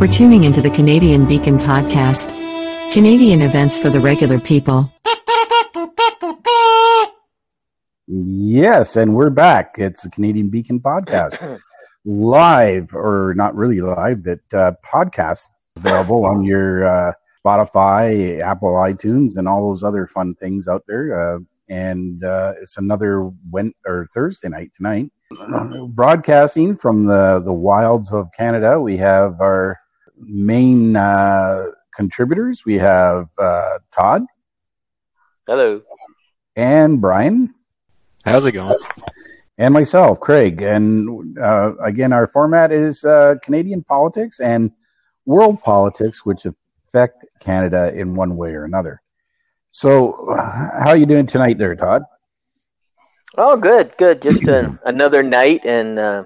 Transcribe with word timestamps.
Thanks 0.00 0.16
for 0.16 0.22
tuning 0.22 0.44
into 0.44 0.62
the 0.62 0.70
Canadian 0.70 1.26
Beacon 1.28 1.58
podcast. 1.58 2.30
Canadian 2.90 3.42
events 3.42 3.78
for 3.78 3.90
the 3.90 4.00
regular 4.00 4.40
people. 4.40 4.90
Yes, 8.06 8.96
and 8.96 9.14
we're 9.14 9.28
back. 9.28 9.74
It's 9.76 10.04
the 10.04 10.08
Canadian 10.08 10.48
Beacon 10.48 10.80
podcast. 10.80 11.60
live, 12.06 12.94
or 12.94 13.34
not 13.36 13.54
really 13.54 13.82
live, 13.82 14.24
but 14.24 14.38
uh, 14.54 14.72
podcast 14.82 15.50
available 15.76 16.24
on 16.24 16.44
your 16.44 16.86
uh, 16.86 17.12
Spotify, 17.44 18.40
Apple 18.40 18.72
iTunes, 18.72 19.36
and 19.36 19.46
all 19.46 19.68
those 19.68 19.84
other 19.84 20.06
fun 20.06 20.34
things 20.34 20.66
out 20.66 20.84
there. 20.86 21.36
Uh, 21.36 21.40
and 21.68 22.24
uh, 22.24 22.54
it's 22.58 22.78
another 22.78 23.30
Wed 23.50 23.72
or 23.84 24.06
Thursday 24.14 24.48
night 24.48 24.72
tonight. 24.74 25.12
Broadcasting 25.88 26.78
from 26.78 27.04
the 27.04 27.42
the 27.44 27.52
wilds 27.52 28.14
of 28.14 28.30
Canada, 28.34 28.80
we 28.80 28.96
have 28.96 29.42
our 29.42 29.78
main 30.20 30.96
uh, 30.96 31.66
contributors. 31.94 32.64
We 32.64 32.78
have 32.78 33.28
uh, 33.38 33.78
Todd. 33.90 34.22
Hello. 35.46 35.82
And 36.56 37.00
Brian. 37.00 37.54
How's 38.24 38.44
it 38.44 38.52
going? 38.52 38.76
And 39.58 39.74
myself, 39.74 40.20
Craig. 40.20 40.62
And 40.62 41.38
uh, 41.38 41.76
again, 41.82 42.12
our 42.12 42.26
format 42.26 42.72
is 42.72 43.04
uh, 43.04 43.34
Canadian 43.42 43.82
politics 43.82 44.40
and 44.40 44.70
world 45.26 45.62
politics, 45.62 46.24
which 46.24 46.46
affect 46.46 47.24
Canada 47.40 47.92
in 47.94 48.14
one 48.14 48.36
way 48.36 48.50
or 48.50 48.64
another. 48.64 49.02
So, 49.70 50.34
how 50.36 50.88
are 50.88 50.96
you 50.96 51.06
doing 51.06 51.26
tonight, 51.26 51.58
there, 51.58 51.76
Todd? 51.76 52.02
Oh, 53.38 53.56
good, 53.56 53.96
good. 53.96 54.20
Just 54.20 54.48
a, 54.48 54.78
another 54.84 55.22
night 55.22 55.64
and 55.64 55.98
uh, 55.98 56.24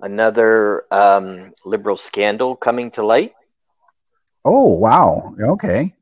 another 0.00 0.84
um, 0.92 1.52
liberal 1.64 1.96
scandal 1.96 2.56
coming 2.56 2.90
to 2.92 3.04
light. 3.04 3.32
Oh, 4.44 4.72
wow. 4.72 5.34
Okay, 5.40 5.94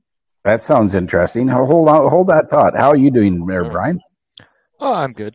that 0.44 0.60
sounds 0.60 0.94
interesting. 0.94 1.48
Hold 1.48 1.88
on, 1.88 2.10
hold 2.10 2.28
that 2.28 2.50
thought. 2.50 2.76
How 2.76 2.90
are 2.90 2.96
you 2.96 3.10
doing, 3.10 3.46
there, 3.46 3.64
mm. 3.64 3.72
Brian? 3.72 4.00
Oh, 4.80 4.92
I'm 4.92 5.12
good. 5.12 5.34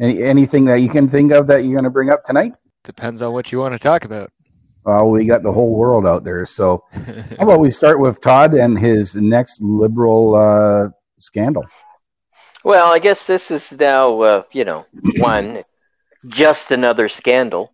Any 0.00 0.22
anything 0.22 0.64
that 0.64 0.80
you 0.80 0.88
can 0.88 1.08
think 1.08 1.30
of 1.32 1.46
that 1.48 1.64
you're 1.64 1.74
going 1.74 1.84
to 1.84 1.90
bring 1.90 2.10
up 2.10 2.24
tonight? 2.24 2.52
Depends 2.82 3.22
on 3.22 3.32
what 3.32 3.52
you 3.52 3.58
want 3.58 3.74
to 3.74 3.78
talk 3.78 4.04
about. 4.04 4.32
Well, 4.84 5.10
we 5.10 5.24
got 5.24 5.42
the 5.42 5.52
whole 5.52 5.74
world 5.74 6.06
out 6.06 6.24
there. 6.24 6.44
So, 6.46 6.84
how 6.92 7.44
about 7.44 7.60
we 7.60 7.70
start 7.70 8.00
with 8.00 8.20
Todd 8.20 8.54
and 8.54 8.78
his 8.78 9.14
next 9.14 9.62
liberal 9.62 10.34
uh, 10.34 10.88
scandal? 11.18 11.64
Well, 12.64 12.92
I 12.92 12.98
guess 12.98 13.24
this 13.24 13.50
is 13.50 13.72
now, 13.72 14.20
uh, 14.20 14.42
you 14.52 14.64
know, 14.64 14.86
one, 15.18 15.64
just 16.28 16.70
another 16.70 17.08
scandal. 17.08 17.72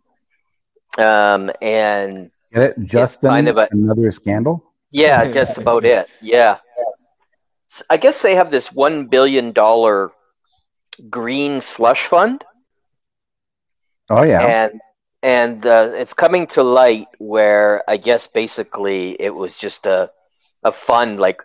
Um, 0.99 1.50
and 1.62 2.31
Get 2.53 2.62
it? 2.62 2.75
Just 2.84 3.22
kind 3.22 3.49
of 3.49 3.59
a, 3.59 3.69
another 3.71 4.11
scandal? 4.11 4.65
Yeah, 4.91 5.31
just 5.31 5.59
about 5.59 5.84
it. 5.84 6.11
Yeah. 6.21 6.59
I 7.88 7.97
guess 7.97 8.22
they 8.22 8.34
have 8.34 8.50
this 8.50 8.71
$1 8.71 9.09
billion 9.09 9.53
green 11.09 11.61
slush 11.61 12.06
fund. 12.06 12.44
Oh, 14.11 14.22
yeah. 14.25 14.41
And 14.43 14.81
and 15.22 15.67
uh, 15.67 15.91
it's 15.94 16.15
coming 16.15 16.47
to 16.49 16.62
light 16.62 17.06
where 17.19 17.84
I 17.88 17.99
guess 17.99 18.27
basically 18.27 19.21
it 19.21 19.34
was 19.34 19.56
just 19.56 19.87
a 19.87 20.11
a 20.65 20.72
fund 20.72 21.21
like 21.21 21.43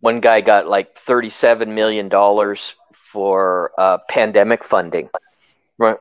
one 0.00 0.20
guy 0.20 0.40
got 0.40 0.66
like 0.66 0.96
thirty 0.96 1.28
seven 1.28 1.74
million 1.74 2.08
dollars 2.08 2.74
for 3.12 3.72
uh, 3.78 3.98
pandemic 4.08 4.64
funding 4.64 5.10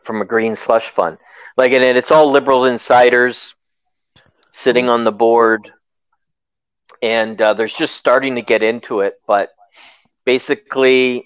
from 0.03 0.21
a 0.21 0.25
green 0.25 0.55
slush 0.55 0.89
fund. 0.89 1.17
Like 1.57 1.71
and 1.71 1.83
it's 1.83 2.11
all 2.11 2.29
liberal 2.31 2.65
insiders 2.65 3.53
sitting 4.51 4.89
on 4.89 5.03
the 5.03 5.11
board, 5.11 5.71
and 7.01 7.41
uh, 7.41 7.53
there's 7.53 7.73
just 7.73 7.95
starting 7.95 8.35
to 8.35 8.41
get 8.41 8.63
into 8.63 9.01
it, 9.01 9.19
but 9.27 9.51
basically 10.25 11.25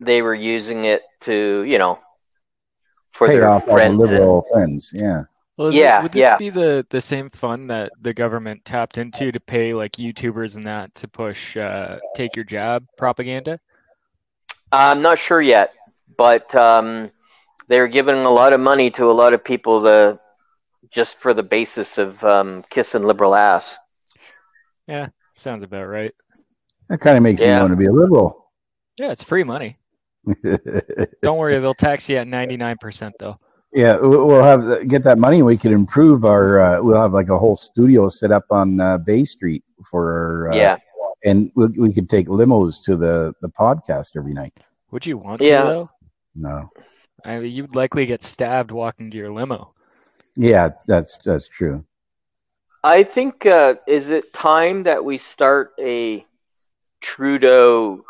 they 0.00 0.22
were 0.22 0.34
using 0.34 0.84
it 0.84 1.02
to 1.22 1.62
you 1.62 1.78
know 1.78 1.98
for 3.12 3.28
Pay 3.28 3.38
their 3.38 3.60
friends 3.60 3.98
liberal 3.98 4.44
and, 4.50 4.52
friends. 4.52 4.90
Yeah. 4.92 5.24
Well, 5.56 5.72
yeah, 5.72 6.02
would 6.02 6.12
this 6.12 6.20
yeah. 6.20 6.36
be 6.36 6.50
the, 6.50 6.86
the 6.90 7.00
same 7.00 7.30
fund 7.30 7.70
that 7.70 7.90
the 8.02 8.12
government 8.12 8.62
tapped 8.66 8.98
into 8.98 9.32
to 9.32 9.40
pay 9.40 9.72
like 9.72 9.92
YouTubers 9.92 10.56
and 10.56 10.66
that 10.66 10.94
to 10.96 11.08
push 11.08 11.56
uh, 11.56 11.98
"take 12.14 12.36
your 12.36 12.44
job" 12.44 12.84
propaganda? 12.98 13.58
I'm 14.70 15.00
not 15.00 15.18
sure 15.18 15.40
yet, 15.40 15.72
but 16.18 16.54
um, 16.54 17.10
they're 17.68 17.88
giving 17.88 18.16
a 18.16 18.30
lot 18.30 18.52
of 18.52 18.60
money 18.60 18.90
to 18.92 19.10
a 19.10 19.12
lot 19.12 19.32
of 19.32 19.42
people 19.42 19.82
to 19.82 20.20
just 20.90 21.18
for 21.18 21.34
the 21.34 21.42
basis 21.42 21.98
of 21.98 22.22
um, 22.24 22.64
kissing 22.70 23.02
liberal 23.02 23.34
ass. 23.34 23.76
Yeah, 24.86 25.08
sounds 25.34 25.62
about 25.62 25.86
right. 25.86 26.14
That 26.88 27.00
kind 27.00 27.16
of 27.16 27.22
makes 27.22 27.40
yeah. 27.40 27.56
me 27.56 27.60
want 27.62 27.72
to 27.72 27.76
be 27.76 27.86
a 27.86 27.92
liberal. 27.92 28.50
Yeah, 28.98 29.10
it's 29.10 29.22
free 29.22 29.44
money. 29.44 29.76
Don't 31.22 31.38
worry, 31.38 31.58
they'll 31.58 31.74
tax 31.74 32.08
you 32.08 32.16
at 32.16 32.26
ninety 32.26 32.56
nine 32.56 32.76
percent 32.80 33.14
though. 33.18 33.38
Yeah, 33.72 33.98
we'll 34.00 34.42
have 34.42 34.88
get 34.88 35.02
that 35.04 35.18
money. 35.18 35.42
We 35.42 35.56
could 35.56 35.72
improve 35.72 36.24
our. 36.24 36.60
Uh, 36.60 36.82
we'll 36.82 37.00
have 37.00 37.12
like 37.12 37.28
a 37.28 37.38
whole 37.38 37.56
studio 37.56 38.08
set 38.08 38.32
up 38.32 38.44
on 38.50 38.80
uh, 38.80 38.98
Bay 38.98 39.24
Street 39.24 39.62
for. 39.84 40.50
Uh, 40.52 40.56
yeah. 40.56 40.76
And 41.24 41.50
we, 41.56 41.66
we 41.68 41.92
could 41.92 42.08
take 42.08 42.28
limos 42.28 42.82
to 42.84 42.96
the 42.96 43.34
the 43.42 43.48
podcast 43.48 44.16
every 44.16 44.32
night. 44.32 44.58
Would 44.92 45.04
you 45.04 45.18
want 45.18 45.40
yeah. 45.40 45.62
to 45.62 45.68
though? 45.68 45.90
No. 46.34 46.70
I 47.26 47.38
mean, 47.38 47.52
you'd 47.52 47.74
likely 47.74 48.06
get 48.06 48.22
stabbed 48.22 48.70
walking 48.70 49.10
to 49.10 49.16
your 49.16 49.32
limo. 49.32 49.74
Yeah, 50.36 50.70
that's 50.86 51.18
that's 51.24 51.48
true. 51.48 51.84
I 52.84 53.02
think 53.02 53.46
uh, 53.46 53.74
is 53.86 54.10
it 54.10 54.32
time 54.32 54.84
that 54.84 55.04
we 55.04 55.18
start 55.18 55.72
a 55.80 56.24
Trudeau 57.00 58.04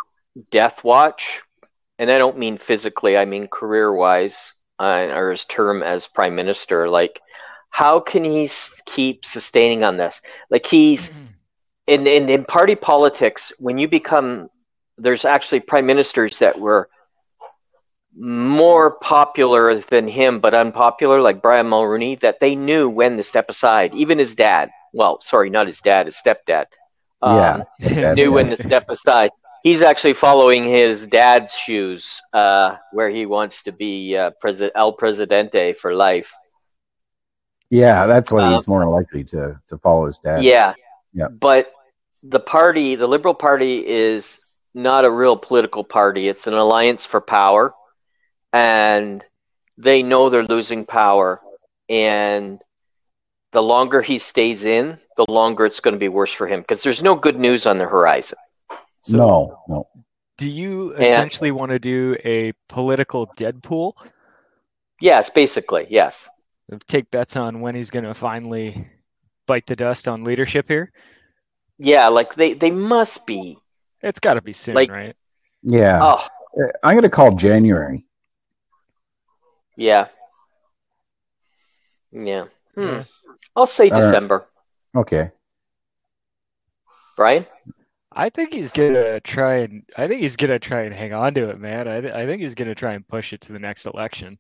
death 0.50 0.84
watch 0.84 1.40
and 1.98 2.10
I 2.10 2.18
don't 2.18 2.38
mean 2.38 2.58
physically, 2.58 3.16
I 3.16 3.24
mean 3.24 3.48
career 3.48 3.92
wise, 3.92 4.52
uh, 4.78 5.08
or 5.12 5.30
his 5.30 5.44
term 5.46 5.82
as 5.82 6.06
prime 6.06 6.34
minister. 6.34 6.88
Like, 6.88 7.20
how 7.70 8.00
can 8.00 8.24
he 8.24 8.50
keep 8.84 9.24
sustaining 9.24 9.82
on 9.82 9.96
this? 9.96 10.20
Like, 10.50 10.66
he's 10.66 11.08
mm-hmm. 11.08 11.24
in, 11.86 12.06
in, 12.06 12.28
in 12.28 12.44
party 12.44 12.74
politics, 12.74 13.52
when 13.58 13.78
you 13.78 13.88
become, 13.88 14.50
there's 14.98 15.24
actually 15.24 15.60
prime 15.60 15.86
ministers 15.86 16.38
that 16.38 16.58
were 16.58 16.88
more 18.16 18.92
popular 18.92 19.74
than 19.76 20.08
him, 20.08 20.40
but 20.40 20.54
unpopular, 20.54 21.20
like 21.20 21.42
Brian 21.42 21.66
Mulroney, 21.66 22.18
that 22.20 22.40
they 22.40 22.54
knew 22.54 22.88
when 22.88 23.16
to 23.16 23.22
step 23.22 23.46
aside. 23.48 23.94
Even 23.94 24.18
his 24.18 24.34
dad, 24.34 24.70
well, 24.92 25.20
sorry, 25.20 25.50
not 25.50 25.66
his 25.66 25.80
dad, 25.80 26.06
his 26.06 26.16
stepdad, 26.16 26.66
um, 27.22 27.64
yeah, 27.80 28.14
knew 28.14 28.32
when 28.32 28.48
to 28.50 28.56
step 28.56 28.88
aside 28.88 29.30
he's 29.66 29.82
actually 29.82 30.12
following 30.12 30.62
his 30.62 31.08
dad's 31.08 31.52
shoes, 31.52 32.22
uh, 32.32 32.76
where 32.92 33.10
he 33.10 33.26
wants 33.26 33.64
to 33.64 33.72
be 33.72 34.16
uh, 34.16 34.30
President 34.40 34.72
El 34.76 34.92
Presidente 34.92 35.72
for 35.72 35.92
life. 35.92 36.32
Yeah, 37.68 38.06
that's 38.06 38.30
what 38.30 38.44
um, 38.44 38.54
he's 38.54 38.68
more 38.68 38.86
likely 38.88 39.24
to 39.24 39.60
to 39.68 39.78
follow 39.78 40.06
his 40.06 40.20
dad. 40.20 40.44
Yeah, 40.44 40.74
yeah. 41.12 41.26
But 41.28 41.72
the 42.22 42.38
party, 42.38 42.94
the 42.94 43.08
Liberal 43.08 43.34
Party, 43.34 43.84
is 43.84 44.38
not 44.72 45.04
a 45.04 45.10
real 45.10 45.36
political 45.36 45.82
party. 45.82 46.28
It's 46.28 46.46
an 46.46 46.54
alliance 46.54 47.04
for 47.04 47.20
power, 47.20 47.74
and 48.56 49.24
they 49.76 50.02
know 50.02 50.30
they're 50.30 50.44
losing 50.44 50.86
power. 50.86 51.40
And 51.88 52.62
the 53.52 53.62
longer 53.62 54.00
he 54.02 54.18
stays 54.18 54.64
in, 54.64 54.98
the 55.16 55.26
longer 55.28 55.66
it's 55.66 55.80
going 55.80 55.94
to 55.94 56.00
be 56.00 56.08
worse 56.08 56.32
for 56.32 56.46
him 56.46 56.60
because 56.60 56.82
there's 56.82 57.02
no 57.02 57.14
good 57.14 57.38
news 57.38 57.66
on 57.66 57.78
the 57.78 57.84
horizon. 57.84 58.38
So 59.02 59.16
no, 59.16 59.62
no. 59.68 59.88
Do 60.38 60.50
you 60.50 60.92
essentially 60.92 61.50
and, 61.50 61.58
want 61.58 61.70
to 61.70 61.78
do 61.78 62.16
a 62.24 62.52
political 62.68 63.26
Deadpool? 63.38 63.92
Yes, 65.00 65.30
basically, 65.30 65.86
yes. 65.88 66.28
Take 66.88 67.10
bets 67.10 67.36
on 67.36 67.60
when 67.60 67.74
he's 67.74 67.90
going 67.90 68.04
to 68.04 68.14
finally 68.14 68.88
bite 69.46 69.66
the 69.66 69.76
dust 69.76 70.08
on 70.08 70.24
leadership 70.24 70.66
here. 70.66 70.92
Yeah, 71.78 72.08
like 72.08 72.34
they 72.34 72.54
they 72.54 72.70
must 72.70 73.26
be. 73.26 73.56
It's 74.02 74.18
got 74.18 74.34
to 74.34 74.42
be 74.42 74.52
soon, 74.52 74.74
like, 74.74 74.90
right? 74.90 75.14
Yeah. 75.62 76.00
Oh, 76.02 76.26
uh, 76.60 76.68
I'm 76.82 76.94
going 76.94 77.02
to 77.02 77.10
call 77.10 77.36
January. 77.36 78.05
Yeah. 79.76 80.08
Yeah. 82.12 82.46
Hmm. 82.74 83.00
I'll 83.54 83.66
say 83.66 83.90
December. 83.90 84.46
Okay. 84.94 85.30
Brian? 87.16 87.46
I 88.12 88.30
think 88.30 88.52
he's 88.52 88.72
gonna 88.72 89.20
try 89.20 89.56
and 89.56 89.82
I 89.96 90.08
think 90.08 90.22
he's 90.22 90.36
gonna 90.36 90.58
try 90.58 90.82
and 90.82 90.94
hang 90.94 91.12
on 91.12 91.34
to 91.34 91.50
it, 91.50 91.58
man. 91.58 91.86
I, 91.86 92.00
th- 92.00 92.12
I 92.12 92.26
think 92.26 92.40
he's 92.40 92.54
gonna 92.54 92.74
try 92.74 92.94
and 92.94 93.06
push 93.06 93.32
it 93.32 93.42
to 93.42 93.52
the 93.52 93.58
next 93.58 93.86
election. 93.86 94.38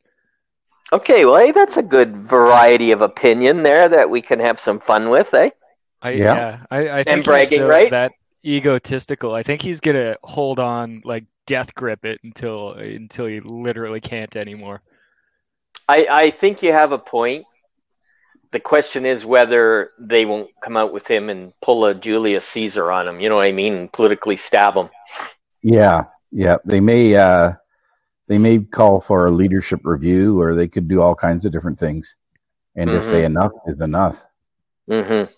Okay, 0.92 1.24
well, 1.26 1.36
hey, 1.36 1.52
that's 1.52 1.76
a 1.76 1.82
good 1.82 2.16
variety 2.16 2.92
of 2.92 3.02
opinion 3.02 3.64
there 3.64 3.88
that 3.88 4.08
we 4.08 4.22
can 4.22 4.38
have 4.38 4.60
some 4.60 4.78
fun 4.78 5.10
with, 5.10 5.34
eh? 5.34 5.50
I, 6.00 6.10
yeah. 6.10 6.34
yeah, 6.34 6.64
I, 6.70 6.78
I 6.78 7.02
think 7.02 7.08
and 7.08 7.24
bragging, 7.24 7.58
so, 7.58 7.66
right? 7.66 7.90
That 7.90 8.12
egotistical. 8.44 9.34
I 9.34 9.42
think 9.42 9.60
he's 9.60 9.80
gonna 9.80 10.16
hold 10.22 10.58
on, 10.58 11.02
like 11.04 11.24
death 11.46 11.74
grip 11.74 12.04
it 12.04 12.20
until 12.24 12.72
until 12.74 13.26
he 13.26 13.40
literally 13.40 14.00
can't 14.00 14.34
anymore. 14.36 14.82
I 15.88 16.06
I 16.10 16.30
think 16.30 16.62
you 16.62 16.72
have 16.72 16.92
a 16.92 16.98
point, 16.98 17.44
the 18.52 18.60
question 18.60 19.04
is 19.04 19.24
whether 19.24 19.90
they 19.98 20.24
won't 20.24 20.50
come 20.62 20.76
out 20.76 20.92
with 20.92 21.06
him 21.06 21.28
and 21.30 21.52
pull 21.60 21.84
a 21.84 21.94
Julius 21.94 22.46
Caesar 22.48 22.90
on 22.90 23.08
him. 23.08 23.20
You 23.20 23.28
know 23.28 23.36
what 23.36 23.46
I 23.48 23.52
mean? 23.52 23.74
And 23.74 23.92
politically 23.92 24.36
stab 24.36 24.74
him. 24.74 24.88
Yeah, 25.62 26.04
yeah. 26.30 26.58
They 26.64 26.80
may 26.80 27.14
uh, 27.14 27.52
they 28.28 28.38
may 28.38 28.60
call 28.60 29.00
for 29.00 29.26
a 29.26 29.30
leadership 29.30 29.80
review, 29.84 30.40
or 30.40 30.54
they 30.54 30.68
could 30.68 30.88
do 30.88 31.00
all 31.00 31.14
kinds 31.14 31.44
of 31.44 31.52
different 31.52 31.78
things, 31.78 32.16
and 32.74 32.90
just 32.90 33.10
say 33.10 33.24
enough 33.24 33.52
is 33.66 33.80
enough. 33.80 34.22
Mm-hmm. 34.90 35.32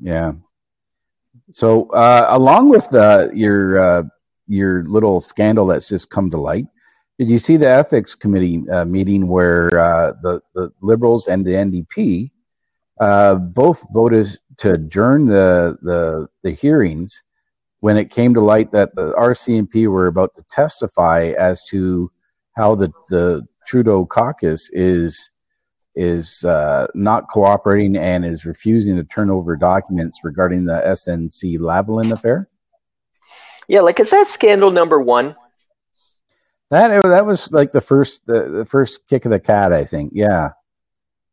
Yeah. 0.00 0.32
So, 1.50 1.88
uh, 1.90 2.26
along 2.30 2.70
with 2.70 2.88
the, 2.90 3.30
your 3.34 3.78
uh, 3.78 4.02
your 4.48 4.84
little 4.84 5.20
scandal 5.20 5.66
that's 5.66 5.88
just 5.88 6.10
come 6.10 6.30
to 6.30 6.40
light, 6.40 6.66
did 7.18 7.30
you 7.30 7.38
see 7.38 7.56
the 7.56 7.68
ethics 7.68 8.14
committee 8.14 8.68
uh, 8.70 8.84
meeting 8.84 9.28
where 9.28 9.78
uh, 9.78 10.12
the 10.22 10.40
the 10.54 10.72
liberals 10.80 11.28
and 11.28 11.44
the 11.44 11.52
NDP 11.52 12.30
uh, 13.00 13.34
both 13.34 13.84
voted 13.92 14.38
to 14.58 14.72
adjourn 14.72 15.26
the, 15.26 15.76
the 15.82 16.28
the 16.42 16.52
hearings 16.52 17.22
when 17.80 17.96
it 17.96 18.10
came 18.10 18.32
to 18.34 18.40
light 18.40 18.70
that 18.72 18.94
the 18.94 19.12
RCMP 19.12 19.88
were 19.88 20.06
about 20.06 20.34
to 20.36 20.42
testify 20.50 21.32
as 21.38 21.64
to 21.64 22.10
how 22.56 22.74
the 22.74 22.90
the 23.08 23.46
Trudeau 23.66 24.06
caucus 24.06 24.70
is 24.72 25.30
is 25.94 26.44
uh, 26.44 26.86
not 26.94 27.28
cooperating 27.30 27.96
and 27.96 28.24
is 28.24 28.46
refusing 28.46 28.96
to 28.96 29.04
turn 29.04 29.30
over 29.30 29.56
documents 29.56 30.20
regarding 30.24 30.64
the 30.64 30.80
SNC 30.86 31.58
Lavalin 31.58 32.12
affair. 32.12 32.48
Yeah, 33.68 33.80
like 33.82 34.00
is 34.00 34.10
that 34.10 34.28
scandal 34.28 34.70
number 34.70 35.00
one? 35.00 35.36
That 36.72 37.02
that 37.02 37.26
was 37.26 37.52
like 37.52 37.72
the 37.72 37.82
first 37.82 38.24
the, 38.24 38.48
the 38.48 38.64
first 38.64 39.06
kick 39.06 39.26
of 39.26 39.30
the 39.30 39.38
cat, 39.38 39.74
I 39.74 39.84
think. 39.84 40.12
Yeah. 40.14 40.52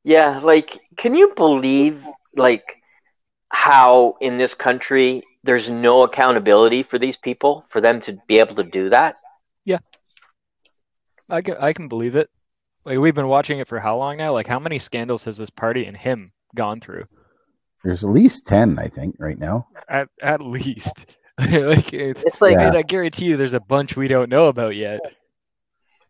Yeah, 0.03 0.39
like 0.39 0.77
can 0.97 1.15
you 1.15 1.33
believe 1.33 2.03
like 2.36 2.83
how 3.47 4.18
in 4.19 4.38
this 4.38 4.53
country 4.53 5.24
there's 5.45 5.69
no 5.69 6.03
accountability 6.03 6.83
for 6.83 7.00
these 7.00 7.15
people 7.15 7.65
for 7.69 7.80
them 7.80 8.01
to 8.01 8.19
be 8.27 8.39
able 8.39 8.56
to 8.56 8.63
do 8.65 8.89
that? 8.89 9.15
Yeah. 9.63 9.77
I 11.30 11.41
can 11.41 11.56
I 11.57 11.71
can 11.71 11.88
believe 11.88 12.18
it. 12.18 12.30
Like 12.83 13.00
we've 13.00 13.15
been 13.15 13.30
watching 13.30 13.59
it 13.59 13.68
for 13.69 13.80
how 13.80 13.95
long 13.95 14.18
now? 14.18 14.33
Like 14.33 14.47
how 14.47 14.59
many 14.59 14.77
scandals 14.77 15.24
has 15.24 15.38
this 15.38 15.50
party 15.50 15.86
and 15.86 15.95
him 15.95 16.33
gone 16.53 16.81
through? 16.81 17.06
There's 17.81 18.03
at 18.03 18.09
least 18.09 18.45
ten, 18.45 18.77
I 18.77 18.89
think, 18.89 19.15
right 19.19 19.39
now. 19.39 19.68
At 19.88 20.09
at 20.21 20.41
least. 20.41 21.06
like 21.39 21.94
it's, 21.94 22.24
It's 22.24 22.41
like 22.41 22.57
Yeah. 22.57 22.68
and 22.68 22.77
I 22.77 22.81
guarantee 22.81 23.24
you 23.27 23.38
there's 23.38 23.53
a 23.53 23.62
bunch 23.62 23.95
we 23.95 24.09
don't 24.09 24.30
know 24.30 24.47
about 24.47 24.75
yet. 24.75 25.00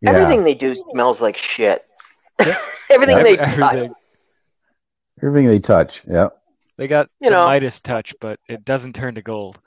Yeah. 0.01 0.11
everything 0.11 0.43
they 0.43 0.53
do 0.55 0.75
smells 0.75 1.21
like 1.21 1.37
shit. 1.37 1.85
Everything 2.89 3.17
Yeah. 3.17 3.23
they 3.23 3.37
Everything. 3.39 3.93
Everything 5.21 5.47
they 5.47 5.59
touch. 5.59 6.01
Yeah. 6.09 6.29
They 6.77 6.87
got 6.87 7.09
You 7.19 7.29
the 7.29 7.35
know. 7.35 7.45
Midas 7.45 7.81
touch, 7.81 8.15
but 8.21 8.39
it 8.47 8.63
doesn't 8.63 8.93
turn 8.95 9.15
to 9.15 9.21
gold. 9.21 9.59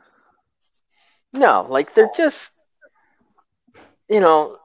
No, 1.34 1.66
like 1.68 1.94
they're 1.94 2.10
just, 2.16 2.52
you 4.08 4.20
know, 4.20 4.56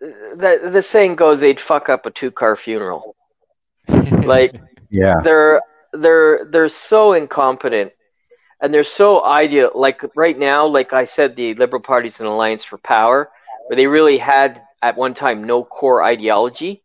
the 0.00 0.68
the 0.72 0.82
saying 0.82 1.14
goes 1.16 1.40
they'd 1.40 1.60
fuck 1.60 1.88
up 1.88 2.06
a 2.06 2.10
two 2.10 2.30
car 2.30 2.56
funeral. 2.56 3.14
Like 4.24 4.60
Yeah. 4.90 5.14
they're 5.22 5.60
they're 5.92 6.44
they're 6.46 6.68
so 6.68 7.12
incompetent, 7.12 7.92
and 8.60 8.74
they're 8.74 8.84
so 8.84 9.24
ideal. 9.24 9.70
Like 9.74 10.02
right 10.16 10.36
now, 10.38 10.66
like 10.66 10.92
I 10.92 11.04
said, 11.04 11.36
the 11.36 11.54
Liberal 11.54 11.80
Party's 11.82 12.18
an 12.20 12.26
alliance 12.26 12.64
for 12.64 12.78
power, 12.78 13.30
where 13.66 13.76
they 13.76 13.86
really 13.86 14.18
had 14.18 14.62
at 14.86 14.96
one 14.96 15.14
time 15.14 15.42
no 15.42 15.64
core 15.64 16.00
ideology, 16.00 16.80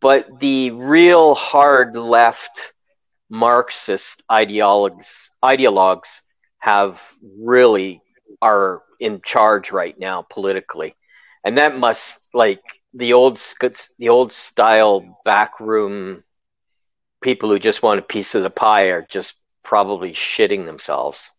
but 0.00 0.40
the 0.40 0.72
real 0.72 1.36
hard 1.36 1.96
left 1.96 2.72
Marxist 3.30 4.24
ideologues 4.28 5.28
ideologues 5.44 6.08
have 6.58 7.00
really 7.38 8.02
are 8.42 8.82
in 8.98 9.20
charge 9.24 9.70
right 9.70 9.96
now 9.96 10.26
politically, 10.28 10.96
and 11.44 11.58
that 11.58 11.78
must 11.78 12.18
like 12.34 12.62
the 12.94 13.12
old 13.12 13.40
the 14.00 14.08
old 14.08 14.32
style 14.32 15.20
backroom 15.24 16.24
people 17.22 17.48
who 17.48 17.60
just 17.60 17.80
want 17.80 18.00
a 18.00 18.12
piece 18.14 18.34
of 18.34 18.42
the 18.42 18.50
pie 18.50 18.86
are 18.86 19.06
just 19.08 19.34
probably 19.62 20.12
shitting 20.12 20.66
themselves. 20.66 21.30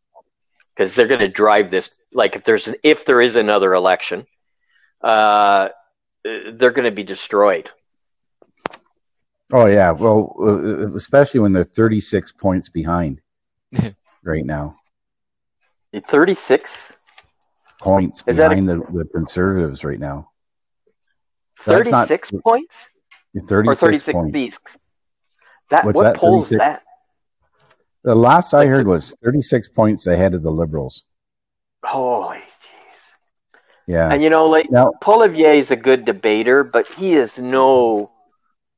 Because 0.74 0.96
they're 0.96 1.08
going 1.08 1.20
to 1.20 1.28
drive 1.28 1.70
this 1.70 1.90
like 2.14 2.38
if 2.38 2.46
there's 2.46 2.70
an, 2.70 2.76
if 2.82 3.04
there 3.04 3.20
is 3.20 3.36
another 3.36 3.74
election 3.74 4.26
uh 5.02 5.70
they're 6.54 6.72
going 6.72 6.86
to 6.86 6.92
be 6.92 7.04
destroyed 7.04 7.70
Oh 9.54 9.66
yeah. 9.66 9.92
Well, 9.92 10.36
uh, 10.42 10.94
especially 10.94 11.40
when 11.40 11.54
they're 11.54 11.64
36 11.64 12.34
points 12.34 12.68
behind 12.68 13.22
right 14.24 14.46
now. 14.46 14.76
36 16.06 16.94
Points 17.80 18.24
Is 18.28 18.38
that 18.38 18.48
a- 18.52 18.56
behind 18.56 18.68
the, 18.68 18.76
the 18.92 19.06
conservatives 19.14 19.86
right 19.86 20.00
now. 20.00 20.32
Not- 21.66 22.08
36 22.10 22.32
points 22.44 22.90
36, 23.48 23.68
or 23.84 23.88
36 23.88 24.14
points. 24.14 24.34
these 24.34 24.60
that 25.70 25.86
What's 25.86 25.96
what 25.96 26.04
that, 26.04 26.16
polls 26.18 26.50
36? 26.50 26.60
that 26.60 26.84
The 28.04 28.16
last 28.16 28.54
I 28.54 28.66
heard 28.66 28.86
was 28.86 29.16
36 29.24 29.70
points 29.70 30.08
ahead 30.08 30.34
of 30.34 30.44
the 30.44 30.52
liberals. 30.52 31.04
holy 31.86 32.42
Yeah. 33.88 34.12
and 34.12 34.22
you 34.22 34.30
know 34.30 34.46
like 34.48 34.70
now, 34.70 34.92
Poilievre 35.02 35.58
is 35.58 35.72
a 35.72 35.76
good 35.76 36.04
debater 36.04 36.64
but 36.64 36.88
he 36.88 37.16
is 37.16 37.40
no 37.40 38.12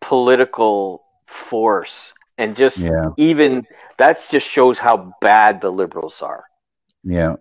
political 0.02 1.04
force 1.26 2.14
and 2.38 2.56
just 2.56 2.78
yeah, 2.78 3.10
even 3.18 3.66
that 3.98 4.26
just 4.30 4.48
shows 4.48 4.78
how 4.78 5.14
bad 5.20 5.62
the 5.62 5.72
liberals 5.72 6.22
are 6.22 6.46
yeah. 7.04 7.36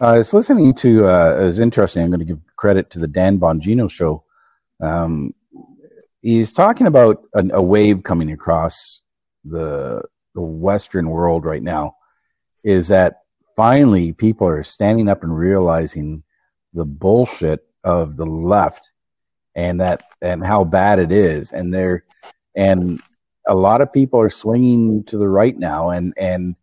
Uh, 0.00 0.06
I 0.06 0.18
was 0.18 0.32
listening 0.32 0.74
to, 0.76 1.06
uh, 1.06 1.38
it 1.40 1.44
was 1.44 1.60
interesting. 1.60 2.04
I'm 2.04 2.10
going 2.10 2.20
to 2.20 2.26
give 2.26 2.40
credit 2.56 2.90
to 2.90 2.98
the 2.98 3.08
Dan 3.08 3.38
Bongino 3.38 3.90
show. 3.90 4.24
Um, 4.80 5.34
he's 6.22 6.52
talking 6.52 6.86
about 6.86 7.24
an, 7.34 7.50
a 7.52 7.62
wave 7.62 8.02
coming 8.04 8.32
across 8.32 9.02
the, 9.44 10.02
the 10.34 10.40
Western 10.40 11.10
world 11.10 11.44
right 11.44 11.62
now 11.62 11.96
is 12.62 12.88
that 12.88 13.22
finally 13.58 14.12
people 14.12 14.46
are 14.46 14.62
standing 14.62 15.08
up 15.08 15.24
and 15.24 15.36
realizing 15.36 16.22
the 16.74 16.84
bullshit 16.84 17.66
of 17.82 18.16
the 18.16 18.24
left 18.24 18.92
and 19.56 19.80
that 19.80 20.04
and 20.22 20.46
how 20.46 20.62
bad 20.62 21.00
it 21.00 21.10
is. 21.10 21.50
And 21.50 21.74
they're 21.74 22.04
and 22.54 23.02
a 23.48 23.54
lot 23.56 23.80
of 23.80 23.92
people 23.92 24.20
are 24.20 24.30
swinging 24.30 25.02
to 25.06 25.18
the 25.18 25.28
right 25.28 25.58
now. 25.58 25.90
And 25.90 26.14
and 26.16 26.54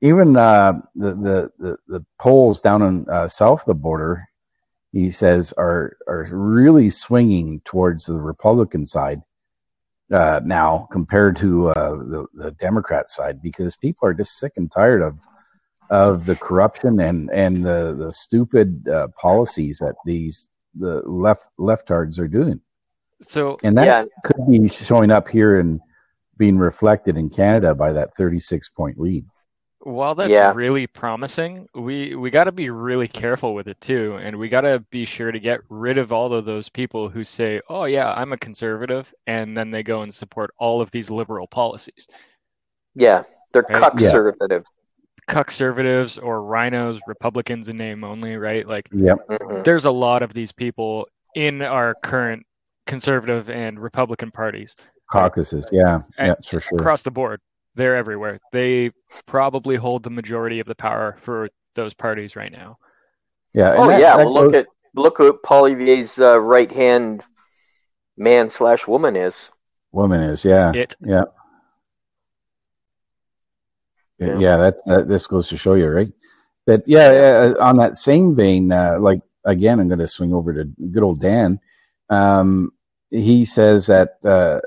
even 0.00 0.36
uh, 0.36 0.74
the, 0.94 1.10
the 1.10 1.52
the 1.58 1.76
the 1.88 2.06
polls 2.20 2.60
down 2.60 2.82
in 2.82 3.10
uh, 3.10 3.26
south 3.26 3.62
of 3.62 3.66
the 3.66 3.74
border 3.74 4.28
he 4.92 5.10
says 5.10 5.52
are 5.58 5.96
are 6.06 6.28
really 6.30 6.90
swinging 6.90 7.60
towards 7.64 8.06
the 8.06 8.18
republican 8.18 8.84
side 8.84 9.22
uh, 10.12 10.40
now 10.44 10.88
compared 10.90 11.36
to 11.36 11.68
uh, 11.68 11.90
the, 11.90 12.26
the 12.34 12.50
democrat 12.52 13.08
side 13.08 13.40
because 13.40 13.76
people 13.76 14.08
are 14.08 14.14
just 14.14 14.38
sick 14.38 14.52
and 14.56 14.68
tired 14.72 15.00
of 15.00 15.16
of 15.90 16.24
the 16.26 16.36
corruption 16.36 17.00
and 17.00 17.30
and 17.30 17.64
the 17.64 17.94
the 17.98 18.12
stupid 18.12 18.86
uh, 18.88 19.08
policies 19.20 19.78
that 19.78 19.96
these 20.04 20.48
the 20.78 21.02
left 21.06 21.46
leftards 21.58 22.18
are 22.18 22.28
doing 22.28 22.60
So 23.22 23.58
and 23.62 23.76
that 23.78 23.84
yeah 23.86 24.04
could 24.24 24.46
be 24.48 24.68
showing 24.68 25.10
up 25.10 25.28
here 25.28 25.58
and 25.60 25.80
being 26.38 26.58
reflected 26.58 27.16
in 27.16 27.28
Canada 27.30 27.74
by 27.74 27.92
that 27.92 28.16
36 28.16 28.68
point 28.70 28.98
lead. 28.98 29.26
While 29.82 30.14
that's 30.14 30.30
Yeah. 30.30 30.52
really 30.52 30.86
promising, 30.86 31.66
we 31.74 32.14
we 32.14 32.30
got 32.30 32.44
to 32.44 32.52
be 32.52 32.70
really 32.70 33.08
careful 33.08 33.54
with 33.54 33.66
it 33.68 33.80
too, 33.80 34.16
and 34.16 34.36
we 34.38 34.48
got 34.48 34.60
to 34.62 34.80
be 34.90 35.04
sure 35.06 35.32
to 35.32 35.40
get 35.40 35.60
rid 35.70 35.96
of 35.98 36.12
all 36.12 36.32
of 36.34 36.44
those 36.44 36.68
people 36.68 37.08
who 37.08 37.24
say, 37.24 37.60
"Oh 37.68 37.84
yeah, 37.84 38.12
I'm 38.12 38.32
a 38.32 38.36
conservative," 38.38 39.12
and 39.26 39.56
then 39.56 39.70
they 39.70 39.82
go 39.82 40.02
and 40.02 40.14
support 40.14 40.52
all 40.58 40.80
of 40.82 40.90
these 40.90 41.10
liberal 41.10 41.46
policies. 41.46 42.08
yeah 42.94 43.22
they're 43.52 43.64
Right. 43.68 43.90
Yeah. 43.98 44.10
Conservative 45.30 45.46
Conservatives 46.06 46.18
or 46.18 46.42
rhinos, 46.42 46.98
Republicans 47.06 47.68
in 47.68 47.76
name 47.76 48.04
only, 48.04 48.36
right? 48.36 48.66
Like 48.66 48.88
Yep. 48.92 49.18
Mhm. 49.28 49.64
there's 49.64 49.84
a 49.84 49.90
lot 49.90 50.22
of 50.22 50.32
these 50.34 50.52
people 50.52 51.06
in 51.34 51.62
our 51.62 51.94
current 52.02 52.44
conservative 52.86 53.48
and 53.48 53.78
Republican 53.78 54.30
parties 54.30 54.74
Caucuses. 55.10 55.64
Yeah. 55.72 56.02
And 56.18 56.28
Yeah, 56.28 56.34
for 56.50 56.60
sure. 56.60 56.78
across 56.78 57.02
the 57.02 57.10
board. 57.10 57.40
They're 57.74 57.96
everywhere. 57.96 58.38
They 58.52 58.90
probably 59.26 59.76
hold 59.76 60.02
the 60.04 60.10
majority 60.10 60.60
of 60.60 60.66
the 60.66 60.74
power 60.74 61.16
for 61.20 61.48
those 61.74 61.94
parties 61.94 62.36
right 62.36 62.52
now. 62.52 62.76
Yeah. 63.54 63.74
oh 63.76 63.88
that- 63.88 64.00
yeah 64.00 64.16
that 64.16 64.24
well 64.26 64.34
look 64.34 64.54
at 64.54 64.66
look 64.94 65.18
at 65.20 65.34
Poilievre's 65.44 66.18
uh, 66.20 66.40
right 66.40 66.70
hand 66.70 67.22
man 68.16 68.50
slash 68.50 68.86
woman 68.88 69.16
is 69.16 69.50
woman 69.92 70.20
is. 70.20 70.44
Yeah. 70.44 70.72
It 70.74 70.94
Yeah. 71.00 71.24
Yeah. 74.20 74.38
Yeah. 74.38 74.56
that, 74.58 74.84
that 74.86 75.08
this 75.08 75.26
goes 75.26 75.48
to 75.48 75.58
show 75.58 75.74
you, 75.74 75.88
right? 75.88 76.12
That 76.66 76.86
yeah. 76.86 77.54
Uh, 77.58 77.64
on 77.64 77.78
that 77.78 77.96
same 77.96 78.36
vein, 78.36 78.70
uh, 78.70 78.98
like 79.00 79.22
again, 79.44 79.80
I'm 79.80 79.88
going 79.88 79.98
to 79.98 80.06
swing 80.08 80.32
over 80.32 80.52
to 80.52 80.64
good 80.90 81.02
old 81.02 81.20
Dan. 81.20 81.58
Um, 82.10 82.72
he 83.10 83.44
says 83.44 83.86
that 83.86 84.18
uh, 84.24 84.60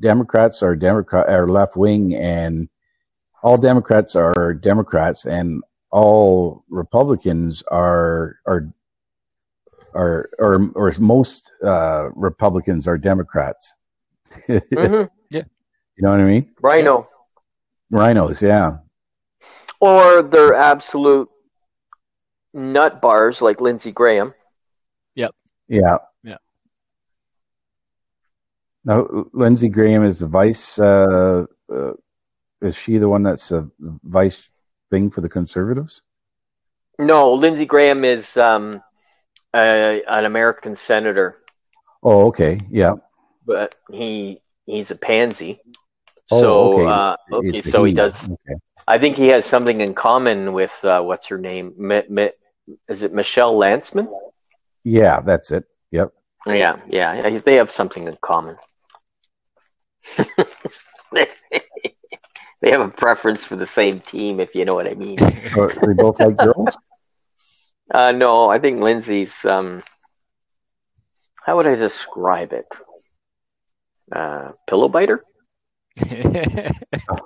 Democrats 0.00 0.62
are 0.62 0.76
Democrat 0.76 1.28
are 1.28 1.48
left 1.48 1.76
wing, 1.76 2.14
and 2.14 2.68
all 3.42 3.56
Democrats 3.56 4.16
are 4.16 4.52
Democrats, 4.54 5.24
and 5.24 5.62
all 5.90 6.64
Republicans 6.68 7.62
are 7.70 8.38
are 8.46 8.68
are 9.94 10.28
or 10.38 10.70
or 10.74 10.92
most 10.98 11.52
uh, 11.64 12.10
Republicans 12.14 12.86
are 12.86 12.98
Democrats. 12.98 13.72
hmm 14.46 15.04
You 15.96 16.02
know 16.02 16.10
what 16.10 16.20
I 16.20 16.24
mean? 16.24 16.50
Rhino. 16.60 17.08
Rhinos, 17.90 18.42
yeah. 18.42 18.78
Or 19.80 20.22
they're 20.22 20.54
absolute 20.54 21.28
nut 22.54 23.00
bars 23.00 23.42
like 23.42 23.60
Lindsey 23.60 23.92
Graham. 23.92 24.34
Yep. 25.14 25.34
Yeah. 25.68 25.98
Yeah. 26.22 26.36
Now, 28.84 29.06
Lindsey 29.32 29.68
Graham 29.68 30.04
is 30.04 30.20
the 30.20 30.26
vice. 30.26 30.78
Uh, 30.78 31.46
uh, 31.72 31.92
is 32.62 32.76
she 32.76 32.98
the 32.98 33.08
one 33.08 33.22
that's 33.22 33.48
the 33.48 33.70
vice 34.04 34.50
thing 34.90 35.10
for 35.10 35.20
the 35.20 35.28
conservatives? 35.28 36.02
No, 36.98 37.34
Lindsey 37.34 37.66
Graham 37.66 38.04
is 38.04 38.36
um, 38.36 38.82
a, 39.54 40.02
an 40.08 40.24
American 40.24 40.76
senator, 40.76 41.42
Oh, 42.02 42.26
okay. 42.28 42.58
Yeah. 42.70 42.94
but 43.44 43.74
he 43.90 44.40
he's 44.64 44.90
a 44.90 44.96
pansy. 44.96 45.60
Oh, 46.30 46.40
so 46.40 46.72
okay. 46.74 46.86
uh, 46.86 47.16
okay, 47.32 47.62
so 47.62 47.84
he 47.84 47.90
he. 47.90 47.96
does. 47.96 48.24
Okay. 48.24 48.54
I 48.88 48.98
think 48.98 49.16
he 49.16 49.28
has 49.28 49.44
something 49.44 49.80
in 49.80 49.94
common 49.94 50.52
with 50.52 50.78
uh, 50.84 51.02
what's 51.02 51.26
her 51.28 51.38
name? 51.38 51.74
Mi- 51.76 52.04
Mi- 52.08 52.30
is 52.88 53.02
it 53.02 53.12
Michelle 53.12 53.54
Lantsman? 53.54 54.08
Yeah, 54.84 55.20
that's 55.20 55.50
it. 55.50 55.64
Yep. 55.90 56.12
Yeah, 56.46 56.78
yeah, 56.88 57.38
they 57.44 57.54
have 57.56 57.72
something 57.72 58.06
in 58.06 58.16
common. 58.22 58.56
they 61.12 62.70
have 62.70 62.80
a 62.80 62.88
preference 62.88 63.44
for 63.44 63.56
the 63.56 63.66
same 63.66 63.98
team, 64.00 64.38
if 64.38 64.54
you 64.54 64.64
know 64.64 64.74
what 64.74 64.86
I 64.86 64.94
mean. 64.94 65.18
So 65.18 65.68
they 65.68 65.94
both 65.94 66.20
like 66.20 66.36
girls. 66.36 66.76
Uh, 67.88 68.10
no, 68.10 68.50
I 68.50 68.58
think 68.58 68.80
Lindsay's. 68.80 69.44
Um, 69.44 69.84
how 71.44 71.56
would 71.56 71.68
I 71.68 71.76
describe 71.76 72.52
it? 72.52 72.66
Uh, 74.10 74.52
pillow 74.68 74.88
biter. 74.88 75.22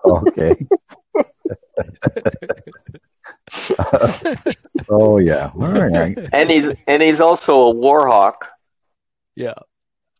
okay. 0.04 0.66
oh 4.88 5.18
yeah. 5.18 5.50
All 5.54 5.88
right. 5.88 6.16
and 6.32 6.50
he's 6.50 6.68
and 6.86 7.02
he's 7.02 7.20
also 7.20 7.54
a 7.62 7.70
war 7.70 8.06
hawk. 8.08 8.48
yeah. 9.34 9.54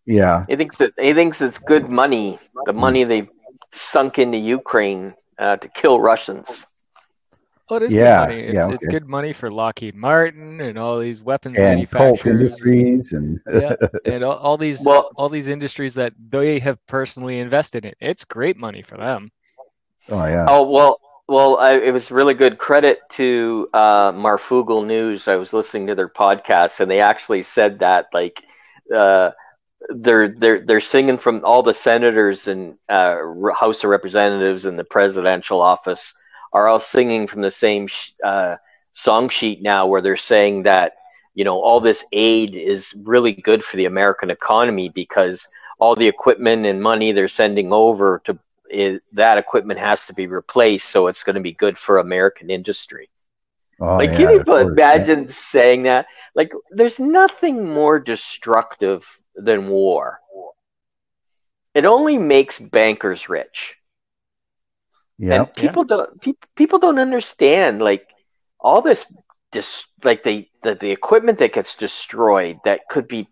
Yeah. 0.07 0.45
He 0.49 0.57
thinks 0.57 0.79
that 0.79 0.93
he 0.99 1.13
thinks 1.15 1.41
it's 1.41 1.59
good 1.59 1.89
money, 1.89 2.39
the 2.67 2.73
money 2.73 3.05
they've 3.05 3.29
sunk 3.73 4.19
into 4.19 4.39
Ukraine 4.39 5.15
uh, 5.39 5.57
to 5.59 5.69
kill 5.69 6.01
Russians. 6.01 6.67
Oh, 7.69 7.77
it 7.77 7.85
is 7.85 7.95
Yeah, 7.95 8.27
good 8.27 8.29
money. 8.33 8.41
It's, 8.43 8.55
yeah, 8.55 8.71
it's 8.73 8.87
good 8.89 9.07
money 9.07 9.33
for 9.33 9.49
Lockheed 9.53 9.95
Martin 9.95 10.61
and 10.61 10.77
all 10.77 10.99
these 10.99 11.23
weapons 11.23 11.57
And 11.57 11.89
Colt 11.89 12.25
manufacturers. 12.25 12.41
Industries 12.41 13.13
and 13.13 13.41
yeah, 13.55 13.77
and 14.05 14.25
all, 14.25 14.37
all 14.39 14.57
these 14.59 14.85
Well- 14.85 15.13
all 15.15 15.29
these 15.29 15.47
industries 15.47 15.95
that 15.95 16.13
they 16.31 16.59
have 16.59 16.85
personally 16.89 17.39
invested 17.39 17.85
in. 17.85 17.93
It's 18.01 18.25
great 18.25 18.57
money 18.57 18.83
for 18.83 18.97
them. 18.97 19.31
oh 20.09 20.25
yeah. 20.27 20.47
Oh 20.49 20.69
well, 20.69 20.99
well, 21.31 21.59
I, 21.59 21.75
it 21.77 21.93
was 21.93 22.11
really 22.11 22.35
good 22.35 22.59
credit 22.59 22.99
to 23.11 23.69
uh, 23.73 24.11
Marfugal 24.11 24.85
News. 24.85 25.29
I 25.29 25.37
was 25.37 25.53
listening 25.53 25.87
to 25.87 25.95
their 25.95 26.09
podcast, 26.09 26.81
and 26.81 26.91
they 26.91 27.01
actually 27.01 27.45
said 27.45 27.79
that 27.79 28.07
like 28.13 28.43
uh, 28.93 29.31
they're 29.91 30.29
they're 30.29 30.67
they're 30.67 30.81
singing 30.81 31.19
from 31.19 31.45
all 31.45 31.63
the 31.63 31.73
senators 31.73 32.49
and 32.49 32.77
uh, 32.89 33.19
House 33.57 33.85
of 33.85 33.91
Representatives 33.91 34.65
and 34.65 34.77
the 34.77 34.85
presidential 34.85 35.61
office 35.61 36.13
are 36.53 36.67
all 36.67 36.81
singing 36.81 37.29
from 37.29 37.43
the 37.43 37.51
same 37.53 37.87
sh- 37.87 38.11
uh, 38.25 38.57
song 38.93 39.29
sheet 39.29 39.63
now, 39.63 39.87
where 39.87 40.03
they're 40.03 40.17
saying 40.17 40.65
that 40.65 40.95
you 41.35 41.45
know 41.45 41.61
all 41.61 41.79
this 41.79 42.05
aid 42.13 42.57
is 42.57 42.93
really 43.05 43.35
good 43.35 43.63
for 43.63 43.77
the 43.77 43.85
American 43.85 44.31
economy 44.31 44.89
because 44.89 45.47
all 45.79 45.95
the 45.95 46.09
equipment 46.09 46.67
and 46.67 46.83
money 46.83 47.13
they're 47.13 47.29
sending 47.29 47.73
over 47.73 48.21
to 48.25 48.37
is 48.71 49.01
that 49.13 49.39
equipment 49.39 49.81
has 49.81 50.07
to 50.07 50.15
be 50.15 50.27
replaced, 50.27 50.89
so 50.91 51.09
it's 51.09 51.23
going 51.23 51.35
to 51.35 51.43
be 51.43 51.53
good 51.53 51.79
for 51.79 51.99
American 51.99 52.51
industry. 52.51 53.09
Oh, 53.81 53.97
like, 53.97 54.11
yeah, 54.11 54.17
can 54.17 54.31
you 54.31 54.45
course, 54.45 54.65
yeah. 54.67 54.73
imagine 54.73 55.29
saying 55.29 55.85
that? 55.85 56.07
Like, 56.35 56.53
there's 56.71 56.99
nothing 56.99 57.69
more 57.69 57.99
destructive 57.99 59.05
than 59.35 59.69
war. 59.69 60.21
It 61.75 61.85
only 61.85 62.19
makes 62.19 62.59
bankers 62.59 63.29
rich, 63.29 63.77
Yeah. 65.19 65.35
and 65.43 65.55
people 65.55 65.85
don't 65.85 66.21
pe- 66.21 66.33
people 66.57 66.79
don't 66.79 66.99
understand 66.99 67.81
like 67.81 68.09
all 68.59 68.83
this 68.83 69.07
dis- 69.53 69.85
like 70.03 70.23
the, 70.25 70.49
the 70.63 70.75
the 70.75 70.91
equipment 70.91 71.39
that 71.39 71.53
gets 71.53 71.77
destroyed 71.77 72.59
that 72.65 72.89
could 72.91 73.07
be 73.09 73.29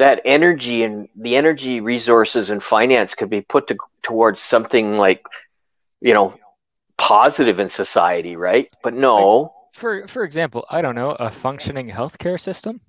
that 0.00 0.20
energy 0.24 0.82
and 0.82 1.08
the 1.16 1.36
energy 1.36 1.80
resources 1.80 2.50
and 2.50 2.62
finance 2.62 3.14
could 3.14 3.30
be 3.30 3.42
put 3.42 3.68
to, 3.68 3.76
towards 4.02 4.40
something 4.40 4.96
like 4.96 5.22
you 6.00 6.14
know 6.14 6.34
positive 6.98 7.60
in 7.60 7.70
society 7.70 8.34
right 8.36 8.66
but 8.82 8.94
no 8.94 9.52
For 9.72 10.06
for 10.08 10.24
example, 10.24 10.66
I 10.68 10.82
don't 10.82 10.96
know, 11.00 11.12
a 11.28 11.30
functioning 11.30 11.88
healthcare 11.88 12.38
system. 12.40 12.80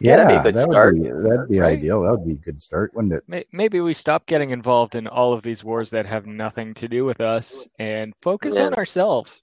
Yeah, 0.00 0.16
that'd 0.16 0.28
be 0.28 0.34
a 0.36 0.42
good 0.52 0.56
that 0.56 0.68
start. 0.70 0.94
would 0.94 1.02
be 1.04 1.10
that'd 1.28 1.48
be 1.48 1.58
Right? 1.60 1.78
ideal. 1.78 2.02
That 2.02 2.12
would 2.18 2.26
be 2.26 2.32
a 2.32 2.44
good 2.48 2.60
start, 2.60 2.92
wouldn't 2.94 3.14
it? 3.14 3.46
Maybe 3.52 3.80
we 3.80 3.94
stop 3.94 4.26
getting 4.26 4.50
involved 4.50 4.94
in 4.94 5.06
all 5.08 5.32
of 5.32 5.42
these 5.42 5.64
wars 5.64 5.90
that 5.90 6.06
have 6.06 6.26
nothing 6.26 6.74
to 6.74 6.86
do 6.88 7.04
with 7.04 7.20
us 7.20 7.66
and 7.78 8.12
focus 8.22 8.56
Yeah. 8.56 8.66
on 8.66 8.74
ourselves. 8.74 9.42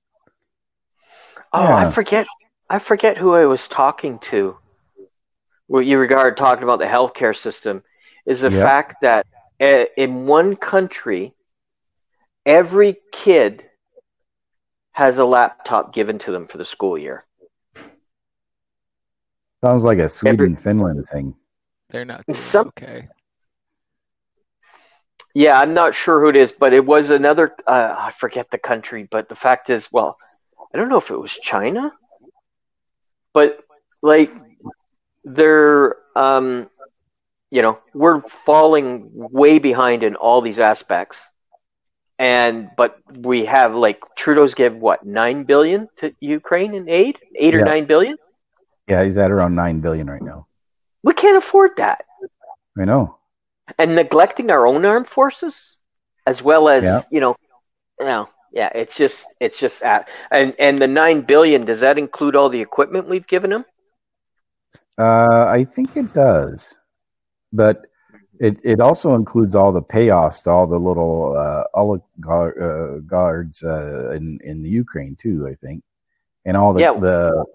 oh 1.54 1.64
Yeah. 1.64 1.76
i 1.88 1.92
forget 1.92 2.26
i 2.70 2.80
forget 2.80 3.18
who 3.18 3.34
i 3.42 3.46
was 3.46 3.68
talking 3.68 4.20
to 4.32 4.58
where 5.68 5.82
you 5.82 5.98
regard 5.98 6.38
talking 6.38 6.64
about 6.64 6.80
the 6.80 6.86
healthcare 6.86 7.36
system 7.36 7.84
is 8.26 8.42
the 8.42 8.52
Yeah. 8.52 8.64
fact 8.64 9.02
that 9.02 9.26
uh, 9.62 9.86
in 9.98 10.26
one 10.26 10.56
country 10.56 11.34
every 12.46 12.98
kid 13.12 13.64
has 14.94 15.18
a 15.18 15.26
laptop 15.26 15.94
given 15.94 16.20
to 16.20 16.32
them 16.32 16.48
for 16.48 16.58
the 16.58 16.66
school 16.66 16.98
year 16.98 17.26
Sounds 19.64 19.84
like 19.84 19.98
a 19.98 20.08
Sweden 20.10 20.56
Finland 20.56 21.08
thing. 21.10 21.34
They're 21.90 22.06
not 22.06 22.26
doing 22.28 22.38
Some- 22.38 22.68
okay. 22.68 23.08
Yeah, 25.34 25.60
I'm 25.60 25.74
not 25.74 25.96
sure 25.96 26.22
who 26.22 26.30
it 26.30 26.36
is, 26.36 26.52
but 26.52 26.74
it 26.74 26.86
was 26.86 27.10
another. 27.10 27.56
Uh, 27.68 27.94
I 27.98 28.12
forget 28.12 28.50
the 28.52 28.58
country, 28.58 29.08
but 29.10 29.28
the 29.28 29.36
fact 29.36 29.70
is, 29.70 29.92
well, 29.92 30.18
I 30.74 30.78
don't 30.78 30.88
know 30.90 30.98
if 30.98 31.12
it 31.12 31.18
was 31.20 31.34
China, 31.34 31.92
but 33.34 33.60
like 34.02 34.32
they're, 35.26 35.98
um, 36.16 36.70
you 37.52 37.62
know, 37.62 37.80
we're 37.94 38.22
falling 38.46 39.10
way 39.14 39.60
behind 39.60 40.04
in 40.04 40.16
all 40.16 40.42
these 40.42 40.60
aspects, 40.60 41.24
and 42.20 42.70
but 42.78 42.98
we 43.20 43.46
have 43.46 43.76
like 43.76 44.00
Trudeau's 44.16 44.54
give 44.54 44.76
what 44.76 45.06
nine 45.06 45.44
billion 45.44 45.90
to 46.00 46.14
Ukraine 46.22 46.74
in 46.74 46.90
aid, 46.90 47.18
eight 47.36 47.56
or 47.56 47.60
Yeah. 47.60 47.66
nine 47.66 47.86
billion. 47.86 48.18
Yeah, 48.88 49.04
he's 49.04 49.18
at 49.18 49.32
around 49.32 49.56
nine 49.56 49.80
billion 49.82 50.10
right 50.10 50.22
now. 50.22 50.48
We 51.04 51.14
can't 51.14 51.38
afford 51.38 51.72
that. 51.78 52.06
I 52.80 52.86
know. 52.86 53.18
and 53.80 53.96
neglecting 53.96 54.52
our 54.52 54.68
own 54.68 54.86
armed 54.86 55.10
forces 55.10 55.78
as 56.28 56.42
well 56.42 56.70
as 56.70 56.84
Yeah. 56.84 57.02
you 57.12 57.20
know 57.20 57.36
you 58.00 58.06
know 58.06 58.30
yeah 58.52 58.70
it's 58.76 58.96
just 58.96 59.26
it's 59.40 59.60
just 59.60 59.82
at 59.82 60.08
and 60.32 60.54
and 60.60 60.80
the 60.80 60.88
9 60.88 61.22
billion 61.22 61.62
does 61.66 61.80
that 61.80 61.98
include 61.98 62.36
all 62.36 62.50
the 62.50 62.62
equipment 62.62 63.08
we've 63.10 63.26
given 63.26 63.50
them 63.50 63.66
Uh, 64.98 65.46
I 65.50 65.66
think 65.66 65.98
it 65.98 66.14
does, 66.14 66.78
but 67.52 67.88
it 68.40 68.60
it 68.64 68.80
also 68.80 69.16
includes 69.16 69.56
all 69.56 69.72
the 69.72 69.82
payoffs 69.82 70.44
to 70.44 70.50
all 70.52 70.68
the 70.68 70.80
little 70.80 71.36
uh, 71.38 71.64
oligar- 71.76 72.62
uh, 72.62 73.00
guards 73.00 73.64
uh, 73.64 74.12
in 74.12 74.40
in 74.44 74.62
the 74.62 74.70
Ukraine 74.70 75.16
too. 75.16 75.48
I 75.48 75.56
think, 75.56 75.84
and 76.46 76.56
all 76.56 76.74
the 76.74 76.82
Yeah. 76.82 77.00
the 77.00 77.46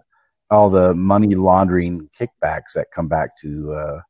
all 0.50 0.68
the 0.68 0.94
money 0.94 1.34
laundering 1.34 2.08
kickbacks 2.18 2.72
that 2.74 2.90
come 2.92 3.08
back 3.08 3.38
to 3.40 3.72
uh, 3.72 4.00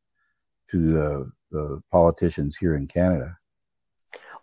to 0.71 1.01
uh, 1.01 1.25
the 1.51 1.83
politicians 1.91 2.57
here 2.57 2.75
in 2.77 2.87
Canada. 2.87 3.37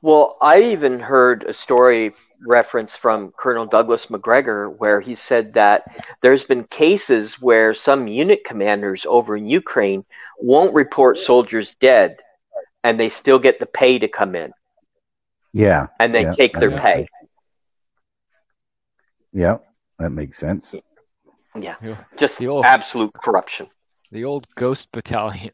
Well 0.01 0.37
i 0.41 0.61
even 0.61 0.99
heard 0.99 1.43
a 1.43 1.53
story 1.53 2.13
reference 2.45 2.95
from 2.95 3.31
colonel 3.37 3.65
douglas 3.65 4.09
macgregor 4.09 4.69
where 4.69 5.01
he 5.01 5.15
said 5.15 5.53
that 5.53 5.85
there's 6.21 6.45
been 6.45 6.63
cases 6.65 7.41
where 7.41 7.73
some 7.73 8.07
unit 8.07 8.43
commanders 8.45 9.05
over 9.09 9.35
in 9.37 9.47
ukraine 9.47 10.05
won't 10.39 10.73
report 10.75 11.17
soldiers 11.17 11.75
dead 11.75 12.17
and 12.83 12.99
they 12.99 13.09
still 13.09 13.39
get 13.39 13.59
the 13.59 13.65
pay 13.65 13.97
to 13.97 14.07
come 14.07 14.35
in 14.35 14.51
Yeah, 15.53 15.87
and 15.99 16.13
they 16.13 16.23
Yeah, 16.23 16.31
take 16.31 16.53
their 16.59 16.71
pay 16.79 16.95
sense. 16.97 17.09
yeah, 19.33 19.57
that 19.99 20.11
makes 20.11 20.37
sense. 20.37 20.75
yeah 21.59 21.75
Yeah. 21.81 21.97
just 22.17 22.37
The 22.37 22.47
old- 22.47 22.65
absolute 22.65 23.13
corruption 23.13 23.67
The 24.11 24.23
old 24.25 24.45
ghost 24.55 24.91
battalion. 24.91 25.51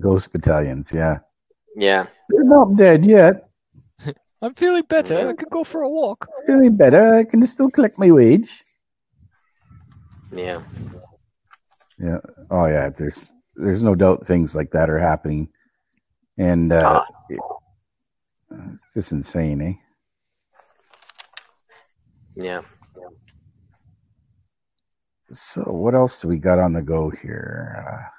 Ghost 0.00 0.32
battalions, 0.32 0.92
yeah. 0.92 1.18
Yeah. 1.76 2.06
They're 2.28 2.44
not 2.44 2.76
dead 2.76 3.04
yet. 3.04 3.48
I'm 4.44 4.52
feeling 4.52 4.82
better. 4.86 5.30
I 5.30 5.32
can 5.32 5.48
go 5.48 5.64
for 5.64 5.80
a 5.84 5.88
walk. 5.88 6.28
Feeling 6.46 6.76
better. 6.76 7.14
I 7.14 7.24
can 7.24 7.46
still 7.46 7.70
collect 7.70 7.98
my 7.98 8.10
wage. 8.10 8.62
Yeah. 10.30 10.62
Yeah. 11.98 12.18
Oh 12.50 12.66
yeah. 12.66 12.90
There's 12.90 13.32
there's 13.56 13.82
no 13.82 13.94
doubt 13.94 14.26
things 14.26 14.54
like 14.54 14.70
that 14.72 14.90
are 14.90 14.98
happening, 14.98 15.48
and 16.36 16.74
uh, 16.74 17.02
it's 17.30 18.82
just 18.92 19.12
insane, 19.12 19.62
eh? 19.62 19.72
Yeah. 22.36 22.60
So 25.32 25.62
what 25.62 25.94
else 25.94 26.20
do 26.20 26.28
we 26.28 26.36
got 26.36 26.58
on 26.58 26.74
the 26.74 26.82
go 26.82 27.08
here? 27.08 28.12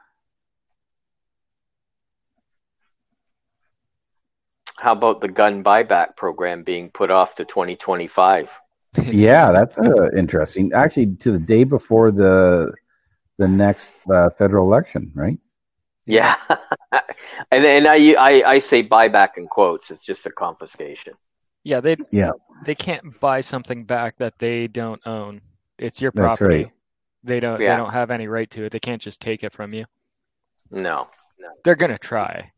How 4.78 4.92
about 4.92 5.22
the 5.22 5.28
gun 5.28 5.64
buyback 5.64 6.16
program 6.18 6.64
being 6.64 6.90
put 6.90 7.12
off 7.12 7.36
to 7.36 7.46
2025? 7.46 8.50
yeah, 9.06 9.52
that's 9.52 9.78
uh, 9.78 10.10
interesting. 10.16 10.72
Actually, 10.74 11.16
to 11.18 11.32
the 11.32 11.40
day 11.40 11.64
before 11.64 12.12
the 12.12 12.74
the 13.38 13.48
next 13.48 13.92
uh, 14.14 14.30
federal 14.30 14.66
election, 14.66 15.12
right? 15.14 15.38
Yeah, 16.06 16.36
and 17.52 17.66
and 17.66 17.88
I, 17.88 18.14
I 18.14 18.44
I 18.54 18.60
say 18.60 18.84
buyback 18.88 19.38
in 19.38 19.48
quotes. 19.48 19.92
It's 19.92 20.04
just 20.06 20.26
a 20.26 20.32
confiscation. 20.32 21.14
Yeah, 21.64 21.80
they 21.82 21.98
Yeah. 22.12 22.32
they 22.64 22.76
can't 22.76 23.20
buy 23.20 23.42
something 23.42 23.84
back 23.86 24.18
that 24.18 24.38
they 24.40 24.68
don't 24.68 25.02
own. 25.08 25.42
It's 25.80 26.00
your 26.02 26.12
That's 26.12 26.38
property. 26.38 26.64
right. 26.66 26.72
They 27.24 27.40
don't 27.40 27.60
Yeah. 27.60 27.72
they 27.76 27.78
don't 27.84 27.92
have 27.92 28.12
any 28.12 28.28
right 28.28 28.50
to 28.52 28.66
it. 28.66 28.72
They 28.72 28.80
can't 28.80 29.02
just 29.02 29.20
take 29.20 29.44
it 29.44 29.52
from 29.52 29.74
you. 29.74 29.86
No, 30.72 31.08
No, 31.40 31.50
They're 31.64 31.76
gonna 31.76 31.98
try. 31.98 32.52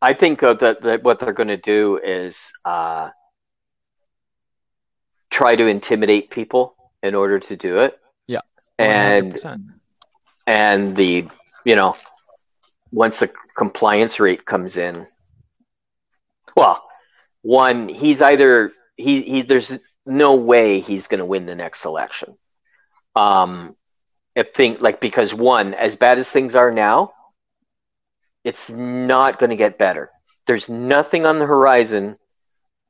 I 0.00 0.12
think 0.12 0.42
uh, 0.42 0.54
that, 0.54 0.82
that 0.82 1.02
what 1.02 1.20
they're 1.20 1.32
going 1.32 1.48
to 1.48 1.56
do 1.56 1.98
is 2.02 2.52
uh, 2.64 3.10
try 5.30 5.56
to 5.56 5.66
intimidate 5.66 6.30
people 6.30 6.76
in 7.02 7.14
order 7.14 7.38
to 7.40 7.56
do 7.56 7.80
it. 7.80 7.98
Yeah, 8.26 8.40
and 8.78 9.34
100%. 9.34 9.68
and 10.46 10.96
the 10.96 11.28
you 11.64 11.76
know 11.76 11.96
once 12.92 13.18
the 13.18 13.30
compliance 13.56 14.20
rate 14.20 14.44
comes 14.44 14.76
in 14.76 15.06
well 16.56 16.82
one 17.42 17.88
he's 17.88 18.22
either 18.22 18.72
he, 18.96 19.22
he 19.22 19.42
there's 19.42 19.76
no 20.04 20.36
way 20.36 20.80
he's 20.80 21.06
going 21.06 21.18
to 21.18 21.24
win 21.24 21.46
the 21.46 21.54
next 21.54 21.84
election 21.84 22.36
um 23.16 23.74
if 24.34 24.52
think 24.54 24.80
like 24.80 25.00
because 25.00 25.32
one 25.34 25.74
as 25.74 25.96
bad 25.96 26.18
as 26.18 26.30
things 26.30 26.54
are 26.54 26.70
now 26.70 27.12
it's 28.46 28.70
not 28.70 29.38
going 29.38 29.50
to 29.50 29.56
get 29.56 29.78
better 29.78 30.10
there's 30.46 30.68
nothing 30.68 31.26
on 31.26 31.38
the 31.38 31.46
horizon 31.46 32.16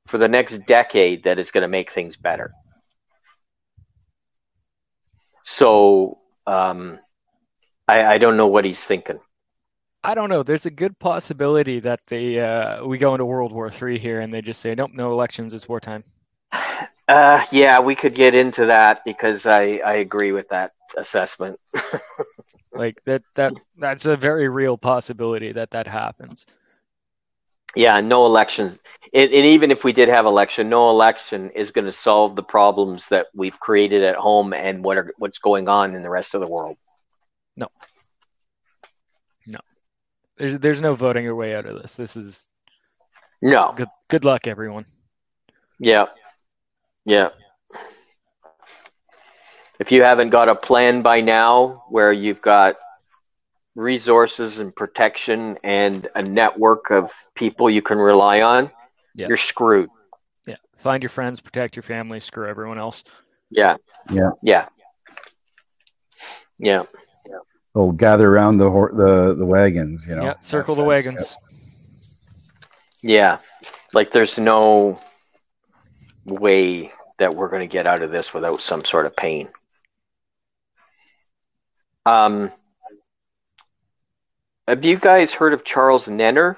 for 0.06 0.18
the 0.18 0.28
next 0.28 0.58
decade 0.66 1.24
that 1.24 1.38
is 1.38 1.50
going 1.50 1.62
to 1.62 1.68
make 1.68 1.90
things 1.90 2.16
better 2.16 2.52
so 5.44 6.18
um 6.46 6.98
I, 7.88 8.14
I 8.14 8.18
don't 8.18 8.36
know 8.36 8.48
what 8.48 8.64
he's 8.64 8.84
thinking. 8.84 9.20
I 10.02 10.14
don't 10.14 10.28
know. 10.28 10.42
There's 10.42 10.66
a 10.66 10.70
good 10.70 10.98
possibility 10.98 11.80
that 11.80 12.00
they 12.06 12.40
uh, 12.40 12.84
we 12.84 12.98
go 12.98 13.14
into 13.14 13.24
World 13.24 13.52
War 13.52 13.70
Three 13.70 13.98
here, 13.98 14.20
and 14.20 14.32
they 14.32 14.40
just 14.40 14.60
say, 14.60 14.74
"Nope, 14.74 14.92
no 14.94 15.12
elections. 15.12 15.54
It's 15.54 15.68
wartime." 15.68 16.04
Uh, 17.08 17.40
yeah, 17.52 17.78
we 17.78 17.94
could 17.94 18.16
get 18.16 18.34
into 18.34 18.66
that 18.66 19.04
because 19.04 19.46
I, 19.46 19.80
I 19.86 19.94
agree 19.98 20.32
with 20.32 20.48
that 20.48 20.72
assessment. 20.96 21.60
Like 22.72 23.02
that 23.06 23.22
that 23.34 23.52
that's 23.78 24.04
a 24.06 24.16
very 24.16 24.48
real 24.48 24.76
possibility 24.76 25.52
that 25.52 25.70
that 25.70 25.86
happens. 25.86 26.46
yeah, 27.74 28.00
no 28.00 28.26
election. 28.26 28.78
And, 29.14 29.30
and 29.32 29.46
even 29.46 29.70
if 29.70 29.84
we 29.84 29.92
did 29.92 30.08
have 30.08 30.26
election, 30.26 30.68
no 30.68 30.90
election 30.90 31.50
is 31.50 31.70
going 31.70 31.84
to 31.86 31.92
solve 31.92 32.36
the 32.36 32.42
problems 32.42 33.08
that 33.08 33.26
we've 33.34 33.58
created 33.60 34.02
at 34.02 34.16
home 34.16 34.52
and 34.52 34.82
what 34.84 34.98
are 34.98 35.12
what's 35.18 35.38
going 35.38 35.68
on 35.68 35.94
in 35.94 36.02
the 36.02 36.10
rest 36.10 36.34
of 36.34 36.40
the 36.40 36.46
world. 36.48 36.76
No. 37.56 37.68
No. 39.46 39.60
There's 40.36 40.58
there's 40.58 40.80
no 40.80 40.94
voting 40.94 41.24
your 41.24 41.34
way 41.36 41.54
out 41.54 41.66
of 41.66 41.80
this. 41.80 41.96
This 41.96 42.16
is 42.16 42.46
No. 43.40 43.72
good. 43.76 43.88
Good 44.08 44.24
luck, 44.24 44.46
everyone. 44.46 44.86
Yeah. 45.78 46.06
Yeah. 47.04 47.30
If 49.78 49.92
you 49.92 50.02
haven't 50.02 50.30
got 50.30 50.48
a 50.48 50.54
plan 50.54 51.02
by 51.02 51.20
now 51.20 51.84
where 51.88 52.12
you've 52.12 52.40
got 52.40 52.76
resources 53.74 54.58
and 54.58 54.74
protection 54.74 55.58
and 55.62 56.08
a 56.14 56.22
network 56.22 56.90
of 56.90 57.12
people 57.34 57.68
you 57.68 57.82
can 57.82 57.98
rely 57.98 58.40
on, 58.40 58.70
Yeah. 59.14 59.28
you're 59.28 59.36
screwed. 59.36 59.90
Yeah, 60.46 60.56
find 60.78 61.02
your 61.02 61.10
friends, 61.10 61.40
protect 61.40 61.76
your 61.76 61.82
family, 61.82 62.20
screw 62.20 62.48
everyone 62.48 62.78
else. 62.78 63.04
Yeah. 63.50 63.76
Yeah. 64.10 64.30
Yeah. 64.42 64.66
Yeah. 66.58 66.84
They'll 67.74 67.92
gather 67.92 68.32
around 68.32 68.56
the 68.56 68.70
hor- 68.70 68.92
the 68.96 69.34
the 69.34 69.44
wagons, 69.44 70.06
you 70.06 70.16
know. 70.16 70.22
yeah, 70.24 70.38
circle 70.40 70.74
the 70.74 70.82
That's- 70.82 71.04
wagons. 71.04 71.36
Yeah. 73.02 73.38
Like 73.92 74.10
there's 74.12 74.38
no 74.38 74.98
way 76.24 76.90
that 77.18 77.34
we're 77.36 77.48
going 77.50 77.60
to 77.68 77.72
get 77.72 77.86
out 77.86 78.00
of 78.02 78.10
this 78.10 78.32
without 78.32 78.62
some 78.62 78.82
sort 78.84 79.04
of 79.04 79.14
pain. 79.14 79.48
Um, 82.06 82.52
have 84.68 84.84
you 84.84 84.96
guys 84.96 85.32
heard 85.32 85.52
of 85.52 85.64
Charles 85.64 86.06
Nenner? 86.06 86.56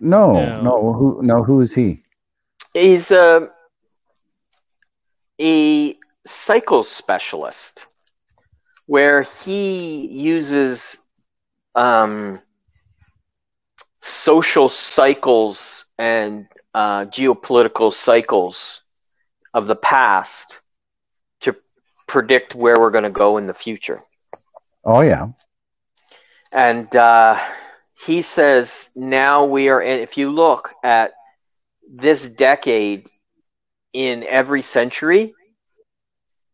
No, 0.00 0.32
No. 0.32 0.62
no, 0.62 0.92
who 0.92 1.22
no, 1.22 1.42
who 1.42 1.60
is 1.60 1.74
he? 1.74 2.02
He's 2.72 3.10
a, 3.10 3.50
a 5.40 5.96
cycle 6.26 6.84
specialist 6.84 7.80
where 8.86 9.22
he 9.22 10.06
uses 10.06 10.96
um, 11.74 12.40
social 14.00 14.68
cycles 14.68 15.86
and 15.98 16.46
uh, 16.74 17.04
geopolitical 17.06 17.92
cycles 17.92 18.80
of 19.54 19.66
the 19.66 19.76
past 19.76 20.50
to 20.50 20.59
predict 22.10 22.56
where 22.56 22.80
we're 22.80 22.90
going 22.90 23.04
to 23.04 23.10
go 23.24 23.36
in 23.38 23.46
the 23.46 23.54
future. 23.54 24.02
Oh 24.84 25.02
yeah. 25.02 25.28
And 26.50 26.94
uh, 26.96 27.38
he 28.04 28.22
says 28.22 28.88
now 28.96 29.44
we 29.44 29.68
are, 29.68 29.80
in, 29.80 30.00
if 30.00 30.18
you 30.18 30.30
look 30.30 30.74
at 30.82 31.12
this 31.88 32.28
decade 32.28 33.06
in 33.92 34.24
every 34.24 34.62
century, 34.62 35.34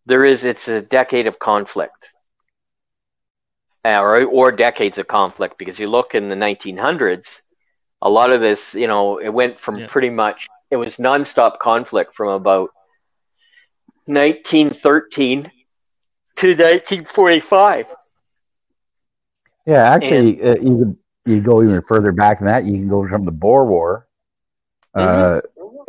there 0.05 0.27
is, 0.27 0.45
it's 0.45 0.69
a 0.69 0.83
decade 0.83 1.27
of 1.27 1.39
conflict. 1.39 2.13
Or, 3.83 4.25
or 4.25 4.53
decades 4.53 4.99
of 4.99 5.07
conflict 5.07 5.57
because 5.57 5.79
you 5.79 5.89
look 5.89 6.15
in 6.15 6.29
the 6.29 6.35
1900s, 6.35 7.41
a 8.03 8.11
lot 8.11 8.31
of 8.31 8.41
this, 8.41 8.75
you 8.75 8.89
know, 8.89 9.19
it 9.19 9.31
went 9.31 9.59
from 9.59 9.79
Yeah. 9.79 9.87
pretty 9.89 10.11
much, 10.11 10.49
it 10.71 10.77
was 10.77 10.97
nonstop 10.97 11.59
conflict 11.61 12.15
from 12.15 12.29
about 12.29 12.71
1913 14.07 15.51
to 16.37 16.55
1945. 16.55 17.87
Yeah, 19.67 19.91
actually, 19.91 20.41
uh, 20.43 20.57
you 20.57 20.77
could 20.79 20.97
you 21.27 21.41
go 21.41 21.63
even 21.63 21.83
further 21.83 22.13
back 22.13 22.39
than 22.39 22.47
that. 22.49 22.65
You 22.65 22.73
can 22.73 22.89
go 22.89 23.07
from 23.09 23.25
the 23.25 23.33
Boer 23.33 23.65
War, 23.67 24.07
uh, 24.95 25.41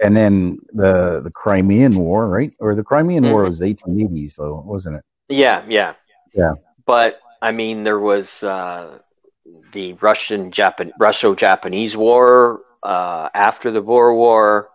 and 0.04 0.16
then 0.16 0.60
the 0.74 1.22
the 1.24 1.32
Crimean 1.32 1.96
War, 1.96 2.28
right? 2.28 2.52
Or 2.60 2.76
the 2.76 2.84
Crimean 2.84 3.26
War 3.28 3.44
Mhm. 3.44 3.46
was 3.46 3.62
1880s, 3.62 4.36
though, 4.38 4.62
wasn't 4.66 4.96
it? 4.98 5.04
Yeah, 5.30 5.64
yeah, 5.68 5.94
Yeah. 6.34 6.54
But 6.86 7.20
I 7.42 7.52
mean, 7.52 7.84
there 7.84 8.00
was 8.00 8.44
uh, 8.44 9.00
the 9.74 9.94
Russian 9.94 10.52
Japan 10.52 10.92
Russo-Japanese 11.00 11.96
War 11.98 12.62
uh, 12.84 13.30
after 13.34 13.72
the 13.72 13.82
Boer 13.82 14.14
War. 14.16 14.70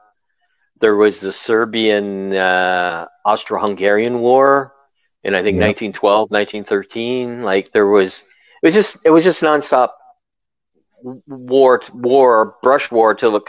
There 0.82 0.96
was 0.96 1.20
the 1.20 1.32
Serbian 1.32 2.34
uh, 2.34 3.06
Austro-Hungarian 3.24 4.18
War 4.18 4.74
in 5.22 5.34
I 5.36 5.42
think 5.42 5.56
Yeah. 5.56 5.66
1912, 5.66 6.30
1913. 6.30 7.44
Like 7.44 7.70
there 7.72 7.86
was, 7.86 8.20
it 8.62 8.66
was 8.66 8.74
just 8.74 8.98
it 9.04 9.10
was 9.10 9.22
just 9.22 9.42
nonstop 9.42 9.90
war, 11.02 11.80
war, 11.94 12.56
brush 12.62 12.90
war 12.90 13.14
till 13.14 13.36
it 13.36 13.46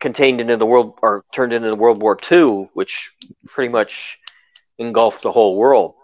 contained 0.00 0.40
into 0.40 0.56
the 0.56 0.66
world 0.66 0.98
or 1.02 1.24
turned 1.32 1.52
into 1.52 1.68
the 1.68 1.76
World 1.76 2.00
War 2.00 2.16
II, 2.30 2.70
which 2.72 3.12
pretty 3.46 3.70
much 3.70 4.18
engulfed 4.78 5.22
the 5.22 5.32
whole 5.32 5.56
world. 5.56 5.94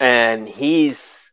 And 0.00 0.48
he's 0.48 1.30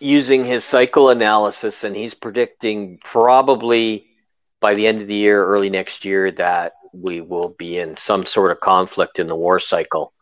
using 0.00 0.44
his 0.44 0.64
cycle 0.64 1.10
analysis 1.10 1.82
and 1.82 1.96
he's 1.96 2.14
predicting 2.14 2.98
probably 3.02 4.11
by 4.62 4.74
the 4.74 4.86
end 4.86 5.00
of 5.00 5.08
the 5.08 5.14
year, 5.14 5.44
early 5.44 5.68
next 5.68 6.04
year, 6.06 6.30
that 6.30 6.72
we 6.94 7.20
will 7.20 7.54
be 7.58 7.78
in 7.78 7.96
some 7.96 8.24
sort 8.24 8.50
of 8.52 8.60
conflict 8.60 9.18
in 9.18 9.26
the 9.26 9.36
war 9.36 9.60
cycle. 9.60 10.14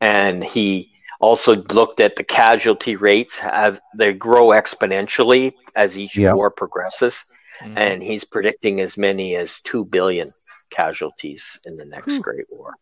And 0.00 0.44
he, 0.44 0.90
also 1.20 1.54
looked 1.72 2.00
at 2.00 2.16
the 2.16 2.24
casualty 2.24 2.96
rates. 2.96 3.38
Have, 3.38 3.80
they 3.96 4.12
grow 4.12 4.48
exponentially 4.48 5.52
as 5.74 5.96
each 5.96 6.16
Yeah. 6.18 6.34
war 6.34 6.50
progresses, 6.50 7.24
Mhm. 7.62 7.78
and 7.78 8.02
he's 8.02 8.24
predicting 8.24 8.80
as 8.80 8.98
many 8.98 9.36
as 9.36 9.60
two 9.60 9.84
billion 9.86 10.34
casualties 10.70 11.58
in 11.64 11.76
the 11.76 11.84
next 11.86 12.08
Whew. 12.08 12.20
Great 12.20 12.46
War. 12.50 12.74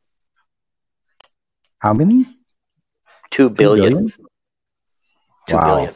How 1.79 1.93
many? 1.93 2.27
Two 3.31 3.49
billion. 3.51 3.93
Two 3.93 3.99
billion? 3.99 4.13
Two 5.49 5.57
Wow. 5.57 5.95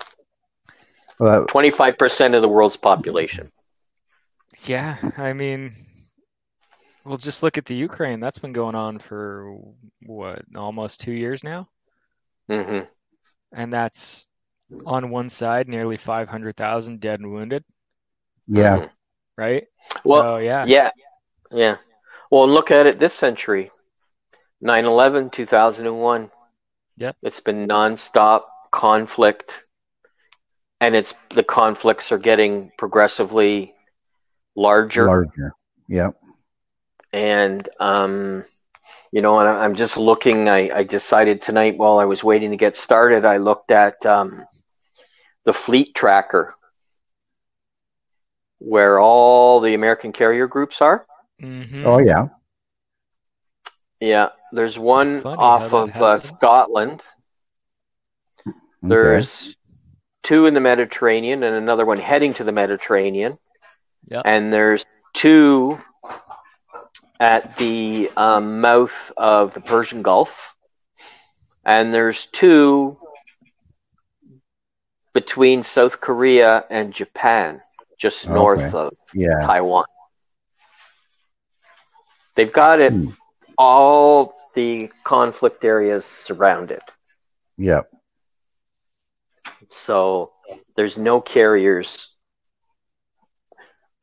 billion. 1.19 1.47
25% 1.47 2.35
of 2.37 2.43
the 2.43 2.49
world's 2.49 2.77
population. 2.77 3.51
Yeah, 4.65 4.97
I 5.17 5.33
mean, 5.33 5.75
well, 7.05 7.19
just 7.19 7.43
look 7.43 7.57
at 7.57 7.65
the 7.65 7.75
Ukraine. 7.75 8.19
That's 8.19 8.39
been 8.39 8.53
going 8.53 8.75
on 8.75 8.99
for 8.99 9.57
what, 10.03 10.43
almost 10.57 11.01
two 11.01 11.13
years 11.13 11.45
now? 11.45 11.69
hmm 12.49 12.81
And 13.53 13.73
that's 13.73 14.27
on 14.85 15.11
one 15.11 15.29
side, 15.29 15.69
nearly 15.69 15.97
500,000 15.97 17.01
dead 17.01 17.21
and 17.21 17.33
wounded, 17.33 17.65
yeah. 18.49 18.89
right? 19.37 19.67
Well, 20.05 20.23
so, 20.23 20.37
yeah. 20.39 20.65
yeah, 20.65 20.91
yeah. 21.53 21.77
Well, 22.31 22.49
look 22.49 22.73
at 22.73 22.87
it 22.87 22.99
this 22.99 23.15
century 23.15 23.71
9 24.61 24.85
11, 24.85 25.31
2001. 25.31 26.31
Yep. 26.99 27.17
It's 27.23 27.41
been 27.41 27.69
nonstop 27.69 28.43
conflict, 28.73 29.65
and 30.81 30.97
it's 30.97 31.15
the 31.31 31.45
conflicts 31.45 32.11
are 32.11 32.19
getting 32.19 32.73
progressively 32.79 33.76
larger. 34.57 35.07
Larger. 35.07 35.53
Yep. 35.89 36.17
and 37.13 37.69
um, 37.79 38.45
you 39.13 39.23
know, 39.23 39.39
and 39.39 39.49
I- 39.49 39.65
I'm 39.65 39.75
just 39.75 39.97
looking. 39.97 40.49
I, 40.49 40.71
I 40.79 40.83
decided 40.83 41.41
tonight 41.41 41.77
while 41.79 41.99
I 41.99 42.05
was 42.05 42.25
waiting 42.25 42.51
to 42.51 42.57
get 42.57 42.75
started, 42.77 43.25
I 43.25 43.37
looked 43.37 43.71
at 43.71 44.05
um, 44.05 44.45
the 45.45 45.53
fleet 45.53 45.95
tracker, 45.95 46.55
where 48.59 48.99
all 48.99 49.61
the 49.61 49.75
American 49.75 50.13
carrier 50.13 50.47
groups 50.47 50.81
are. 50.81 51.07
Mm-hmm. 51.41 51.87
Oh 51.87 51.99
yeah. 51.99 52.29
Yeah, 54.01 54.29
there's 54.53 54.79
one 54.79 55.21
Funny 55.23 55.37
off 55.39 55.73
of 55.73 55.91
uh, 55.97 56.17
happens. 56.17 56.29
Scotland. 56.29 57.03
Okay. 58.47 58.55
There's 58.83 59.57
two 60.23 60.47
in 60.47 60.53
the 60.55 60.61
Mediterranean 60.61 61.43
and 61.43 61.55
another 61.57 61.87
one 61.87 61.99
heading 61.99 62.35
to 62.35 62.45
the 62.45 62.53
Mediterranean. 62.53 63.39
Yep. 64.09 64.23
And 64.25 64.53
there's 64.53 64.85
two 65.15 65.79
at 67.19 67.57
the 67.57 68.11
um, 68.17 68.61
mouth 68.61 69.13
of 69.17 69.55
the 69.55 69.61
Persian 69.61 70.03
Gulf. 70.03 70.55
And 71.65 71.93
there's 71.93 72.27
two 72.27 72.97
between 75.13 75.63
South 75.65 76.01
Korea 76.01 76.65
and 76.71 76.93
Japan, 76.93 77.63
just 77.99 78.29
north 78.29 78.61
Okay. 78.61 78.77
of 78.77 78.93
yeah. 79.15 79.47
Taiwan. 79.47 79.85
They've 82.35 82.53
got 82.53 82.81
it 82.81 82.93
Hmm. 82.93 83.09
all 83.57 84.35
the 84.55 84.91
conflict 85.05 85.65
areas 85.65 86.05
surrounded. 86.05 86.83
Yep. 87.57 87.91
So 89.71 90.33
there's 90.77 90.99
no 90.99 91.21
carriers 91.21 92.16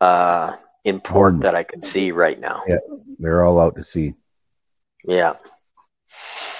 uh, 0.02 0.56
in 0.84 1.00
port 1.00 1.36
Hmm. 1.36 1.40
that 1.42 1.56
I 1.56 1.64
can 1.64 1.84
see 1.84 2.12
right 2.12 2.40
now. 2.40 2.64
Yeah. 2.68 2.78
They're 3.20 3.46
all 3.46 3.60
out 3.60 3.76
to 3.76 3.84
sea. 3.84 4.14
Yeah. 5.06 5.36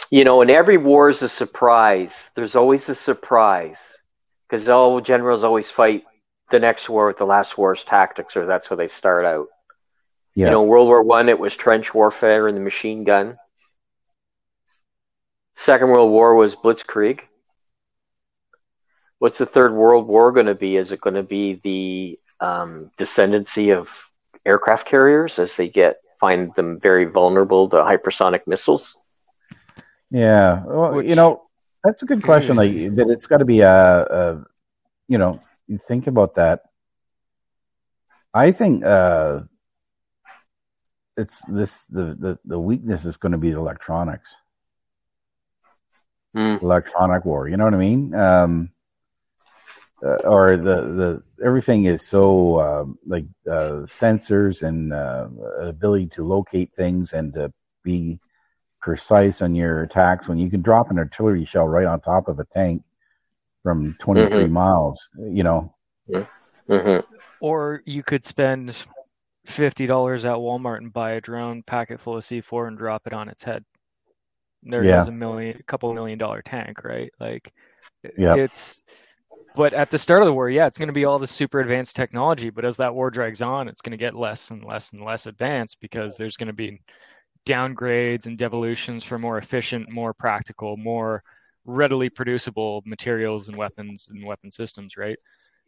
You 0.10 0.24
know, 0.24 0.42
and 0.42 0.52
every 0.52 0.78
war 0.78 1.10
is 1.10 1.22
a 1.22 1.30
surprise. 1.30 2.30
There's 2.36 2.56
always 2.56 2.88
a 2.90 2.96
surprise 2.96 3.98
because 4.48 4.70
all 4.70 5.02
generals 5.02 5.44
always 5.44 5.72
fight 5.72 6.04
the 6.52 6.60
next 6.60 6.88
war 6.88 7.08
with 7.08 7.18
the 7.18 7.26
last 7.26 7.58
war's 7.58 7.84
tactics, 7.84 8.38
or 8.38 8.46
that's 8.46 8.70
where 8.70 8.78
they 8.78 8.88
start 8.88 9.26
out. 9.26 9.48
Yeah. 10.36 10.48
You 10.48 10.52
know, 10.52 10.64
World 10.64 10.88
War 10.88 11.02
One, 11.04 11.30
it 11.30 11.40
was 11.40 11.56
trench 11.56 11.94
warfare 11.94 12.48
and 12.48 12.56
the 12.56 12.62
machine 12.62 13.04
gun. 13.04 13.38
Second 15.56 15.90
World 15.90 16.12
War 16.12 16.36
was 16.36 16.56
blitzkrieg. 16.56 17.22
What's 19.20 19.38
the 19.38 19.46
Third 19.46 19.74
World 19.74 20.08
War 20.08 20.32
going 20.32 20.48
to 20.48 20.56
be? 20.56 20.76
Is 20.76 20.92
it 20.92 21.02
going 21.02 21.16
to 21.16 21.24
be 21.24 21.56
the 21.64 22.20
um, 22.44 22.92
descendancy 23.00 23.76
of 23.76 23.90
aircraft 24.46 24.86
carriers 24.86 25.40
as 25.40 25.56
they 25.56 25.70
get 25.70 25.98
find 26.20 26.54
them 26.56 26.80
very 26.80 27.06
vulnerable 27.06 27.70
to 27.70 27.78
hypersonic 27.78 28.42
missiles? 28.48 28.98
Yeah, 30.12 30.64
well, 30.66 30.94
Which- 30.96 31.10
you 31.10 31.16
know, 31.16 31.44
that's 31.84 32.04
a 32.04 32.06
good 32.06 32.24
question. 32.24 32.56
Like 32.56 32.72
that, 32.96 33.10
it's 33.10 33.28
got 33.28 33.40
to 33.40 33.46
be 33.46 33.62
a, 33.62 33.78
a, 34.20 34.44
you 35.08 35.18
know, 35.18 35.42
you 35.68 35.78
think 35.78 36.08
about 36.08 36.36
that. 36.36 36.62
I 38.34 38.52
think 38.52 38.84
uh, 38.86 39.42
it's 41.18 41.40
this 41.48 41.86
the, 41.86 42.16
the 42.20 42.40
the 42.46 42.60
weakness 42.60 43.06
is 43.06 43.18
going 43.18 43.32
to 43.34 43.38
be 43.38 43.52
the 43.52 43.60
electronics, 43.60 44.30
Hmm. 46.34 46.58
electronic 46.62 47.26
war. 47.26 47.48
You 47.48 47.58
know 47.58 47.66
what 47.66 47.74
I 47.76 47.78
mean? 47.78 48.16
Um, 48.16 48.73
uh, 50.06 50.18
or 50.28 50.58
the 50.58 50.82
the 51.00 51.24
everything 51.46 51.86
is 51.86 52.06
so 52.06 52.60
um 52.60 52.98
like 53.06 53.26
uh, 53.50 53.84
sensors 53.88 54.64
and 54.64 54.94
uh, 54.94 55.28
ability 55.62 56.08
to 56.08 56.24
locate 56.28 56.72
things 56.76 57.14
and 57.14 57.34
to 57.34 57.52
be 57.84 58.20
precise 58.82 59.42
on 59.42 59.56
your 59.56 59.84
attacks 59.84 60.28
when 60.28 60.38
you 60.38 60.50
can 60.50 60.62
drop 60.62 60.92
an 60.92 61.00
artillery 61.00 61.46
shell 61.46 61.68
right 61.68 61.86
on 61.86 62.00
top 62.02 62.28
of 62.28 62.40
a 62.40 62.46
tank 62.46 62.84
from 63.64 63.96
23 64.00 64.46
Mhm. 64.46 64.52
miles 64.52 65.08
you 65.18 65.44
know 65.44 65.74
hmm 66.68 67.00
Or 67.40 67.82
you 67.86 68.04
could 68.04 68.26
spend 68.26 68.86
fifty 69.46 69.86
dollars 69.86 70.26
at 70.26 70.36
Walmart 70.36 70.78
and 70.78 70.94
buy 70.94 71.12
a 71.12 71.22
drone, 71.22 71.64
pack 71.64 71.92
it 71.92 72.00
full 72.00 72.18
of 72.18 72.24
C4, 72.24 72.68
and 72.68 72.78
drop 72.78 73.06
it 73.06 73.14
on 73.14 73.30
its 73.30 73.44
head. 73.44 73.64
There 74.64 74.84
Yeah. 74.84 75.00
goes 75.00 75.10
a 75.10 75.12
million, 75.12 75.58
a 75.60 75.64
couple 75.64 75.94
million 75.94 76.18
dollar 76.18 76.42
tank, 76.42 76.84
right? 76.84 77.12
Like, 77.20 77.54
Yeah. 78.18 78.36
it's. 78.36 78.82
But 79.56 79.74
at 79.74 79.92
the 79.92 80.00
start 80.00 80.22
of 80.22 80.26
the 80.26 80.34
war, 80.34 80.50
yeah, 80.50 80.66
it's 80.66 80.78
going 80.80 80.88
to 80.88 80.94
be 80.94 81.06
all 81.06 81.20
the 81.20 81.28
super 81.28 81.60
advanced 81.60 81.96
technology. 81.96 82.50
But 82.50 82.66
as 82.66 82.78
that 82.78 82.94
war 82.94 83.12
drags 83.12 83.42
on, 83.42 83.68
it's 83.68 83.82
going 83.82 83.92
to 83.92 83.98
get 83.98 84.16
less 84.16 84.50
and 84.52 84.64
less 84.64 84.94
and 84.94 85.04
less 85.04 85.28
advanced 85.28 85.80
because 85.80 86.18
there's 86.18 86.38
going 86.38 86.48
to 86.48 86.54
be 86.54 86.82
downgrades 87.46 88.26
and 88.26 88.38
devolutions 88.38 89.04
for 89.04 89.20
more 89.20 89.38
efficient, 89.38 89.90
more 89.92 90.14
practical, 90.14 90.78
more 90.78 91.24
readily 91.66 92.10
producible 92.10 92.82
materials 92.86 93.48
and 93.48 93.58
weapons 93.58 94.10
and 94.10 94.26
weapon 94.26 94.50
systems, 94.50 94.98
right? 94.98 95.18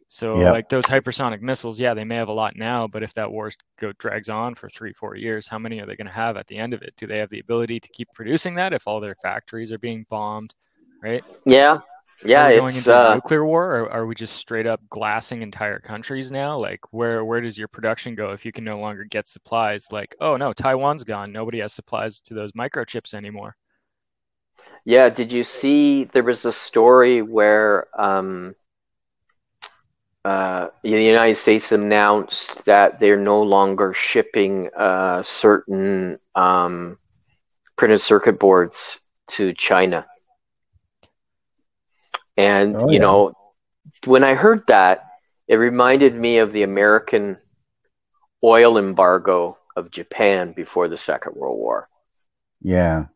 So 0.08 0.38
Yeah. 0.38 0.52
like 0.52 0.68
those 0.68 0.86
hypersonic 0.86 1.40
missiles, 1.40 1.80
yeah, 1.80 1.94
they 1.94 2.04
may 2.04 2.16
have 2.16 2.28
a 2.28 2.32
lot 2.32 2.56
now, 2.56 2.86
but 2.86 3.02
if 3.02 3.12
that 3.14 3.30
war 3.30 3.50
go 3.78 3.92
drags 3.98 4.28
on 4.28 4.54
for 4.54 4.68
three, 4.68 4.92
four 4.92 5.16
years, 5.16 5.48
how 5.48 5.58
many 5.58 5.80
are 5.80 5.86
they 5.86 5.96
going 5.96 6.06
to 6.06 6.12
have 6.12 6.36
at 6.36 6.46
the 6.46 6.56
end 6.56 6.74
of 6.74 6.82
it? 6.82 6.94
Do 6.96 7.06
they 7.06 7.18
have 7.18 7.30
the 7.30 7.40
ability 7.40 7.80
to 7.80 7.88
keep 7.88 8.08
producing 8.14 8.54
that 8.56 8.72
if 8.72 8.86
all 8.86 9.00
their 9.00 9.16
factories 9.16 9.72
are 9.72 9.78
being 9.78 10.06
bombed, 10.08 10.54
right? 11.02 11.24
Yeah, 11.44 11.80
yeah. 12.24 12.44
are 12.44 12.50
we 12.50 12.56
going 12.56 12.68
It's 12.76 12.78
into 12.78 12.94
a 12.94 13.10
uh, 13.10 13.14
nuclear 13.14 13.44
war, 13.44 13.76
or 13.76 13.90
are 13.90 14.06
we 14.06 14.14
just 14.14 14.36
straight 14.36 14.66
up 14.66 14.80
glassing 14.88 15.42
entire 15.42 15.78
countries 15.78 16.30
now? 16.30 16.58
Like, 16.58 16.80
where 16.92 17.24
where 17.24 17.40
does 17.40 17.58
your 17.58 17.68
production 17.68 18.14
go 18.14 18.30
if 18.30 18.44
you 18.44 18.52
can 18.52 18.64
no 18.64 18.78
longer 18.78 19.04
get 19.04 19.28
supplies? 19.28 19.92
Like, 19.92 20.14
oh 20.20 20.36
no, 20.36 20.52
Taiwan's 20.52 21.04
gone. 21.04 21.32
Nobody 21.32 21.60
has 21.60 21.72
supplies 21.72 22.20
to 22.22 22.34
those 22.34 22.52
microchips 22.52 23.14
anymore. 23.14 23.56
yeah. 24.84 25.08
Did 25.08 25.32
you 25.32 25.44
see 25.44 26.04
there 26.04 26.22
was 26.22 26.44
a 26.44 26.52
story 26.52 27.22
where 27.22 27.88
um, 28.00 28.54
uh, 30.26 30.70
the 30.82 30.90
United 30.90 31.36
States 31.36 31.70
announced 31.70 32.64
that 32.64 32.98
they're 32.98 33.16
no 33.16 33.42
longer 33.42 33.92
shipping 33.92 34.68
uh, 34.76 35.22
certain 35.22 36.18
um, 36.34 36.98
printed 37.76 38.00
circuit 38.00 38.38
boards 38.38 38.98
to 39.28 39.52
China. 39.52 40.04
And 42.36 42.76
Oh, 42.76 42.88
you 42.88 42.98
yeah. 42.98 43.00
know, 43.00 43.34
when 44.04 44.24
I 44.24 44.34
heard 44.34 44.64
that, 44.68 45.06
it 45.48 45.56
reminded 45.56 46.14
me 46.14 46.38
of 46.38 46.52
the 46.52 46.62
American 46.62 47.38
oil 48.42 48.78
embargo 48.78 49.58
of 49.76 49.90
Japan 49.90 50.52
before 50.52 50.88
the 50.88 50.98
Second 50.98 51.36
World 51.36 51.58
War. 51.58 51.88
yeah 52.60 53.06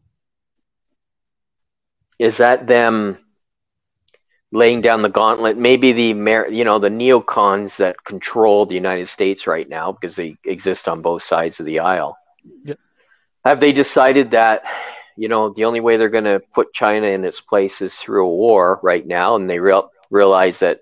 Is 2.18 2.36
that 2.38 2.66
them 2.66 3.18
laying 4.52 4.80
down 4.80 5.02
the 5.02 5.08
gauntlet? 5.08 5.56
Maybe 5.56 5.92
the 5.92 6.10
Amer- 6.10 6.48
you 6.48 6.64
know 6.64 6.78
the 6.78 6.88
neocons 6.88 7.76
that 7.76 8.04
control 8.04 8.66
the 8.66 8.74
United 8.74 9.08
States 9.08 9.46
right 9.46 9.68
now 9.68 9.92
because 9.92 10.16
they 10.16 10.36
exist 10.44 10.88
on 10.88 11.02
both 11.02 11.22
sides 11.22 11.60
of 11.60 11.66
the 11.66 11.80
aisle. 11.80 12.16
Yep. 12.64 12.78
Have 13.44 13.60
they 13.60 13.72
decided 13.72 14.32
that 14.32 14.62
you 15.16 15.28
know 15.28 15.50
the 15.50 15.64
only 15.64 15.80
way 15.80 15.96
they're 15.96 16.08
going 16.08 16.24
to 16.24 16.42
put 16.52 16.72
China 16.72 17.06
in 17.06 17.24
its 17.24 17.40
place 17.40 17.80
is 17.80 17.94
through 17.96 18.26
a 18.26 18.34
war 18.34 18.80
right 18.82 19.06
now, 19.06 19.36
and 19.36 19.48
they 19.48 19.58
real- 19.58 19.90
realize 20.10 20.58
that 20.60 20.80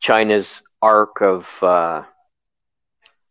China's 0.00 0.62
arc 0.80 1.20
of 1.20 1.62
uh, 1.62 2.02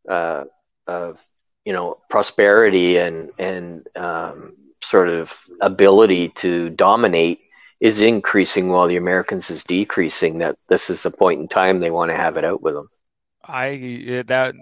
uh, 0.08 0.45
of 0.86 1.19
you 1.65 1.73
know 1.73 1.97
prosperity 2.10 2.97
and 2.97 3.32
and 3.38 3.88
um, 3.95 4.56
sort 4.82 5.10
of 5.10 5.38
ability 5.62 6.30
to 6.30 6.69
dominate 6.71 7.39
is 7.80 8.00
increasing 8.00 8.69
while 8.69 8.88
the 8.88 8.97
Americans 8.97 9.50
is 9.50 9.63
decreasing. 9.63 10.39
That 10.39 10.58
this 10.69 10.89
is 10.89 11.04
the 11.04 11.12
point 11.12 11.41
in 11.41 11.47
time 11.47 11.80
they 11.80 11.91
want 11.91 12.12
to 12.12 12.17
have 12.17 12.38
it 12.38 12.45
out 12.45 12.62
with 12.62 12.73
them. 12.73 12.89
I 13.43 14.23
that 14.28 14.56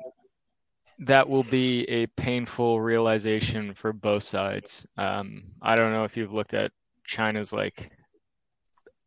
that 0.99 1.27
will 1.29 1.43
be 1.43 1.84
a 1.89 2.08
painful 2.08 2.79
realization 2.81 3.73
for 3.73 3.93
both 3.93 4.23
sides. 4.23 4.86
Um, 4.97 5.43
I 5.62 5.75
don't 5.75 5.91
know 5.91 6.03
if 6.05 6.15
you've 6.17 6.34
looked 6.34 6.53
at 6.53 6.71
China's 7.05 7.51
like 7.53 7.91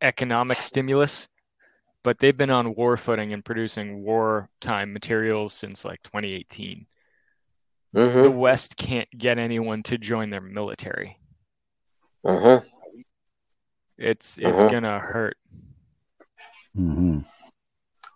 economic 0.01 0.61
stimulus, 0.61 1.27
but 2.03 2.19
they've 2.19 2.37
been 2.37 2.49
on 2.51 2.75
war 2.75 2.97
footing 2.97 3.33
and 3.33 3.43
producing 3.43 4.03
wartime 4.03 4.93
materials 4.93 5.53
since 5.53 5.83
like 5.85 6.01
2018. 6.03 6.85
Mm-hmm. 7.95 8.21
The 8.21 8.31
West 8.31 8.77
can't 8.77 9.09
get 9.17 9.37
anyone 9.37 9.83
to 9.83 9.97
join 9.97 10.29
their 10.29 10.41
military. 10.41 11.17
Mm-hmm. 12.25 12.65
It's 13.97 14.37
it's 14.37 14.63
Mhm. 14.63 14.69
gonna 14.71 14.99
hurt. 14.99 15.37
hmm 16.75 17.19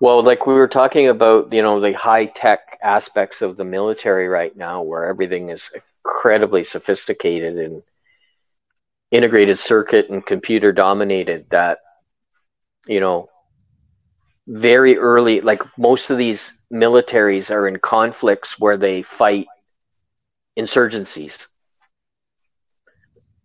Well, 0.04 0.22
like 0.22 0.46
we 0.46 0.54
were 0.54 0.68
talking 0.68 1.08
about, 1.08 1.54
you 1.54 1.62
know, 1.62 1.80
the 1.80 1.94
high 1.94 2.26
tech 2.26 2.78
aspects 2.84 3.42
of 3.42 3.56
the 3.56 3.64
military 3.64 4.28
right 4.28 4.54
now, 4.54 4.82
where 4.82 5.06
everything 5.06 5.48
is 5.48 5.72
incredibly 6.04 6.66
sophisticated 6.66 7.58
and 7.58 7.84
integrated 9.12 9.60
circuit 9.60 10.10
and 10.10 10.26
computer 10.26 10.74
dominated. 10.74 11.46
That, 11.52 11.80
you 12.86 13.00
know, 13.00 13.30
very 14.46 14.98
early, 14.98 15.40
like 15.40 15.64
most 15.78 16.10
of 16.10 16.18
these 16.18 16.52
militaries 16.70 17.50
are 17.50 17.66
in 17.66 17.80
conflicts 17.80 18.60
where 18.60 18.76
they 18.76 19.04
fight 19.04 19.48
insurgencies. 20.60 21.48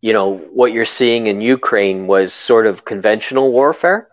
You 0.00 0.12
know, 0.12 0.38
what 0.38 0.72
you're 0.72 0.86
seeing 0.86 1.28
in 1.28 1.40
Ukraine 1.40 2.08
was 2.08 2.32
sort 2.34 2.66
of 2.66 2.84
conventional 2.84 3.52
warfare 3.52 4.08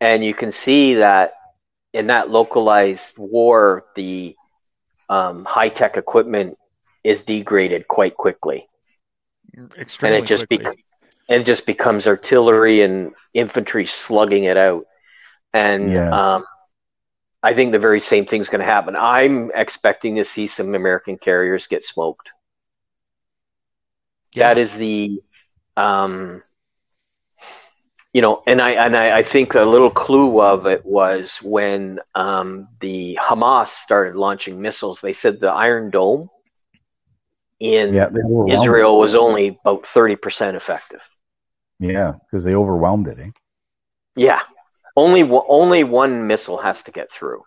and 0.00 0.24
you 0.24 0.34
can 0.34 0.52
see 0.52 0.94
that 0.94 1.34
in 1.92 2.06
that 2.08 2.30
localized 2.30 3.18
war, 3.18 3.84
the 3.96 4.36
um, 5.08 5.44
high 5.44 5.68
tech 5.68 5.96
equipment 5.96 6.56
is 7.04 7.22
degraded 7.22 7.88
quite 7.88 8.16
quickly, 8.16 8.68
Extremely 9.78 10.16
and 10.16 10.24
it 10.24 10.26
just 10.28 10.48
quickly. 10.48 10.64
bec- 10.64 10.78
and 11.28 11.44
just 11.44 11.66
becomes 11.66 12.06
artillery 12.06 12.82
and 12.82 13.12
infantry 13.34 13.86
slugging 13.86 14.44
it 14.44 14.56
out. 14.56 14.86
And 15.52 15.90
Yeah. 15.92 16.10
um, 16.10 16.44
I 17.42 17.54
think 17.54 17.72
the 17.72 17.78
very 17.78 18.00
same 18.00 18.26
thing's 18.26 18.48
going 18.48 18.60
to 18.60 18.64
happen. 18.66 18.96
I'm 18.96 19.50
expecting 19.54 20.16
to 20.16 20.24
see 20.24 20.46
some 20.46 20.74
American 20.74 21.18
carriers 21.18 21.66
get 21.66 21.86
smoked. 21.86 22.28
Yeah. 24.34 24.48
That 24.48 24.58
is 24.58 24.74
the, 24.74 25.22
um, 25.76 26.42
you 28.12 28.22
know, 28.22 28.42
and 28.46 28.60
I 28.60 28.70
and 28.72 28.96
I, 28.96 29.18
I 29.18 29.22
think 29.22 29.54
a 29.54 29.62
little 29.62 29.90
clue 29.90 30.40
of 30.40 30.66
it 30.66 30.84
was 30.84 31.38
when 31.42 32.00
um, 32.14 32.68
the 32.80 33.18
Hamas 33.20 33.68
started 33.68 34.16
launching 34.16 34.60
missiles. 34.60 35.00
They 35.00 35.12
said 35.12 35.38
the 35.40 35.52
Iron 35.52 35.90
Dome 35.90 36.28
in 37.60 37.94
Yeah, 37.94 38.10
Israel 38.48 38.98
was 38.98 39.14
only 39.14 39.58
about 39.64 39.86
thirty 39.86 40.16
percent 40.16 40.56
effective. 40.56 41.02
Yeah, 41.78 42.14
because 42.30 42.44
they 42.44 42.54
overwhelmed 42.54 43.06
it. 43.08 43.18
Eh? 43.20 43.30
Yeah, 44.16 44.40
only 44.96 45.22
one- 45.22 45.46
only 45.48 45.84
one 45.84 46.26
missile 46.26 46.58
has 46.58 46.82
to 46.84 46.90
get 46.90 47.10
through. 47.12 47.42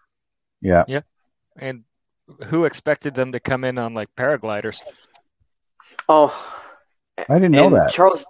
Yeah, 0.62 0.86
Yeah, 0.88 1.02
And 1.58 1.84
who 2.46 2.64
expected 2.64 3.14
them 3.14 3.34
to 3.34 3.40
come 3.42 3.66
in 3.66 3.78
on 3.78 3.94
like 3.94 4.08
paragliders? 4.16 4.80
Oh, 6.08 6.34
I 7.18 7.34
didn't 7.34 7.52
know 7.52 7.70
that. 7.72 7.92
Charles. 7.92 8.26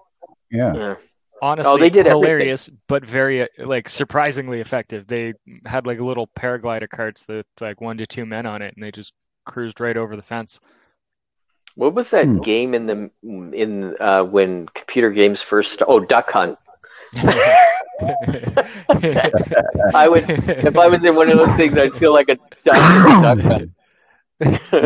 Yeah, 0.49 0.73
Yeah. 0.73 0.95
Honestly, 1.41 1.71
Oh, 1.71 1.77
they 1.77 1.89
did 1.89 2.07
everything. 2.07 2.47
hilarious, 2.47 2.69
but 2.87 3.05
very 3.05 3.41
uh, 3.43 3.47
like 3.59 3.89
surprisingly 3.89 4.61
effective. 4.61 5.07
They 5.07 5.33
had 5.65 5.85
like 5.85 5.99
little 5.99 6.27
paraglider 6.27 6.89
carts 6.89 7.25
that 7.25 7.45
like 7.59 7.81
one 7.81 7.97
to 7.97 8.05
two 8.05 8.25
men 8.25 8.45
on 8.45 8.61
it, 8.61 8.73
and 8.75 8.83
they 8.83 8.91
just 8.91 9.13
cruised 9.45 9.79
right 9.81 9.97
over 9.97 10.15
the 10.15 10.21
fence. 10.21 10.59
What 11.75 11.93
was 11.93 12.09
that 12.11 12.25
Hmm. 12.25 12.41
game 12.41 12.73
in 12.73 12.85
the 12.87 13.11
in 13.23 13.95
uh, 13.99 14.23
when 14.23 14.67
computer 14.73 15.09
games 15.11 15.41
first? 15.41 15.81
Oh, 15.87 15.99
Duck 15.99 16.31
Hunt. 16.31 16.57
I 19.93 20.07
would 20.07 20.27
if 20.63 20.77
I 20.77 20.87
was 20.87 21.03
in 21.03 21.15
one 21.15 21.29
of 21.29 21.37
those 21.37 21.53
things, 21.55 21.77
I'd 21.77 21.95
feel 21.95 22.13
like 22.13 22.29
a 22.29 22.37
duck 22.63 22.83
in 22.93 23.15
Duck 23.19 23.39
Hunt. 23.41 23.63
yeah. 24.43 24.57
But 24.71 24.83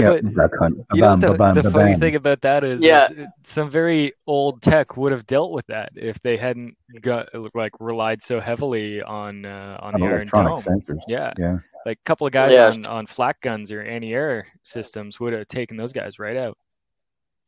you 0.93 1.01
know 1.01 1.17
what 1.17 1.19
the, 1.21 1.61
the 1.61 1.71
funny 1.71 1.95
thing 1.95 2.15
about 2.15 2.41
that 2.41 2.63
is, 2.63 2.83
Yeah. 2.83 3.07
is 3.11 3.27
some 3.43 3.69
very 3.69 4.13
old 4.27 4.61
tech 4.61 4.97
would 4.97 5.11
have 5.11 5.25
dealt 5.27 5.51
with 5.51 5.65
that 5.67 5.89
if 5.95 6.21
they 6.21 6.37
hadn't 6.37 6.75
got 7.01 7.29
like 7.55 7.73
relied 7.79 8.21
so 8.21 8.39
heavily 8.39 9.01
on 9.01 9.45
uh, 9.45 9.77
on 9.81 9.95
On 9.95 10.01
the 10.01 10.05
Iron 10.07 10.15
electronic 10.21 10.63
Dome. 10.63 10.79
sensors. 10.81 10.99
Yeah, 11.07 11.33
Yeah. 11.37 11.57
like 11.85 11.97
a 11.97 12.05
couple 12.05 12.27
of 12.27 12.33
guys 12.33 12.51
Yeah. 12.53 12.67
on, 12.67 12.85
on 12.85 13.05
flak 13.07 13.41
guns 13.41 13.71
or 13.71 13.81
anti-air 13.81 14.47
systems 14.63 15.19
would 15.19 15.33
have 15.33 15.47
taken 15.47 15.77
those 15.77 15.93
guys 15.93 16.19
right 16.19 16.37
out. 16.37 16.57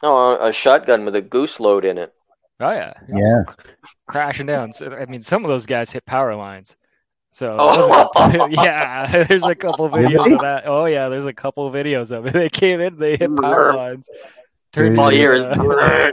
Oh, 0.02 0.38
a 0.46 0.52
shotgun 0.54 1.06
with 1.06 1.16
a 1.16 1.22
goose 1.22 1.60
load 1.60 1.86
in 1.86 1.98
it. 1.98 2.14
Oh 2.62 2.72
yeah, 2.72 2.94
Yeah. 3.14 3.44
crashing 4.08 4.46
down. 4.46 4.74
So 4.74 4.92
I 4.94 5.06
mean, 5.06 5.22
some 5.22 5.46
of 5.46 5.50
those 5.50 5.66
guys 5.66 5.92
hit 5.92 6.06
power 6.06 6.36
lines. 6.36 6.76
So 7.32 7.56
Oh. 7.60 8.48
yeah, 8.52 9.24
there's 9.30 9.44
a 9.44 9.56
couple 9.56 9.86
of 9.86 9.92
videos 9.92 10.10
Really? 10.26 10.34
of 10.34 10.42
that. 10.42 10.64
Oh 10.66 10.86
yeah, 10.86 11.10
there's 11.10 11.26
a 11.28 11.34
couple 11.34 11.68
of 11.68 11.74
videos 11.74 12.12
of 12.12 12.26
it. 12.26 12.34
They 12.34 12.50
came 12.50 12.82
in, 12.82 12.98
they 12.98 13.18
hit 13.18 13.36
power 13.36 13.74
lines. 13.74 14.10
Turned 14.74 15.00
All 15.00 15.12
Yeah. 15.12 15.18
you 15.18 15.22
hear 15.22 15.34
is 15.34 15.46
uh, 15.46 16.12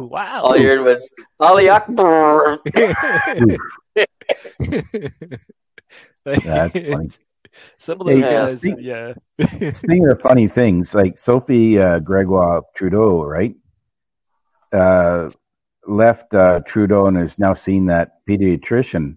wow. 0.00 0.42
all 0.42 0.56
you 0.56 0.68
heard 0.68 0.80
was 0.84 1.10
Ali 1.40 1.68
Akbar. 1.68 2.60
That's 6.24 6.44
funny. 6.44 7.08
Some 7.76 8.00
of 8.00 8.06
those 8.06 8.22
Hey, 8.22 8.36
uh, 8.36 8.46
guys, 8.46 8.58
speak- 8.60 8.76
yeah. 8.80 9.14
Speaking 9.72 10.08
of 10.08 10.20
funny 10.20 10.48
things, 10.48 10.94
like 10.94 11.16
Sophie 11.18 11.78
uh, 11.78 12.00
Gregoire 12.00 12.62
Trudeau, 12.74 13.22
right? 13.24 13.54
Uh, 14.72 15.30
left 15.86 16.34
uh, 16.34 16.60
Trudeau 16.66 17.06
and 17.06 17.16
is 17.18 17.38
now 17.38 17.54
seeing 17.54 17.86
that 17.86 18.24
pediatrician. 18.28 19.16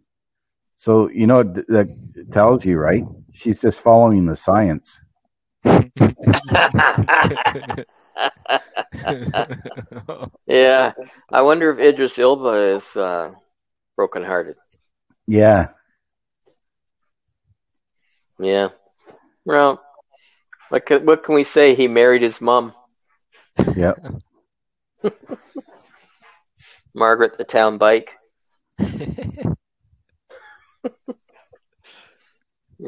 So 0.78 1.10
you 1.10 1.28
know 1.28 1.38
what 1.38 1.56
that 1.68 1.90
tells 2.32 2.64
you, 2.64 2.78
right? 2.78 3.04
She's 3.34 3.62
just 3.62 3.82
following 3.82 4.26
the 4.26 4.36
science. 4.36 5.02
yeah, 10.48 10.94
I 11.32 11.42
wonder 11.42 11.72
if 11.72 11.80
Idris 11.80 12.20
Elba 12.20 12.76
is 12.76 12.96
uh, 12.96 13.34
brokenhearted. 13.96 14.56
Yeah, 15.28 15.70
Yeah. 18.40 18.70
Well, 19.46 19.84
what 20.70 20.86
can, 20.86 21.06
what 21.06 21.24
can 21.24 21.36
we 21.36 21.44
say? 21.44 21.74
He 21.76 21.88
married 21.88 22.22
his 22.22 22.40
mom, 22.40 22.74
yeah. 23.76 23.94
Margaret 26.94 27.38
the 27.38 27.44
town 27.44 27.78
bike. 27.78 28.16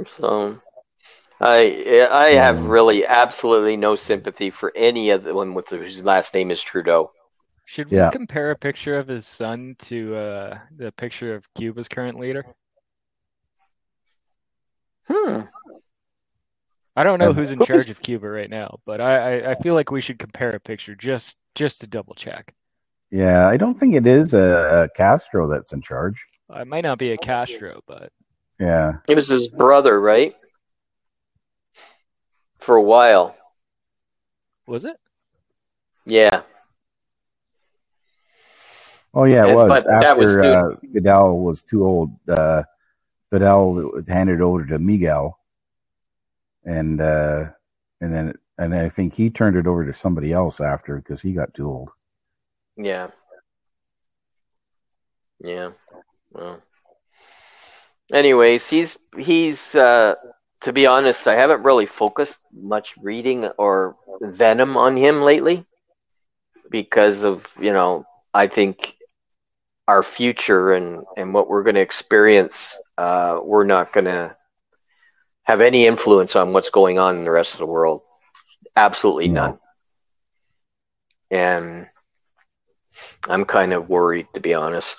So, 0.07 0.61
I 1.41 2.07
I 2.11 2.29
have 2.31 2.65
really 2.65 3.05
absolutely 3.05 3.77
no 3.77 3.95
sympathy 3.95 4.49
for 4.49 4.71
any 4.75 5.09
of 5.11 5.23
the 5.23 5.33
one 5.33 5.53
with 5.53 5.67
the, 5.67 5.77
whose 5.77 6.03
last 6.03 6.33
name 6.33 6.51
is 6.51 6.61
Trudeau. 6.61 7.11
Should 7.65 7.89
we 7.89 7.97
Yeah. 7.97 8.09
compare 8.09 8.51
a 8.51 8.55
picture 8.57 8.97
of 8.97 9.07
his 9.07 9.27
son 9.27 9.75
to 9.79 10.15
uh, 10.15 10.59
the 10.75 10.91
picture 10.91 11.35
of 11.35 11.51
Cuba's 11.53 11.87
current 11.87 12.19
leader? 12.19 12.45
Hmm. 15.07 15.41
I 16.95 17.03
don't 17.03 17.19
know 17.19 17.33
who's 17.33 17.51
in 17.51 17.61
charge 17.61 17.89
of 17.89 18.01
Cuba 18.01 18.27
right 18.29 18.49
now, 18.49 18.79
but 18.85 18.99
I, 18.99 19.39
I, 19.39 19.51
I 19.51 19.55
feel 19.55 19.73
like 19.73 19.91
we 19.91 20.01
should 20.01 20.19
compare 20.19 20.49
a 20.49 20.59
picture 20.59 20.95
just 20.95 21.37
just 21.55 21.81
to 21.81 21.87
double 21.87 22.13
check. 22.15 22.53
Yeah, 23.11 23.47
I 23.47 23.57
don't 23.57 23.79
think 23.79 23.95
it 23.95 24.05
is 24.05 24.33
a, 24.33 24.83
a 24.83 24.89
Castro 24.97 25.47
that's 25.47 25.73
in 25.73 25.81
charge. 25.81 26.23
It 26.55 26.67
might 26.67 26.83
not 26.83 26.97
be 26.97 27.11
a 27.11 27.17
Castro, 27.17 27.81
but 27.87 28.11
Yeah, 28.59 28.93
It 29.07 29.15
was 29.15 29.27
his 29.27 29.47
brother, 29.47 29.99
right? 30.01 30.35
For 32.59 32.75
a 32.75 32.81
while. 32.81 33.35
was 34.67 34.85
it? 34.85 34.97
Yeah. 36.05 36.41
Oh 39.13 39.23
yeah, 39.23 39.45
it 39.45 39.49
And- 39.49 39.55
was 39.55 39.69
but 39.69 39.83
that 39.85 40.03
after 40.03 40.19
was 40.19 40.37
uh, 40.37 40.75
Fidel 40.93 41.39
was 41.39 41.63
too 41.63 41.83
old. 41.85 42.11
Uh, 42.29 42.63
Fidel 43.31 44.01
handed 44.07 44.41
over 44.41 44.65
to 44.65 44.77
Miguel, 44.79 45.39
and 46.65 46.99
uh, 47.01 47.45
and 48.01 48.13
then 48.13 48.33
and 48.59 48.75
I 48.75 48.89
think 48.89 49.13
he 49.13 49.29
turned 49.31 49.55
it 49.55 49.65
over 49.67 49.85
to 49.85 49.93
somebody 49.93 50.31
else 50.33 50.59
after 50.61 50.97
because 50.97 51.21
he 51.21 51.33
got 51.33 51.53
too 51.55 51.67
old. 51.67 51.89
Yeah. 52.77 53.07
Yeah. 55.43 55.71
Well. 56.31 56.61
Anyways, 58.11 58.67
he's 58.67 58.97
he's 59.17 59.75
uh 59.75 60.15
to 60.61 60.73
be 60.73 60.87
honest, 60.87 61.27
I 61.27 61.35
haven't 61.35 61.63
really 61.63 61.85
focused 61.85 62.37
much 62.53 62.95
reading 63.01 63.45
or 63.57 63.95
venom 64.21 64.75
on 64.77 64.97
him 64.97 65.21
lately 65.21 65.65
because 66.69 67.23
of, 67.23 67.47
you 67.59 67.71
know, 67.71 68.05
I 68.33 68.47
think 68.47 68.95
our 69.87 70.03
future 70.03 70.73
and 70.73 71.03
and 71.17 71.33
what 71.33 71.49
we're 71.49 71.63
going 71.63 71.75
to 71.75 71.81
experience, 71.81 72.77
uh, 72.97 73.39
we're 73.43 73.65
not 73.65 73.93
going 73.93 74.05
to 74.05 74.35
have 75.43 75.61
any 75.61 75.87
influence 75.87 76.35
on 76.35 76.53
what's 76.53 76.69
going 76.69 76.99
on 76.99 77.17
in 77.17 77.23
the 77.23 77.31
rest 77.31 77.53
of 77.53 77.59
the 77.59 77.65
world. 77.65 78.01
Absolutely 78.75 79.29
none. 79.29 79.59
And 81.31 81.87
I'm 83.27 83.45
kind 83.45 83.73
of 83.73 83.89
worried, 83.89 84.27
to 84.33 84.39
be 84.39 84.53
honest. 84.53 84.97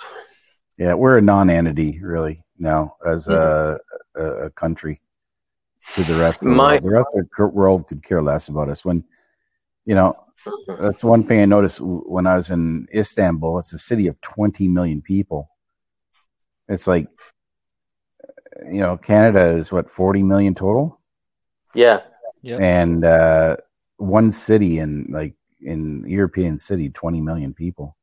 Yeah, 0.80 0.94
we're 0.94 1.18
a 1.18 1.20
non-entity 1.20 2.00
really 2.02 2.42
now 2.58 2.96
as 3.06 3.28
a, 3.28 3.78
a, 4.16 4.24
a 4.46 4.50
country 4.50 4.98
to 5.94 6.02
the 6.04 6.18
rest 6.18 6.38
of 6.40 6.44
the 6.44 6.50
My- 6.56 6.78
world. 6.78 6.84
The 6.84 6.90
rest 6.90 7.08
of 7.14 7.26
the 7.36 7.46
world 7.48 7.86
could 7.86 8.02
care 8.02 8.22
less 8.22 8.48
about 8.48 8.70
us. 8.70 8.82
When 8.82 9.04
you 9.84 9.94
know, 9.94 10.16
that's 10.80 11.04
one 11.04 11.22
thing 11.24 11.42
I 11.42 11.44
noticed 11.44 11.80
when 11.82 12.26
I 12.26 12.36
was 12.36 12.48
in 12.50 12.88
Istanbul. 12.94 13.58
It's 13.58 13.74
a 13.74 13.78
city 13.78 14.06
of 14.06 14.18
20 14.22 14.68
million 14.68 15.02
people. 15.02 15.50
It's 16.68 16.86
like, 16.86 17.08
you 18.64 18.80
know, 18.80 18.96
Canada 18.96 19.50
is 19.56 19.70
what 19.70 19.90
40 19.90 20.22
million 20.22 20.54
total, 20.54 20.98
Yeah. 21.74 22.00
Yep. 22.42 22.60
and 22.60 23.04
uh, 23.04 23.56
one 23.98 24.30
city 24.30 24.78
in 24.78 25.08
like 25.10 25.34
in 25.60 26.04
European 26.08 26.56
city, 26.56 26.88
20 26.88 27.20
million 27.20 27.52
people. 27.52 27.96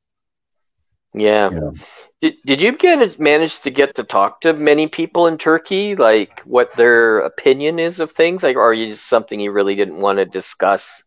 Yeah. 1.13 1.51
You 1.51 1.59
know, 1.59 1.73
Did, 2.21 2.35
did 2.45 2.61
you 2.61 2.71
get 2.73 3.19
manage 3.19 3.59
to 3.61 3.69
get 3.71 3.95
to 3.95 4.03
talk 4.03 4.41
to 4.41 4.53
many 4.53 4.87
people 4.87 5.27
in 5.27 5.37
Turkey, 5.37 5.95
like 5.95 6.41
what 6.41 6.75
their 6.75 7.17
opinion 7.19 7.79
is 7.79 7.99
of 7.99 8.11
things, 8.11 8.43
like, 8.43 8.55
or 8.57 8.61
are 8.61 8.73
you 8.73 8.87
just 8.91 9.07
something 9.07 9.39
you 9.39 9.51
really 9.51 9.75
didn't 9.75 10.01
want 10.01 10.17
to 10.19 10.25
discuss? 10.25 11.03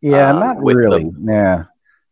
Yeah, 0.00 0.32
um, 0.32 0.38
not 0.38 0.56
really. 0.62 1.10
Yeah, 1.20 1.64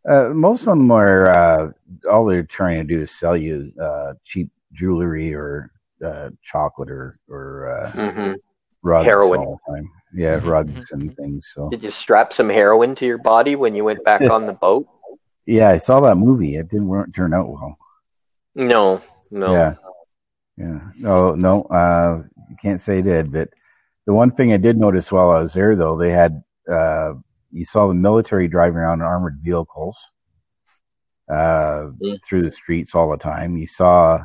uh, 0.08 0.28
most 0.30 0.62
of 0.62 0.68
them 0.78 0.90
are 0.90 1.28
uh, 1.30 1.70
all 2.10 2.24
they're 2.26 2.42
trying 2.42 2.78
to 2.86 2.96
do 2.96 3.02
is 3.02 3.10
sell 3.10 3.36
you 3.36 3.72
uh, 3.80 4.14
cheap 4.24 4.48
jewelry 4.72 5.34
or 5.34 5.70
uh, 6.04 6.30
chocolate 6.42 6.90
or 6.90 7.18
or 7.28 7.70
uh, 7.70 7.92
hmm 7.92 8.32
rugs 8.82 9.06
Heroin. 9.06 9.40
all 9.40 9.60
the 9.66 9.72
time. 9.74 9.90
Yeah, 10.14 10.40
rugs 10.42 10.90
and 10.92 11.14
things. 11.16 11.50
So 11.54 11.70
Did 11.70 11.82
you 11.82 11.90
strap 11.90 12.32
some 12.32 12.48
heroin 12.50 12.94
to 12.96 13.06
your 13.06 13.18
body 13.18 13.56
when 13.56 13.74
you 13.74 13.84
went 13.84 14.04
back 14.04 14.22
on 14.30 14.46
the 14.46 14.52
boat? 14.52 14.86
Yeah, 15.50 15.68
I 15.68 15.78
saw 15.78 16.00
that 16.00 16.16
movie. 16.16 16.56
It 16.56 16.68
didn't 16.68 17.12
turn 17.12 17.34
out 17.34 17.48
well. 17.48 17.76
No, 18.54 19.02
no. 19.30 19.52
Yeah, 19.52 19.74
yeah. 20.56 20.80
No, 20.96 21.34
no. 21.34 21.62
Uh, 21.64 22.22
you 22.48 22.56
can't 22.60 22.80
say 22.80 23.00
it 23.00 23.02
did. 23.02 23.32
But 23.32 23.48
the 24.06 24.14
one 24.14 24.30
thing 24.30 24.52
I 24.52 24.56
did 24.58 24.78
notice 24.78 25.10
while 25.10 25.30
I 25.30 25.40
was 25.40 25.54
there, 25.54 25.74
though, 25.74 25.96
they 25.96 26.10
had 26.10 26.42
uh, 26.70 27.14
you 27.50 27.64
saw 27.64 27.88
the 27.88 27.94
military 27.94 28.48
driving 28.48 28.78
around 28.78 29.00
in 29.00 29.06
armored 29.06 29.40
vehicles 29.42 29.98
uh, 31.28 31.90
Mm. 32.00 32.18
through 32.24 32.42
the 32.42 32.50
streets 32.50 32.94
all 32.94 33.10
the 33.10 33.16
time. 33.16 33.56
You 33.56 33.66
saw 33.66 34.24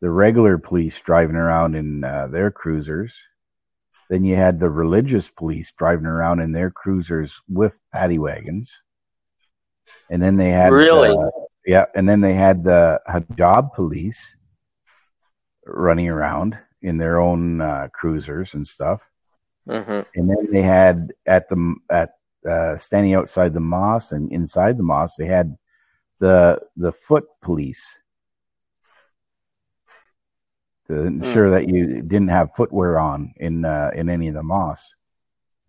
the 0.00 0.10
regular 0.10 0.58
police 0.58 0.98
driving 1.00 1.36
around 1.36 1.74
in 1.74 2.04
uh, 2.04 2.28
their 2.28 2.50
cruisers. 2.50 3.18
Then 4.08 4.24
you 4.24 4.36
had 4.36 4.58
the 4.58 4.70
religious 4.70 5.28
police 5.28 5.72
driving 5.72 6.06
around 6.06 6.40
in 6.40 6.52
their 6.52 6.70
cruisers 6.70 7.38
with 7.48 7.78
paddy 7.92 8.18
wagons. 8.18 8.80
And 10.10 10.22
then 10.22 10.36
they 10.36 10.50
had 10.50 10.72
Really? 10.72 11.10
uh, 11.10 11.30
yeah, 11.66 11.84
and 11.94 12.08
then 12.08 12.20
they 12.20 12.34
had 12.34 12.64
the 12.64 13.00
hijab 13.06 13.74
police 13.74 14.36
running 15.66 16.08
around 16.08 16.58
in 16.80 16.96
their 16.96 17.20
own 17.20 17.60
uh, 17.60 17.88
cruisers 17.92 18.54
and 18.54 18.66
stuff. 18.66 19.02
hmm 19.66 20.00
And 20.14 20.30
then 20.30 20.48
they 20.50 20.62
had 20.62 21.12
at 21.26 21.48
the 21.48 21.74
at 21.90 22.10
uh, 22.48 22.76
standing 22.78 23.14
outside 23.14 23.52
the 23.52 23.60
mosque 23.60 24.12
and 24.12 24.32
inside 24.32 24.78
the 24.78 24.82
mosque, 24.82 25.16
they 25.18 25.26
had 25.26 25.56
the 26.20 26.58
the 26.76 26.92
foot 26.92 27.26
police 27.42 27.84
to 30.86 30.94
ensure 31.02 31.50
that 31.50 31.68
you 31.68 32.00
didn't 32.00 32.28
have 32.28 32.54
footwear 32.54 32.98
on 32.98 33.34
in 33.36 33.64
uh, 33.64 33.90
in 33.94 34.08
any 34.08 34.28
of 34.28 34.34
the 34.34 34.42
mosques. 34.42 34.94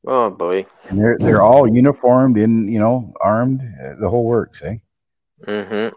Oh 0.08 0.30
boy. 0.30 0.66
And 0.86 1.00
they're 1.00 1.18
they're 1.20 1.42
all 1.42 1.68
uniformed 1.68 2.38
in 2.38 2.68
you 2.68 2.80
know 2.80 3.14
armed 3.22 3.62
uh, 3.62 3.96
the 4.00 4.10
whole 4.10 4.24
works, 4.26 4.62
eh? 4.64 4.76
hmm 5.46 5.90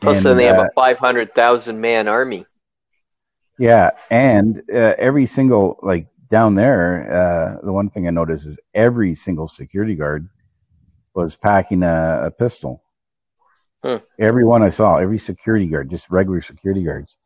Plus, 0.00 0.18
And, 0.18 0.26
then 0.26 0.36
they 0.36 0.44
have 0.44 0.58
uh, 0.58 0.64
a 0.64 0.70
five 0.74 0.98
hundred 0.98 1.34
thousand 1.34 1.80
man 1.80 2.08
army. 2.08 2.46
Yeah, 3.58 3.90
and 4.10 4.62
uh, 4.72 4.94
every 4.98 5.26
single 5.26 5.78
like 5.82 6.06
down 6.30 6.54
there, 6.54 7.12
uh, 7.12 7.64
the 7.64 7.72
one 7.72 7.88
thing 7.90 8.06
I 8.06 8.10
noticed 8.10 8.46
is 8.46 8.58
every 8.74 9.14
single 9.14 9.48
security 9.48 9.94
guard 9.94 10.28
was 11.14 11.36
packing 11.36 11.82
a, 11.82 12.24
a 12.26 12.30
pistol. 12.30 12.82
Hmm. 13.84 13.96
Every 14.18 14.44
one 14.44 14.62
I 14.62 14.68
saw, 14.68 14.96
every 14.96 15.18
security 15.18 15.66
guard, 15.66 15.90
just 15.90 16.10
regular 16.10 16.40
security 16.40 16.82
guards, 16.82 17.16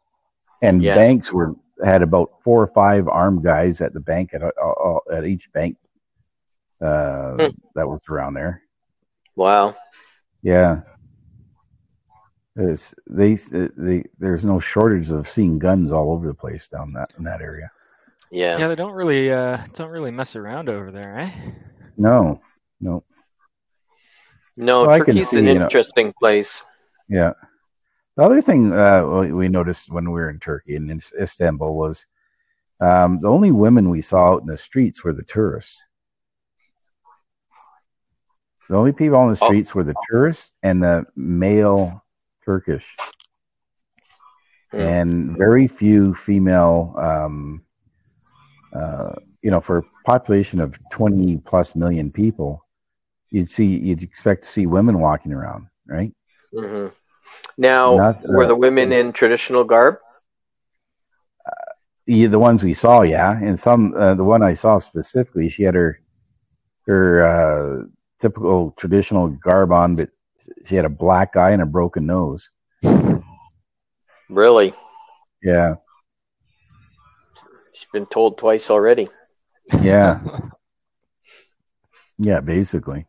and 0.60 0.82
Yeah. 0.82 0.94
banks 0.94 1.32
were 1.32 1.54
had 1.84 2.02
about 2.02 2.42
four 2.42 2.62
or 2.62 2.66
five 2.68 3.08
armed 3.08 3.42
guys 3.44 3.80
at 3.80 3.92
the 3.94 4.00
bank 4.00 4.34
at 4.34 4.42
uh, 4.42 4.98
at 5.12 5.24
each 5.24 5.50
bank 5.52 5.76
uh, 6.80 7.32
Hmm. 7.34 7.46
that 7.74 7.88
was 7.88 8.00
around 8.10 8.34
there. 8.34 8.62
Wow. 9.36 9.76
Yeah. 10.42 10.80
There's, 12.56 12.92
they, 13.08 13.34
they, 13.34 14.04
there's 14.18 14.44
no 14.44 14.58
shortage 14.58 15.10
of 15.10 15.28
seeing 15.28 15.60
guns 15.60 15.92
all 15.92 16.10
over 16.10 16.26
the 16.26 16.34
place 16.34 16.66
down 16.66 16.92
that 16.94 17.12
in 17.16 17.22
that 17.24 17.40
area. 17.40 17.70
Yeah. 18.32 18.58
Yeah, 18.58 18.66
they 18.68 18.74
don't 18.74 18.92
really 18.92 19.32
uh 19.32 19.58
don't 19.74 19.90
really 19.90 20.10
mess 20.10 20.34
around 20.36 20.68
over 20.68 20.90
there, 20.90 21.18
eh? 21.20 21.30
No, 21.96 22.40
no, 22.80 23.04
No, 24.56 24.86
Well, 24.86 24.98
Turkey's 24.98 25.30
see, 25.30 25.38
an 25.38 25.46
you 25.46 25.54
know- 25.54 25.64
interesting 25.64 26.12
place. 26.18 26.62
yeah. 27.08 27.32
The 28.18 28.24
other 28.24 28.42
thing 28.42 28.72
uh, 28.72 29.06
we 29.30 29.48
noticed 29.48 29.92
when 29.92 30.06
we 30.06 30.20
were 30.20 30.28
in 30.28 30.40
Turkey 30.40 30.74
and 30.74 30.90
in 30.90 31.00
Istanbul 31.20 31.76
was 31.76 32.04
um, 32.80 33.20
the 33.20 33.28
only 33.28 33.52
women 33.52 33.90
we 33.90 34.02
saw 34.02 34.32
out 34.32 34.40
in 34.40 34.48
the 34.48 34.56
streets 34.56 35.04
were 35.04 35.12
the 35.12 35.22
tourists. 35.22 35.80
The 38.68 38.74
only 38.76 38.92
people 38.92 39.18
on 39.18 39.32
the 39.32 39.38
Oh. 39.40 39.46
streets 39.46 39.72
were 39.72 39.84
the 39.84 39.94
tourists 40.10 40.50
and 40.64 40.82
the 40.82 41.06
male 41.14 42.04
Turkish. 42.44 42.96
Hmm. 44.72 44.80
and 44.80 45.38
very 45.38 45.66
few 45.68 46.12
female 46.12 46.94
um, 46.98 47.62
uh, 48.74 49.14
you 49.42 49.50
know 49.50 49.60
for 49.60 49.78
a 49.78 49.82
population 50.04 50.60
of 50.60 50.76
20 50.90 51.38
plus 51.38 51.74
million 51.74 52.10
people 52.12 52.66
you'd 53.30 53.48
see 53.48 53.64
you'd 53.64 54.02
expect 54.02 54.42
to 54.42 54.48
see 54.50 54.66
women 54.66 54.98
walking 54.98 55.32
around 55.32 55.68
right 55.86 56.12
hmm 56.52 56.88
Now, 57.56 57.96
Not- 57.96 58.22
were 58.28 58.46
the 58.46 58.54
women 58.56 58.92
in 58.92 59.12
traditional 59.12 59.64
garb? 59.64 59.98
yeah, 62.06 62.28
the 62.28 62.38
ones 62.38 62.62
we 62.64 62.72
saw 62.72 63.02
yeah 63.02 63.38
and 63.38 63.60
some 63.60 63.92
uh, 63.94 64.14
the 64.14 64.24
one 64.24 64.42
i 64.42 64.54
saw 64.54 64.78
specifically 64.78 65.46
she 65.50 65.62
had 65.62 65.74
her 65.74 66.00
her 66.86 67.20
uh, 67.26 67.84
typical 68.18 68.70
traditional 68.78 69.28
garb 69.28 69.72
on 69.72 69.94
but 69.94 70.08
she 70.64 70.74
had 70.74 70.86
a 70.86 70.88
black 71.04 71.36
eye 71.36 71.50
and 71.50 71.60
a 71.60 71.66
broken 71.66 72.06
nose 72.06 72.48
Really? 74.30 74.72
yeah 75.42 75.74
She's 77.74 77.88
been 77.92 78.06
told 78.06 78.38
twice 78.38 78.70
already. 78.70 79.08
yeah 79.82 80.20
yeah 82.18 82.40
basically 82.40 83.06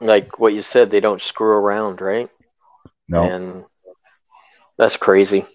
Like 0.00 0.38
what 0.40 0.54
you 0.54 0.62
said, 0.62 0.90
they 0.90 1.00
don't 1.00 1.22
screw 1.22 1.54
around, 1.56 2.00
right? 2.00 2.28
No 3.08 3.22
And 3.24 3.64
that's 4.76 4.96
crazy. 4.96 5.46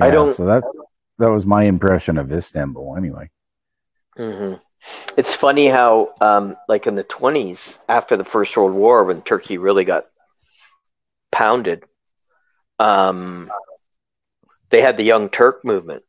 I 0.00 0.10
don't- 0.10 0.32
so 0.32 0.46
that 0.46 0.62
that 1.18 1.28
was 1.30 1.44
my 1.46 1.64
impression 1.64 2.18
of 2.18 2.32
istanbul 2.32 2.96
anyway 2.96 3.28
hmm 4.16 4.54
It's 5.16 5.34
funny 5.34 5.66
how, 5.66 6.14
um, 6.20 6.56
like 6.68 6.86
in 6.86 6.94
the 6.94 7.02
20s, 7.04 7.78
after 7.88 8.16
the 8.16 8.24
First 8.24 8.56
World 8.56 8.72
War, 8.74 9.02
when 9.04 9.22
Turkey 9.22 9.58
really 9.58 9.84
got 9.84 10.06
pounded, 11.32 11.82
um, 12.78 13.50
they 14.70 14.80
had 14.80 14.96
the 14.96 15.02
Young 15.02 15.28
Turk 15.30 15.64
movement 15.64 16.04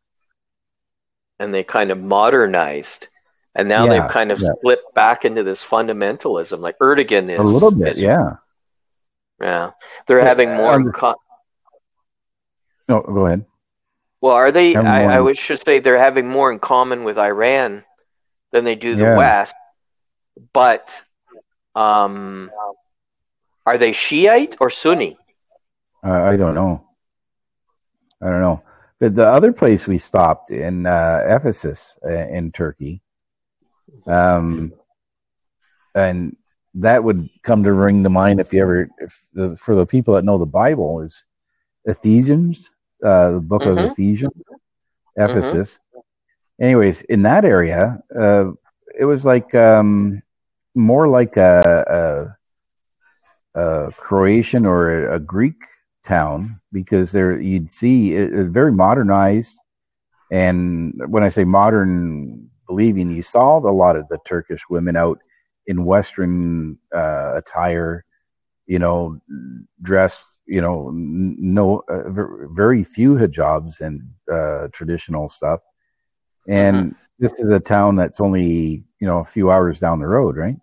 and 1.39 1.51
they 1.51 1.63
kind 1.63 1.89
of 1.89 1.97
modernized. 1.97 3.07
And 3.55 3.67
now 3.67 3.85
Yeah, 3.85 3.89
they've 4.01 4.11
kind 4.11 4.31
of 4.31 4.39
yeah. 4.39 4.49
slipped 4.61 4.93
back 4.93 5.25
into 5.25 5.41
this 5.41 5.63
fundamentalism. 5.63 6.59
Like 6.59 6.77
Erdogan 6.77 7.29
is 7.31 7.39
a 7.39 7.43
little 7.43 7.71
bit 7.71 7.97
is- 7.97 8.03
yeah 8.03 8.35
Yeah. 9.41 9.71
They're 10.07 10.25
having 10.25 10.53
more. 10.53 10.73
um, 10.73 10.91
co- 10.91 11.15
no 12.87 13.01
go 13.01 13.25
ahead 13.27 13.45
well, 14.21 14.33
are 14.33 14.51
they? 14.51 14.75
I, 14.75 15.19
I 15.19 15.33
should 15.33 15.63
say 15.65 15.79
they're 15.79 15.97
having 15.97 16.27
more 16.27 16.51
in 16.51 16.59
common 16.59 17.03
with 17.03 17.17
Iran 17.17 17.83
than 18.51 18.65
they 18.65 18.75
do 18.75 18.95
the 18.95 19.03
Yeah. 19.03 19.17
West. 19.17 19.55
But 20.51 20.91
um, 21.75 22.51
are 23.65 23.77
they 23.77 23.93
Shiite 23.93 24.57
or 24.59 24.69
Sunni? 24.69 25.17
Uh, 26.05 26.11
I 26.11 26.35
don't 26.35 26.55
know. 26.55 26.85
I 28.21 28.25
don't 28.29 28.41
know. 28.41 28.61
But 28.99 29.15
the 29.15 29.27
other 29.27 29.53
place 29.53 29.87
we 29.87 29.97
stopped 29.97 30.51
in 30.51 30.85
uh, 30.85 31.23
Ephesus 31.25 31.97
uh, 32.05 32.09
in 32.09 32.51
Turkey, 32.51 33.01
um, 34.05 34.73
and 35.95 36.35
that 36.75 37.03
would 37.03 37.29
come 37.43 37.63
to 37.63 37.73
ring 37.73 38.03
to 38.03 38.09
mind 38.09 38.39
if 38.39 38.53
you 38.53 38.61
ever, 38.61 38.89
if 38.99 39.25
the, 39.33 39.55
for 39.57 39.75
the 39.75 39.85
people 39.85 40.13
that 40.13 40.25
know 40.25 40.37
the 40.37 40.45
Bible, 40.45 41.01
is 41.01 41.25
Ephesians, 41.85 42.69
uh, 43.03 43.31
the 43.31 43.39
book 43.39 43.63
Mhm. 43.63 43.71
of 43.71 43.91
Ephesians, 43.91 44.33
Ephesus. 45.17 45.79
Anyways, 46.61 47.01
in 47.03 47.21
that 47.23 47.45
area, 47.45 48.01
uh, 48.17 48.51
it 48.97 49.05
was 49.05 49.25
like 49.25 49.55
um, 49.55 50.21
more 50.75 51.07
like 51.07 51.37
a, 51.37 52.35
a, 53.55 53.59
a 53.59 53.91
Croatian 53.93 54.65
or 54.65 55.07
a, 55.07 55.15
a 55.15 55.19
Greek 55.19 55.55
town 56.05 56.59
because 56.71 57.11
there 57.11 57.39
you'd 57.39 57.69
see 57.71 58.13
it, 58.13 58.33
it 58.33 58.37
was 58.37 58.49
very 58.49 58.71
modernized. 58.71 59.55
And 60.31 60.93
when 61.07 61.23
I 61.23 61.29
say 61.29 61.43
modern, 61.43 62.49
believing, 62.67 63.11
you 63.11 63.21
saw 63.21 63.57
a 63.57 63.71
lot 63.71 63.95
of 63.95 64.07
the 64.09 64.19
Turkish 64.25 64.69
women 64.69 64.95
out 64.95 65.19
in 65.69 65.85
Western 65.85 66.79
uh, 66.93 67.35
attire, 67.37 68.03
you 68.65 68.79
know, 68.79 69.21
dressed, 69.83 70.25
you 70.47 70.61
know, 70.61 70.89
no, 70.91 71.83
uh, 71.87 72.09
very 72.51 72.83
few 72.83 73.13
hijabs 73.13 73.79
and 73.79 74.01
uh, 74.31 74.67
traditional 74.71 75.29
stuff. 75.29 75.59
And 76.47 76.95
this 77.19 77.33
is 77.33 77.51
a 77.51 77.59
town 77.59 77.95
that's 77.95 78.19
only, 78.19 78.83
you 78.99 79.07
know, 79.07 79.19
a 79.19 79.25
few 79.25 79.51
hours 79.51 79.79
down 79.79 79.99
the 79.99 80.07
road, 80.07 80.35
right? 80.35 80.57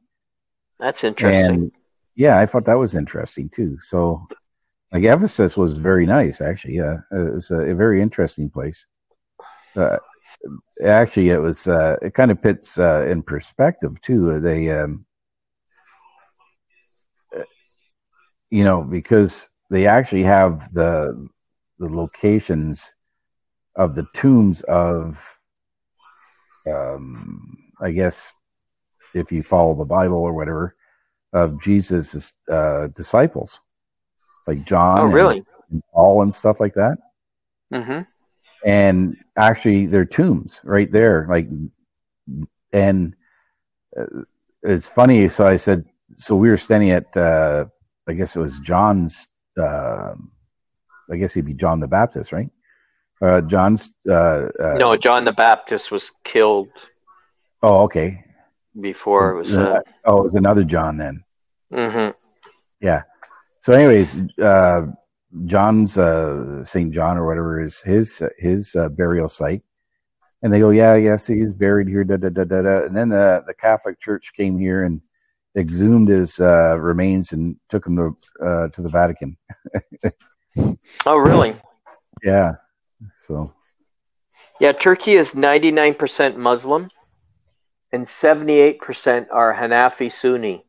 That's 0.81 1.05
interesting. 1.05 1.55
And 1.55 1.73
yeah, 2.17 2.41
I 2.41 2.47
thought 2.47 2.65
that 2.65 2.79
was 2.79 2.97
interesting 2.97 3.49
too. 3.49 3.79
So, 3.81 4.27
like 4.93 5.05
Ephesus 5.05 5.57
was 5.57 5.75
very 5.75 6.05
nice, 6.05 6.41
actually. 6.41 6.75
Yeah, 6.75 6.97
it 7.13 7.35
was 7.35 7.53
a, 7.53 7.61
a 7.61 7.75
very 7.77 8.03
interesting 8.03 8.51
place. 8.51 8.87
Uh, 9.77 9.99
actually, 10.85 11.31
it 11.31 11.41
was. 11.41 11.69
Uh, 11.69 11.97
it 12.03 12.15
kind 12.15 12.31
of 12.31 12.41
puts 12.43 12.79
uh, 12.79 13.07
in 13.09 13.23
perspective 13.23 14.01
too. 14.01 14.41
They, 14.41 14.71
um, 14.71 15.05
you 18.51 18.65
know, 18.65 18.83
because 18.83 19.49
they 19.71 19.87
actually 19.87 20.23
have 20.23 20.73
the 20.73 21.29
the 21.79 21.89
locations 21.89 22.95
of 23.77 23.95
the 23.95 24.07
tombs 24.15 24.63
of, 24.63 25.23
um, 26.67 27.59
I 27.81 27.91
guess, 27.91 28.33
if 29.15 29.31
you 29.31 29.43
follow 29.43 29.75
the 29.75 29.85
Bible 29.85 30.17
or 30.17 30.33
whatever, 30.33 30.75
of 31.33 31.61
Jesus' 31.61 32.33
uh, 32.51 32.87
disciples, 32.97 33.61
like 34.47 34.65
John, 34.65 34.99
oh, 34.99 35.05
and- 35.05 35.15
really? 35.15 35.45
and 35.71 35.83
Paul, 35.93 36.23
and 36.23 36.33
stuff 36.33 36.61
like 36.61 36.75
that. 36.75 36.97
Mm-hmm. 37.73 38.03
And 38.65 39.17
actually, 39.39 39.87
their 39.87 40.05
tombs 40.05 40.61
right 40.65 40.91
there, 40.91 41.27
like, 41.29 41.49
and 42.73 43.15
uh, 43.99 44.23
it's 44.63 44.89
funny. 44.89 45.29
So 45.29 45.47
I 45.47 45.57
said, 45.57 45.85
so 46.17 46.35
we 46.37 46.49
were 46.49 46.57
standing 46.57 46.91
at, 46.91 47.17
uh, 47.17 47.67
I 48.09 48.13
guess 48.15 48.35
it 48.37 48.41
was 48.41 48.59
John's. 48.61 49.29
Uh, 49.61 50.15
I 51.11 51.17
guess 51.17 51.35
he'd 51.35 51.45
be 51.47 51.55
John 51.55 51.79
the 51.81 51.87
Baptist, 51.87 52.33
right? 52.33 52.51
Uh, 53.23 53.41
John's. 53.43 53.93
Uh, 54.09 54.49
uh, 54.61 54.75
no, 54.77 54.97
John 54.97 55.25
the 55.25 55.33
Baptist 55.33 55.91
was 55.91 56.11
killed 56.25 56.69
Oh, 57.63 57.83
okay. 57.85 58.25
before 58.81 59.31
it 59.33 59.37
was. 59.37 59.57
Uh, 59.57 59.81
Oh, 60.05 60.21
it 60.21 60.25
was 60.25 60.35
another 60.35 60.65
John 60.65 60.97
then. 60.97 61.25
mm-hmm. 61.73 62.11
Yeah. 62.81 63.03
So, 63.61 63.73
anyways, 63.73 64.21
uh, 64.39 64.87
John's 65.45 65.99
uh, 65.99 66.65
Saint 66.65 66.93
John 66.93 67.19
or 67.19 67.27
whatever 67.27 67.61
is 67.61 67.81
his 67.81 68.23
his 68.39 68.75
uh, 68.75 68.89
burial 68.89 69.29
site, 69.29 69.63
and 70.43 70.53
they 70.53 70.59
go, 70.59 70.71
yeah, 70.71 70.95
yeah, 70.95 71.17
he 71.17 71.41
is 71.41 71.55
buried 71.55 71.89
here. 71.89 72.05
Da 72.05 72.17
da 72.17 72.29
da 72.29 72.45
da 72.45 72.63
da. 72.63 72.85
And 72.85 72.97
then 72.97 73.09
the 73.09 73.45
the 73.47 73.55
Catholic 73.55 74.01
Church 74.01 74.33
came 74.35 74.59
here 74.59 74.85
and 74.85 75.01
exhumed 75.57 76.09
his 76.09 76.39
uh, 76.41 76.79
remains 76.79 77.33
and 77.33 77.57
took 77.69 77.87
him 77.87 77.97
to 77.97 78.47
uh, 78.47 78.69
to 78.69 78.83
the 78.83 78.89
Vatican. 78.89 79.37
Oh, 81.05 81.17
really? 81.17 81.55
Yeah. 82.23 82.55
So 83.27 83.53
Yeah, 84.59 84.73
Turkey 84.73 85.15
is 85.15 85.33
99% 85.33 86.37
Muslim 86.37 86.91
and 87.93 88.07
78% 88.07 89.27
are 89.31 89.55
Hanafi 89.55 90.11
Sunni. 90.11 90.65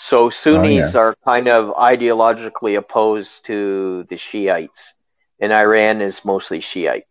So 0.00 0.30
Sunnis 0.30 0.94
oh, 0.94 0.98
are 1.00 1.16
kind 1.24 1.48
of 1.48 1.74
ideologically 1.74 2.78
opposed 2.78 3.44
to 3.46 4.04
the 4.08 4.16
Shiites, 4.16 4.94
and 5.40 5.52
Iran 5.52 6.00
is 6.00 6.24
mostly 6.24 6.60
Shiite. 6.60 7.04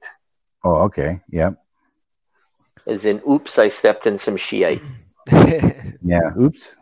oh, 0.63 0.75
okay, 0.85 1.19
yeah, 1.29 1.51
As 2.85 3.05
in, 3.05 3.21
oops, 3.29 3.59
I 3.59 3.67
stepped 3.67 4.07
in 4.07 4.17
some 4.17 4.37
Shiite, 4.37 4.81
yeah. 5.31 6.31
Oops. 6.39 6.77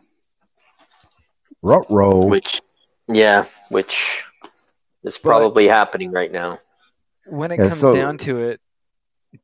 Rut 1.62 1.86
row. 1.90 2.26
which, 2.26 2.60
yeah, 3.08 3.46
which 3.70 4.22
is 5.02 5.18
probably 5.18 5.66
happening 5.66 6.12
right 6.12 6.30
now. 6.30 6.60
when 7.26 7.50
it 7.50 7.58
Yeah, 7.58 7.68
comes 7.68 7.80
so- 7.80 7.92
down 7.94 8.18
to 8.18 8.38
it, 8.38 8.60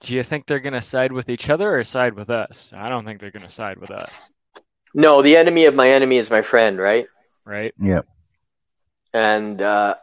do 0.00 0.14
you 0.14 0.22
think 0.22 0.46
they're 0.46 0.60
going 0.60 0.72
to 0.74 0.80
side 0.80 1.10
with 1.12 1.28
each 1.28 1.50
other 1.50 1.76
or 1.76 1.82
side 1.84 2.14
with 2.14 2.30
us? 2.30 2.72
I 2.74 2.88
don't 2.88 3.04
think 3.04 3.20
they're 3.20 3.32
going 3.32 3.42
to 3.44 3.50
side 3.50 3.78
with 3.78 3.90
us, 3.90 4.30
No, 4.94 5.22
the 5.22 5.36
enemy 5.36 5.64
of 5.66 5.74
my 5.74 5.90
enemy 5.90 6.18
is 6.18 6.30
my 6.30 6.42
friend, 6.42 6.78
right? 6.78 7.06
right? 7.44 7.74
Yeah. 7.80 8.02
And 9.14 9.60
uh, 9.60 9.94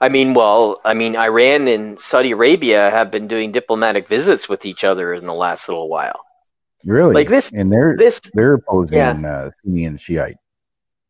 I 0.00 0.08
mean, 0.08 0.34
well, 0.34 0.80
I 0.84 0.94
mean, 0.94 1.16
Iran 1.16 1.68
and 1.68 2.00
Saudi 2.00 2.32
Arabia 2.32 2.90
have 2.90 3.10
been 3.10 3.28
doing 3.28 3.52
diplomatic 3.52 4.06
visits 4.08 4.48
with 4.48 4.64
each 4.64 4.84
other 4.84 5.14
in 5.14 5.26
the 5.26 5.34
last 5.34 5.68
little 5.68 5.88
while. 5.88 6.20
Really? 6.84 7.14
Like 7.14 7.28
this- 7.28 7.50
and 7.52 7.72
they're 7.72 7.96
This, 7.96 8.20
they're 8.34 8.54
opposing 8.54 8.98
Yeah. 8.98 9.10
uh, 9.10 9.50
Sunni 9.64 9.84
and 9.84 10.00
Shiite. 10.00 10.36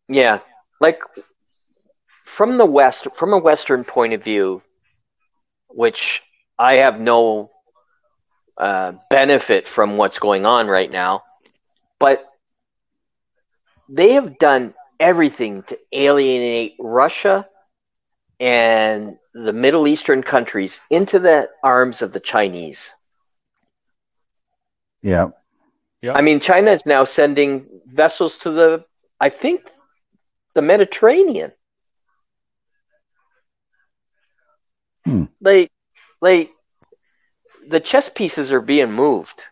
yeah, 0.09 0.41
like 0.81 1.01
from 2.25 2.57
the 2.57 2.65
West, 2.67 3.07
from 3.15 3.33
a 3.35 3.39
Western 3.39 3.85
point 3.85 4.13
of 4.15 4.23
view, 4.25 4.63
which 5.69 6.23
I 6.59 6.75
have 6.77 6.99
no 7.01 7.51
uh, 8.57 8.93
benefit 9.11 9.69
from 9.69 9.97
what's 9.99 10.19
going 10.19 10.45
on 10.47 10.67
right 10.67 10.91
now, 10.91 11.23
but 12.01 12.25
they 13.89 14.13
have 14.13 14.39
done 14.39 14.75
everything 15.01 15.63
to 15.65 15.79
alienate 15.93 16.77
Russia 16.79 17.49
and 18.41 19.17
the 19.35 19.53
Middle 19.53 19.87
Eastern 19.87 20.23
countries 20.23 20.81
into 20.91 21.19
the 21.19 21.49
arms 21.63 22.03
of 22.03 22.13
the 22.13 22.21
Chinese. 22.21 22.91
Yeah. 25.03 26.15
I 26.15 26.23
mean, 26.23 26.41
China 26.41 26.73
is 26.73 26.87
now 26.87 27.05
sending 27.05 27.67
vessels 27.87 28.39
to 28.39 28.51
the, 28.51 28.85
I 29.21 29.31
think, 29.31 29.63
the 30.55 30.63
Mediterranean. 30.63 31.53
Hmm. 35.05 35.25
Like, 35.41 35.71
like 36.21 36.51
the 37.69 37.81
chess 37.81 38.09
pieces 38.09 38.53
are 38.53 38.61
being 38.61 38.93
moved, 38.93 39.43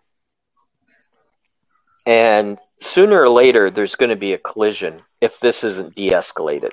and 2.04 2.58
sooner 2.80 3.20
or 3.20 3.28
later, 3.28 3.70
there's 3.70 3.94
going 3.94 4.10
to 4.10 4.16
be 4.16 4.32
a 4.32 4.38
collision 4.38 5.02
if 5.20 5.40
this 5.40 5.64
isn't 5.64 5.94
de-escalated. 5.94 6.72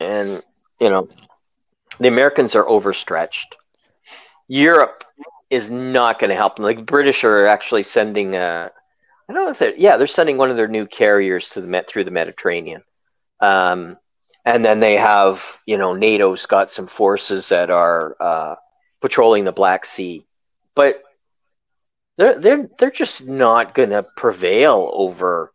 And 0.00 0.42
you 0.80 0.90
know, 0.90 1.08
the 1.98 2.08
Americans 2.08 2.54
are 2.54 2.68
overstretched. 2.68 3.56
Europe 4.48 5.04
is 5.50 5.70
not 5.70 6.18
going 6.18 6.30
to 6.30 6.36
help 6.36 6.56
them. 6.56 6.64
Like 6.64 6.84
British 6.86 7.24
are 7.24 7.46
actually 7.46 7.82
sending. 7.82 8.36
Uh, 8.36 8.68
I 9.28 9.32
don't 9.32 9.44
know 9.44 9.50
if 9.50 9.58
they're 9.58 9.74
yeah 9.76 9.96
they're 9.96 10.06
sending 10.06 10.36
one 10.36 10.50
of 10.50 10.56
their 10.56 10.68
new 10.68 10.86
carriers 10.86 11.48
to 11.50 11.60
the 11.60 11.66
Met 11.66 11.88
through 11.88 12.04
the 12.04 12.10
Mediterranean, 12.10 12.82
um, 13.40 13.96
and 14.44 14.64
then 14.64 14.80
they 14.80 14.94
have 14.94 15.58
you 15.66 15.78
know 15.78 15.94
NATO's 15.94 16.46
got 16.46 16.70
some 16.70 16.86
forces 16.86 17.48
that 17.48 17.70
are 17.70 18.16
uh, 18.20 18.54
patrolling 19.00 19.44
the 19.44 19.52
Black 19.52 19.84
Sea, 19.84 20.26
but 20.74 21.02
they're 22.16 22.38
they're 22.38 22.68
they're 22.78 22.90
just 22.90 23.26
not 23.26 23.74
going 23.74 23.90
to 23.90 24.04
prevail 24.16 24.90
over 24.92 25.52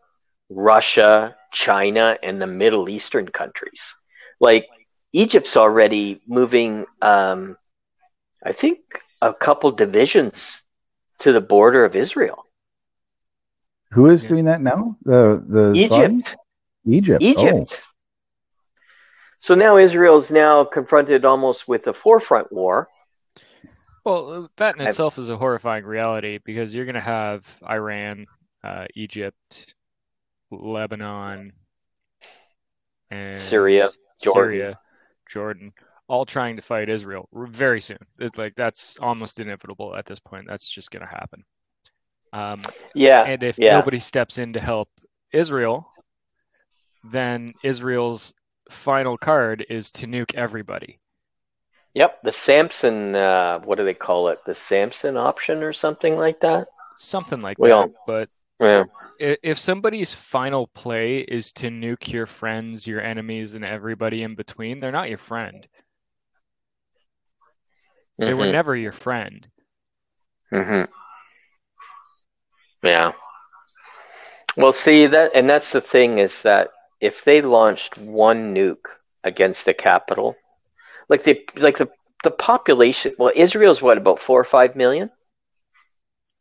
Russia, 0.50 1.36
China, 1.52 2.18
and 2.22 2.42
the 2.42 2.48
Middle 2.48 2.90
Eastern 2.90 3.28
countries. 3.28 3.96
Like 4.40 4.68
Egypt's 5.14 5.58
already 5.58 6.22
moving. 6.28 6.86
Um, 7.02 7.58
I 8.44 8.52
think 8.52 8.80
a 9.22 9.34
couple 9.34 9.72
divisions 9.72 10.62
to 11.20 11.32
the 11.32 11.42
border 11.42 11.86
of 11.86 11.96
Israel. 11.96 12.46
Who 13.92 14.10
is 14.10 14.24
doing 14.24 14.46
that 14.46 14.62
now? 14.62 14.98
The 15.04 15.44
the 15.48 15.74
Egypt. 15.74 15.94
Saudis? 15.94 16.36
Egypt. 16.86 17.22
Egypt. 17.22 17.84
So 19.38 19.56
now 19.56 19.78
Israel's 19.78 20.32
now 20.32 20.64
confronted 20.64 21.26
almost 21.26 21.68
with 21.68 21.88
a 21.88 21.94
forefront 21.94 22.52
war. 22.52 22.90
Well, 24.04 24.50
that 24.58 24.76
in 24.76 24.82
itself 24.82 25.20
is 25.20 25.30
a 25.30 25.38
horrifying 25.38 25.86
reality 25.86 26.40
because 26.44 26.74
you're 26.74 26.86
going 26.86 26.96
to 26.96 27.02
have 27.02 27.46
Iran, 27.70 28.26
uh, 28.64 28.86
Egypt, 28.96 29.76
Lebanon, 30.50 31.54
and 33.12 33.40
Syria, 33.40 33.90
Jordan. 34.22 34.52
Syria, 34.52 34.80
Jordan, 35.30 35.74
all 36.08 36.26
trying 36.26 36.56
to 36.56 36.62
fight 36.62 36.90
Israel 36.90 37.30
very 37.34 37.80
soon. 37.80 38.00
It's 38.20 38.38
like 38.38 38.56
that's 38.56 38.98
almost 39.00 39.40
inevitable 39.40 39.96
at 39.96 40.06
this 40.06 40.20
point. 40.20 40.48
That's 40.48 40.68
just 40.68 40.90
going 40.90 41.06
to 41.06 41.08
happen. 41.08 41.44
Um, 42.34 42.64
Yeah. 42.96 43.24
and 43.24 43.44
if 43.44 43.60
yeah. 43.60 43.78
nobody 43.78 44.00
steps 44.00 44.38
in 44.38 44.54
to 44.54 44.60
help 44.60 44.90
Israel, 45.32 45.92
then 47.04 47.54
Israel's 47.64 48.34
final 48.70 49.18
card 49.18 49.66
is 49.70 49.92
to 49.92 50.08
nuke 50.08 50.34
everybody. 50.36 50.98
Yep. 51.94 52.22
The 52.24 52.32
Samson, 52.32 53.16
uh, 53.16 53.60
what 53.60 53.78
do 53.78 53.84
they 53.84 53.94
call 53.94 54.30
it? 54.30 54.40
The 54.46 54.56
Samson 54.56 55.18
option 55.18 55.62
or 55.64 55.74
something 55.74 56.18
like 56.18 56.40
that? 56.42 56.68
Something 56.96 57.42
like 57.42 57.58
We 57.60 57.70
that. 57.70 57.76
all- 57.76 58.04
But 58.08 58.30
Yeah. 58.60 58.86
if 59.20 59.60
somebody's 59.60 60.14
final 60.14 60.68
play 60.68 61.20
is 61.20 61.52
to 61.54 61.68
nuke 61.68 62.12
your 62.12 62.26
friends, 62.26 62.88
your 62.88 63.02
enemies, 63.02 63.54
and 63.54 63.66
everybody 63.66 64.24
in 64.24 64.36
between, 64.36 64.80
they're 64.80 64.92
not 64.92 65.10
your 65.10 65.18
friend. 65.18 65.68
They 68.18 68.34
were 68.34 68.46
Mhm. 68.46 68.52
never 68.52 68.76
your 68.76 68.92
friend. 68.92 69.50
hmm 70.50 70.84
Yeah. 72.84 73.14
Well, 74.58 74.74
see 74.74 75.08
that, 75.08 75.32
and 75.34 75.50
that's 75.50 75.72
the 75.72 75.82
thing 75.82 76.18
is 76.18 76.42
that 76.42 76.72
if 77.00 77.24
they 77.24 77.42
launched 77.42 77.98
one 77.98 78.54
nuke 78.54 78.88
against 79.24 79.66
the 79.66 79.74
capital, 79.74 80.36
like 81.12 81.24
the 81.24 81.44
like 81.58 81.78
the 81.78 81.90
the 82.24 82.32
population, 82.32 83.14
well, 83.20 83.32
Israel's 83.36 83.82
what 83.82 83.98
about 83.98 84.20
four 84.20 84.40
or 84.40 84.44
five 84.46 84.76
million, 84.76 85.12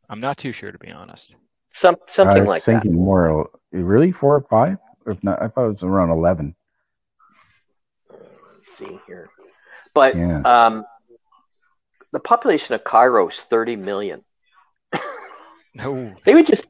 I'm 0.09 0.21
not 0.21 0.37
too 0.37 0.51
sure 0.53 0.71
to 0.71 0.77
be 0.79 0.89
honest. 0.89 1.35
some 1.73 1.97
something 2.07 2.07
like 2.07 2.07
that. 2.07 2.37
I 2.37 2.39
something 2.39 2.41
was 2.41 2.49
like 2.49 2.63
thinking 2.63 2.95
more. 2.95 3.49
Really, 3.71 4.11
four 4.11 4.35
or 4.35 4.41
five? 4.41 4.77
If 5.05 5.23
not, 5.23 5.41
I 5.41 5.47
thought 5.47 5.65
it 5.65 5.69
was 5.69 5.83
around 5.83 6.09
eleven. 6.09 6.55
Let's 8.55 8.77
see 8.77 8.99
here, 9.07 9.29
but 9.93 10.15
Yeah. 10.15 10.41
um, 10.45 10.85
the 12.11 12.19
population 12.19 12.75
of 12.75 12.83
Cairo 12.83 13.27
is 13.29 13.35
thirty 13.35 13.75
million. 13.75 14.23
No, 15.73 16.13
They 16.25 16.33
would 16.33 16.45
just 16.45 16.65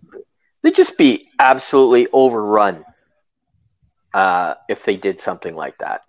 they'd 0.61 0.75
just 0.75 0.97
be 0.97 1.27
absolutely 1.39 2.07
overrun 2.13 2.85
uh, 4.13 4.53
if 4.69 4.83
they 4.85 4.95
did 4.95 5.21
something 5.21 5.55
like 5.55 5.77
that. 5.79 6.01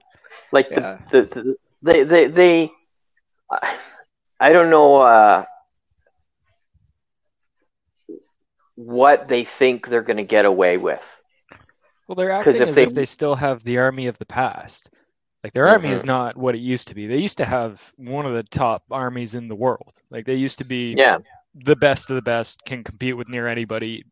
Like 0.52 0.70
Yeah. 0.70 0.98
the, 1.10 1.22
the, 1.22 1.42
the 1.42 1.56
they 1.82 2.04
they 2.04 2.26
they 2.28 2.72
I 4.40 4.52
don't 4.52 4.70
know 4.70 4.96
uh, 4.96 5.44
what 8.74 9.28
they 9.28 9.44
think 9.44 9.86
they're 9.88 10.02
going 10.02 10.16
to 10.16 10.22
get 10.24 10.44
away 10.44 10.78
with. 10.78 11.02
Well, 12.08 12.16
they're 12.16 12.30
acting 12.32 12.56
if 12.56 12.68
as 12.68 12.74
they- 12.74 12.84
if 12.84 12.94
they 12.94 13.04
still 13.04 13.34
have 13.34 13.62
the 13.62 13.78
army 13.78 14.06
of 14.06 14.18
the 14.18 14.26
past. 14.26 14.90
Like 15.44 15.52
their 15.54 15.66
army 15.66 15.88
Mm-hmm. 15.88 15.94
is 15.94 16.04
not 16.04 16.36
what 16.36 16.54
it 16.54 16.60
used 16.60 16.86
to 16.88 16.94
be. 16.94 17.06
They 17.08 17.18
used 17.18 17.38
to 17.38 17.44
have 17.44 17.92
one 17.96 18.26
of 18.26 18.34
the 18.34 18.44
top 18.44 18.84
armies 18.92 19.34
in 19.34 19.48
the 19.48 19.56
world. 19.56 19.92
Like 20.10 20.24
they 20.24 20.36
used 20.36 20.58
to 20.58 20.64
be 20.64 20.94
Yeah, 20.96 21.18
the 21.54 21.74
best 21.74 22.10
of 22.10 22.14
the 22.16 22.22
best, 22.22 22.60
can 22.64 22.84
compete 22.84 23.16
with 23.16 23.28
near 23.28 23.48
anybody, 23.48 24.04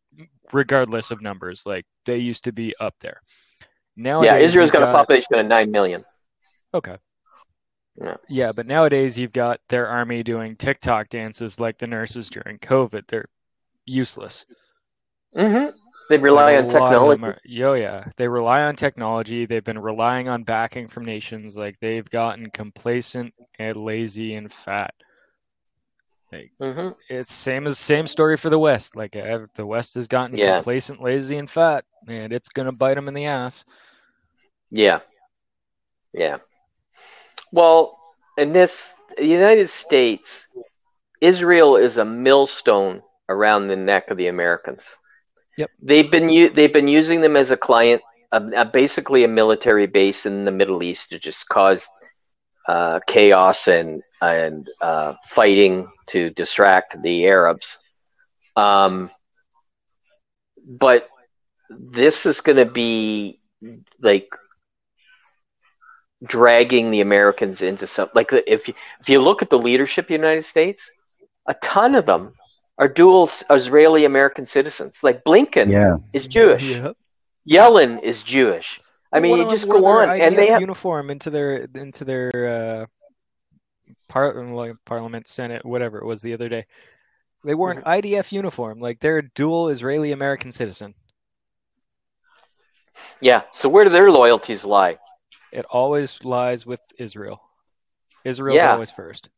regardless 0.52 1.12
of 1.12 1.22
numbers. 1.22 1.62
Like 1.66 1.86
they 2.04 2.18
used 2.18 2.42
to 2.44 2.52
be 2.52 2.74
up 2.80 2.94
there. 3.00 3.20
Now, 3.96 4.22
yeah. 4.22 4.38
Israel's 4.38 4.72
got 4.72 4.82
a 4.82 4.86
population 4.92 5.34
of 5.34 5.46
nine 5.46 5.70
million. 5.70 6.04
Okay. 6.74 6.96
Yeah. 8.00 8.16
Yeah, 8.28 8.52
but 8.52 8.66
nowadays 8.66 9.18
you've 9.18 9.32
got 9.32 9.60
their 9.68 9.86
army 9.86 10.22
doing 10.22 10.56
TikTok 10.56 11.08
dances 11.10 11.60
like 11.60 11.78
the 11.78 11.86
nurses 11.86 12.30
during 12.30 12.58
COVID. 12.58 13.06
They're 13.08 13.28
useless. 13.84 14.46
Mm-hmm. 15.36 15.76
They 16.08 16.18
rely 16.18 16.56
on 16.56 16.64
a 16.64 16.66
lot 16.66 16.94
of 16.94 17.08
them 17.08 17.20
technology. 17.20 17.22
are- 17.24 17.40
yo, 17.44 17.72
yeah. 17.74 18.04
They 18.16 18.26
rely 18.26 18.62
on 18.62 18.74
technology. 18.74 19.46
They've 19.46 19.62
been 19.64 19.78
relying 19.78 20.28
on 20.28 20.42
backing 20.42 20.88
from 20.88 21.04
nations. 21.04 21.56
Like 21.56 21.76
they've 21.80 22.08
gotten 22.10 22.50
complacent 22.50 23.32
and 23.58 23.76
lazy 23.76 24.34
and 24.34 24.52
fat. 24.52 24.94
hmm 26.60 26.88
It's 27.08 27.32
same 27.32 27.66
as 27.66 27.78
same 27.78 28.06
story 28.06 28.36
for 28.36 28.50
the 28.50 28.58
West. 28.58 28.96
Like 28.96 29.14
uh, 29.14 29.46
the 29.54 29.66
West 29.66 29.94
has 29.94 30.08
gotten 30.08 30.36
Yeah. 30.36 30.56
complacent, 30.56 31.02
lazy, 31.02 31.36
and 31.36 31.50
fat, 31.50 31.84
and 32.08 32.32
it's 32.32 32.48
gonna 32.48 32.72
bite 32.72 32.94
them 32.94 33.08
in 33.08 33.14
the 33.14 33.26
ass. 33.26 33.64
Yeah. 34.70 35.00
Yeah. 36.12 36.38
Well, 37.52 37.98
in 38.36 38.52
this, 38.52 38.92
the 39.16 39.26
United 39.26 39.68
States, 39.68 40.46
Israel 41.20 41.76
is 41.76 41.96
a 41.96 42.04
millstone 42.04 43.02
around 43.28 43.68
the 43.68 43.76
neck 43.76 44.10
of 44.10 44.16
the 44.16 44.28
Americans. 44.28 44.96
Yep. 45.58 45.70
They've 45.82 46.10
been 46.10 46.28
u- 46.30 46.50
they've 46.50 46.72
been 46.72 46.88
using 46.88 47.20
them 47.20 47.36
as 47.36 47.50
a 47.50 47.56
client, 47.56 48.02
a, 48.32 48.42
a, 48.56 48.64
basically 48.64 49.24
a 49.24 49.28
military 49.28 49.86
base 49.86 50.26
in 50.26 50.44
the 50.44 50.50
Middle 50.50 50.82
East 50.82 51.10
to 51.10 51.18
just 51.18 51.48
cause 51.48 51.86
uh, 52.68 53.00
chaos 53.06 53.68
and 53.68 54.02
and 54.22 54.68
uh, 54.80 55.14
fighting 55.28 55.88
to 56.06 56.30
distract 56.30 57.02
the 57.02 57.26
Arabs. 57.26 57.78
Um, 58.56 59.10
but 60.66 61.08
this 61.68 62.26
is 62.26 62.40
going 62.40 62.58
to 62.58 62.66
be 62.66 63.40
like 64.00 64.28
dragging 66.24 66.90
the 66.90 67.00
Americans 67.00 67.62
into 67.62 67.86
some 67.86 68.08
like 68.14 68.30
if 68.32 68.68
you, 68.68 68.74
if 69.00 69.08
you 69.08 69.20
look 69.20 69.42
at 69.42 69.50
the 69.50 69.58
leadership 69.58 70.04
of 70.04 70.08
the 70.08 70.14
United 70.14 70.44
States, 70.44 70.90
a 71.46 71.54
ton 71.54 71.94
of 71.94 72.06
them 72.06 72.34
are 72.78 72.88
dual 72.88 73.30
Israeli 73.50 74.04
American 74.04 74.46
citizens. 74.46 74.94
Like 75.02 75.24
Blinken 75.24 75.70
Yeah. 75.70 75.96
is 76.12 76.26
Jewish, 76.26 76.64
Yellen 77.48 78.02
is 78.02 78.22
Jewish. 78.22 78.80
I 79.12 79.20
mean, 79.20 79.38
you 79.38 79.50
just 79.50 79.66
go 79.68 79.84
on, 79.86 80.08
and 80.20 80.36
they 80.36 80.46
have 80.48 80.60
uniform 80.60 81.10
into 81.10 81.30
their 81.30 81.66
into 81.74 82.04
their 82.04 82.30
uh, 82.32 82.86
par- 84.08 84.34
parliament, 84.84 85.26
senate, 85.26 85.64
whatever 85.64 85.98
it 85.98 86.04
was 86.06 86.22
the 86.22 86.32
other 86.34 86.48
day. 86.48 86.66
They 87.44 87.54
wore 87.54 87.72
an 87.72 87.78
Mm-hmm. 87.78 87.88
IDF 87.88 88.32
uniform, 88.32 88.80
like 88.80 89.00
they're 89.00 89.18
a 89.18 89.28
dual 89.30 89.68
Israeli 89.70 90.12
American 90.12 90.52
citizen. 90.52 90.94
yeah. 93.20 93.42
So 93.52 93.68
where 93.68 93.84
do 93.84 93.90
their 93.90 94.10
loyalties 94.10 94.64
lie? 94.64 94.98
It 95.52 95.64
always 95.70 96.22
lies 96.24 96.64
with 96.64 96.80
Israel. 96.98 97.40
Israel's 98.24 98.62
Yeah. 98.62 98.74
always 98.74 98.90
first. 98.90 99.28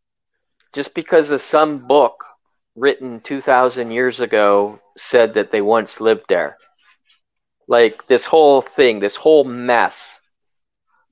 Just 0.75 0.95
because 0.95 1.31
of 1.31 1.41
some 1.41 1.87
book 1.87 2.25
written 2.75 3.21
two 3.21 3.41
thousand 3.41 3.91
years 3.91 4.21
ago 4.21 4.81
said 4.97 5.35
that 5.35 5.53
they 5.53 5.61
once 5.61 6.01
lived 6.01 6.25
there. 6.29 6.57
Like 7.69 8.07
this 8.07 8.25
whole 8.25 8.63
thing, 8.63 9.01
this 9.01 9.17
whole 9.17 9.45
mess 9.45 10.21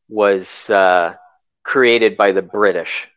was 0.09 0.69
uh, 0.69 1.15
created 1.63 2.17
by 2.17 2.33
the 2.33 2.43
British 2.43 3.09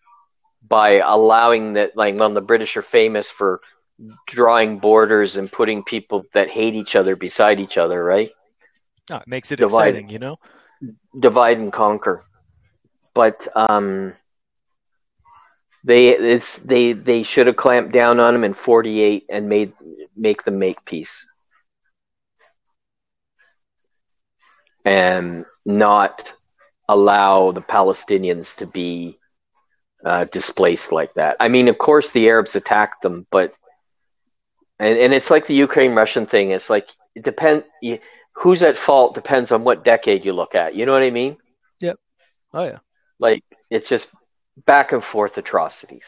by 0.67 0.99
allowing 0.99 1.73
that. 1.73 1.95
Like, 1.97 2.15
well, 2.15 2.29
the 2.29 2.41
British 2.41 2.77
are 2.77 2.83
famous 2.83 3.29
for 3.29 3.59
drawing 4.27 4.79
borders 4.79 5.35
and 5.37 5.51
putting 5.51 5.83
people 5.83 6.23
that 6.33 6.49
hate 6.49 6.75
each 6.75 6.95
other 6.95 7.15
beside 7.15 7.59
each 7.59 7.77
other, 7.77 8.03
right? 8.03 8.31
No, 9.09 9.17
it 9.17 9.27
makes 9.27 9.51
it 9.51 9.59
Divide. 9.59 9.95
exciting, 9.95 10.09
you 10.09 10.19
know. 10.19 10.37
Divide 11.19 11.57
and 11.57 11.71
conquer. 11.71 12.23
But 13.13 13.47
um, 13.55 14.13
they 15.83 16.09
it's 16.09 16.57
they 16.59 16.93
they 16.93 17.23
should 17.23 17.47
have 17.47 17.55
clamped 17.55 17.91
down 17.91 18.19
on 18.19 18.33
them 18.33 18.43
in 18.43 18.53
'48 18.53 19.25
and 19.29 19.49
made 19.49 19.73
make 20.15 20.43
them 20.43 20.59
make 20.59 20.83
peace, 20.85 21.25
and 24.85 25.45
not 25.65 26.31
allow 26.89 27.51
the 27.51 27.61
Palestinians 27.61 28.55
to 28.57 28.65
be 28.67 29.17
uh, 30.05 30.25
displaced 30.25 30.91
like 30.91 31.13
that. 31.15 31.37
I 31.39 31.47
mean, 31.47 31.67
of 31.67 31.77
course, 31.77 32.11
the 32.11 32.29
Arabs 32.29 32.55
attacked 32.55 33.01
them, 33.03 33.25
but 33.31 33.53
and 34.79 34.97
and 34.97 35.13
it's 35.13 35.29
like 35.29 35.47
the 35.47 35.53
Ukraine 35.53 35.93
Russian 35.95 36.25
thing. 36.25 36.51
It's 36.51 36.69
like 36.69 36.87
it 37.15 37.23
depend. 37.23 37.63
Who's 38.33 38.61
at 38.63 38.77
fault 38.77 39.15
depends 39.15 39.51
on 39.51 39.63
what 39.63 39.83
decade 39.83 40.25
you 40.25 40.33
look 40.33 40.55
at. 40.55 40.75
You 40.75 40.85
know 40.85 40.93
what 40.93 41.03
I 41.03 41.11
mean? 41.11 41.37
Yep. 41.79 41.99
Oh 42.53 42.63
yeah. 42.63 42.79
Like 43.19 43.43
it's 43.69 43.89
just 43.89 44.09
back 44.65 44.91
and 44.91 45.03
forth 45.03 45.37
atrocities. 45.37 46.05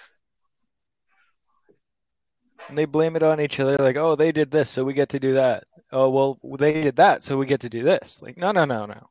And 2.68 2.78
they 2.78 2.86
blame 2.86 3.16
it 3.16 3.24
on 3.24 3.40
each 3.40 3.60
other, 3.60 3.78
like, 3.78 3.96
oh, 3.96 4.16
they 4.16 4.32
did 4.32 4.50
this, 4.50 4.70
so 4.70 4.84
we 4.84 4.94
get 4.94 5.10
to 5.10 5.20
do 5.20 5.36
that. 5.36 5.64
Oh, 5.92 6.10
well, 6.10 6.40
they 6.58 6.82
did 6.82 6.96
that, 6.96 7.22
so 7.22 7.38
we 7.38 7.46
get 7.46 7.62
to 7.62 7.70
do 7.70 7.84
this. 7.84 8.22
Like, 8.22 8.38
no, 8.38 8.52
no, 8.52 8.66
no, 8.66 8.86
no. 8.86 9.08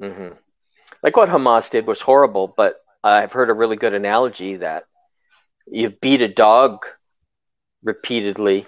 hmm 0.00 0.34
Like 1.02 1.16
what 1.16 1.28
Hamas 1.28 1.70
did 1.70 1.86
was 1.86 2.00
horrible, 2.00 2.52
but 2.56 2.80
I've 3.02 3.32
heard 3.32 3.50
a 3.50 3.54
really 3.54 3.76
good 3.76 3.94
analogy 3.94 4.56
that 4.56 4.84
you 5.66 5.90
beat 5.90 6.22
a 6.22 6.28
dog 6.28 6.86
repeatedly, 7.82 8.66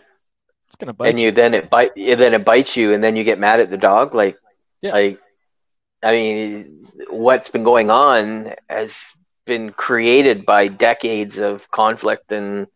It's 0.70 0.76
gonna 0.76 0.92
bite 0.94 1.08
and 1.08 1.18
you 1.18 1.32
then 1.32 1.54
it 1.54 1.68
bite, 1.68 1.90
then 1.96 2.32
it 2.32 2.44
bites 2.44 2.76
you, 2.76 2.92
and 2.94 3.02
then 3.02 3.16
you 3.16 3.24
get 3.24 3.40
mad 3.40 3.58
at 3.58 3.70
the 3.70 3.76
dog. 3.76 4.14
Like, 4.14 4.38
Yeah. 4.80 4.92
like, 4.92 5.20
I 6.00 6.12
mean, 6.12 6.86
what's 7.10 7.50
been 7.50 7.64
going 7.64 7.90
on 7.90 8.54
has 8.68 8.96
been 9.46 9.72
created 9.72 10.46
by 10.46 10.68
decades 10.68 11.38
of 11.38 11.68
conflict 11.72 12.30
and 12.30 12.68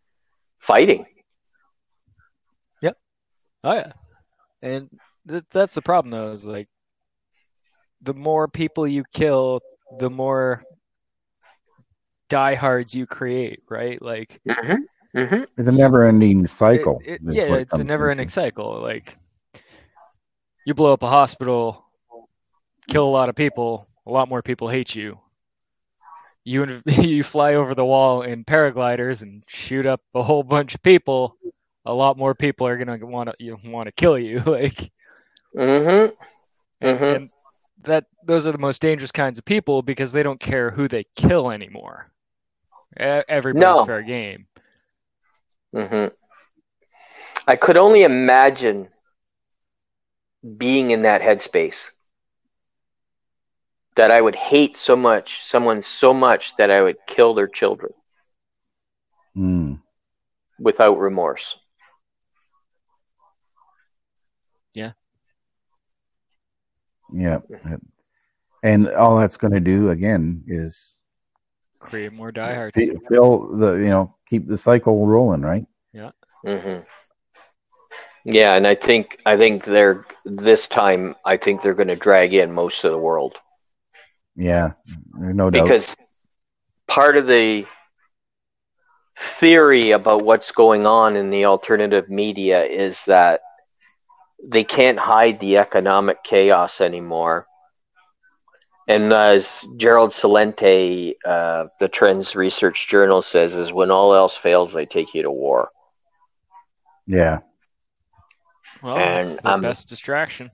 fighting. 0.59 1.05
Yep. 2.81 2.97
Oh 3.63 3.73
yeah, 3.75 3.93
and 4.61 4.89
th- 5.29 5.43
that's 5.49 5.75
the 5.75 5.81
problem 5.81 6.11
though. 6.11 6.33
Is 6.33 6.43
like 6.43 6.67
the 8.01 8.13
more 8.13 8.49
people 8.49 8.85
you 8.85 9.05
kill, 9.13 9.61
the 9.99 10.09
more 10.09 10.63
diehards 12.27 12.93
you 12.93 13.05
create, 13.07 13.61
right? 13.69 14.01
Like 14.01 14.41
Mm-hmm. 14.45 14.83
Hmm 15.15 15.43
It's 15.57 15.67
a 15.67 15.71
never-ending 15.71 16.47
cycle. 16.47 17.01
It- 17.01 17.07
it- 17.07 17.21
is 17.27 17.35
yeah, 17.35 17.43
it 17.43 17.61
it's 17.61 17.77
a 17.77 17.83
never 17.83 18.09
ending 18.09 18.29
cycle. 18.29 18.81
Like 18.81 19.17
you 20.65 20.73
blow 20.73 20.93
up 20.93 21.03
a 21.03 21.09
hospital, 21.09 21.85
kill 22.87 23.05
a 23.07 23.09
lot 23.09 23.29
of 23.29 23.35
people, 23.35 23.87
a 24.05 24.11
lot 24.11 24.29
more 24.29 24.41
people 24.41 24.69
hate 24.69 24.95
you. 24.95 25.19
You 26.43 26.81
you 26.85 27.23
fly 27.23 27.55
over 27.55 27.75
the 27.75 27.85
wall 27.85 28.21
in 28.21 28.43
paragliders 28.45 29.21
and 29.21 29.43
shoot 29.47 29.85
up 29.85 30.01
a 30.13 30.23
whole 30.23 30.43
bunch 30.43 30.75
of 30.75 30.83
people. 30.83 31.37
A 31.85 31.93
lot 31.93 32.17
more 32.17 32.33
people 32.35 32.67
are 32.67 32.77
gonna 32.77 32.97
want 33.05 33.29
to 33.29 33.35
you 33.39 33.57
want 33.65 33.87
to 33.87 33.91
kill 33.91 34.17
you. 34.17 34.39
Like 34.45 34.91
hmm 35.55 36.07
and, 36.81 36.99
hmm 36.99 37.15
and 37.15 37.29
that 37.83 38.05
those 38.25 38.47
are 38.47 38.51
the 38.51 38.57
most 38.57 38.81
dangerous 38.81 39.11
kinds 39.11 39.37
of 39.37 39.45
people 39.45 39.81
because 39.81 40.11
they 40.11 40.23
don't 40.23 40.39
care 40.39 40.71
who 40.71 40.87
they 40.87 41.05
kill 41.15 41.51
anymore. 41.51 42.09
Everybody's 42.97 43.75
No. 43.75 43.85
fair 43.85 44.01
game. 44.01 44.47
Hmm 45.75 46.07
I 47.47 47.55
could 47.57 47.77
only 47.77 48.03
imagine 48.03 48.89
being 50.57 50.91
in 50.91 51.03
that 51.03 51.21
headspace. 51.21 51.91
That 53.97 54.11
I 54.11 54.21
would 54.21 54.35
hate 54.35 54.77
so 54.77 54.95
much, 54.95 55.45
someone 55.45 55.81
so 55.83 56.13
much 56.13 56.55
that 56.57 56.71
I 56.71 56.81
would 56.81 57.05
kill 57.07 57.33
their 57.33 57.47
children 57.47 57.93
Mm. 59.37 59.81
without 60.59 60.99
remorse. 60.99 61.57
Yeah. 64.75 64.93
Yeah. 67.13 67.41
And 68.63 68.89
all 68.89 69.19
that's 69.19 69.37
going 69.37 69.53
to 69.53 69.59
do 69.61 69.89
again 69.89 70.43
is 70.47 70.95
Create 71.79 72.13
more 72.13 72.31
diehards. 72.31 72.75
fi- 72.75 72.97
fill 73.09 73.57
the 73.57 73.73
you 73.73 73.89
know 73.89 74.14
keep 74.29 74.47
the 74.47 74.57
cycle 74.57 75.05
rolling, 75.05 75.41
right? 75.41 75.65
Yeah. 75.93 76.11
hmm 76.43 76.79
Yeah, 78.25 78.55
and 78.55 78.65
I 78.67 78.75
think 78.75 79.19
I 79.25 79.37
think 79.37 79.63
they're 79.63 80.05
this 80.25 80.67
time. 80.67 81.15
I 81.25 81.37
think 81.37 81.61
they're 81.61 81.73
going 81.73 81.89
to 81.89 81.95
drag 81.95 82.33
in 82.33 82.51
most 82.51 82.83
of 82.83 82.91
the 82.91 82.97
world 82.97 83.37
Yeah, 84.35 84.71
there's 85.19 85.35
no 85.35 85.49
doubt. 85.49 85.67
because 85.67 85.95
part 86.87 87.17
of 87.17 87.27
the 87.27 87.65
theory 89.17 89.91
about 89.91 90.23
what's 90.23 90.51
going 90.51 90.85
on 90.85 91.15
in 91.15 91.29
the 91.29 91.45
alternative 91.45 92.09
media 92.09 92.63
is 92.63 93.03
that 93.05 93.41
they 94.43 94.63
can't 94.63 94.99
hide 94.99 95.39
the 95.39 95.57
economic 95.57 96.23
chaos 96.23 96.81
anymore. 96.81 97.47
And 98.87 99.11
as 99.11 99.65
Gerald 99.77 100.11
Celente, 100.11 101.15
uh, 101.25 101.65
the 101.79 101.87
Trends 101.87 102.35
Research 102.35 102.87
Journal 102.87 103.21
says, 103.21 103.55
is 103.55 103.73
when 103.73 103.89
all 103.89 104.13
else 104.13 104.37
fails, 104.37 104.73
they 104.73 104.85
take 104.85 105.13
you 105.15 105.23
to 105.23 105.31
war. 105.31 105.69
yeah, 107.07 107.39
Well, 108.83 108.97
And, 108.97 109.27
it's 109.27 109.41
the 109.41 109.49
um, 109.49 109.61
best 109.61 109.89
distraction. 109.89 110.51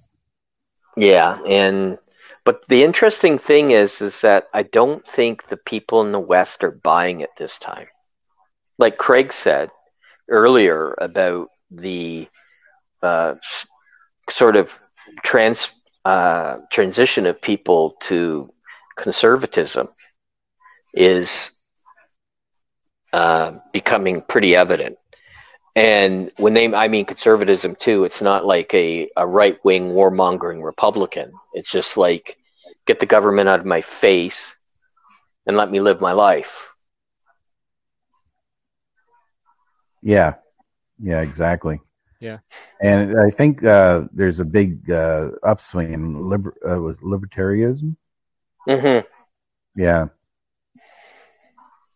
Yeah, 0.96 1.42
and 1.46 1.98
but 2.44 2.68
the 2.68 2.84
interesting 2.84 3.38
thing 3.38 3.72
is, 3.72 4.02
is 4.02 4.22
that 4.22 4.48
I 4.54 4.64
don't 4.64 5.06
think 5.08 5.48
the 5.48 5.58
people 5.58 6.02
in 6.02 6.12
the 6.12 6.20
West 6.20 6.64
are 6.64 6.72
buying 6.72 7.22
it 7.22 7.30
this 7.38 7.58
time. 7.58 7.88
Like 8.78 8.98
Craig 8.98 9.32
said 9.32 9.70
earlier 10.28 10.96
about 10.98 11.50
the 11.70 12.28
uh, 13.04 13.36
sort 14.30 14.58
of 14.58 14.78
trans 15.24 15.70
uh, 16.06 16.58
transition 16.72 17.26
of 17.26 17.42
people 17.42 17.96
to 18.02 18.52
conservatism 18.98 19.90
is 20.94 21.52
uh, 23.14 23.54
becoming 23.72 24.22
pretty 24.22 24.56
evident. 24.56 24.98
And 25.76 26.32
when 26.38 26.54
they, 26.54 26.74
I 26.74 26.88
mean 26.88 27.06
conservatism 27.06 27.76
too, 27.76 28.04
it's 28.04 28.22
not 28.22 28.46
like 28.46 28.74
a, 28.74 29.10
a 29.16 29.26
right 29.26 29.58
wing 29.64 29.92
warmongering 29.92 30.64
Republican. 30.64 31.32
It's 31.54 31.72
just 31.72 31.98
like, 31.98 32.38
get 32.86 33.00
the 33.00 33.06
government 33.06 33.48
out 33.48 33.60
of 33.60 33.66
my 33.66 33.82
face 33.82 34.56
and 35.46 35.56
let 35.56 35.72
me 35.72 35.80
live 35.80 36.02
my 36.02 36.12
life. 36.14 36.72
yeah, 40.02 40.36
yeah, 41.02 41.22
exactly. 41.22 41.80
Yeah. 42.22 42.38
and 42.82 43.20
I 43.20 43.32
think 43.32 43.64
uh, 43.64 44.04
there's 44.14 44.40
a 44.40 44.46
big 44.46 44.90
uh, 44.92 45.32
upswing 45.44 45.94
in 45.94 46.22
liber- 46.30 46.56
uh, 46.68 46.80
was 46.80 47.00
libertarianism. 47.02 47.96
hmm 48.66 49.00
Yeah, 49.76 50.08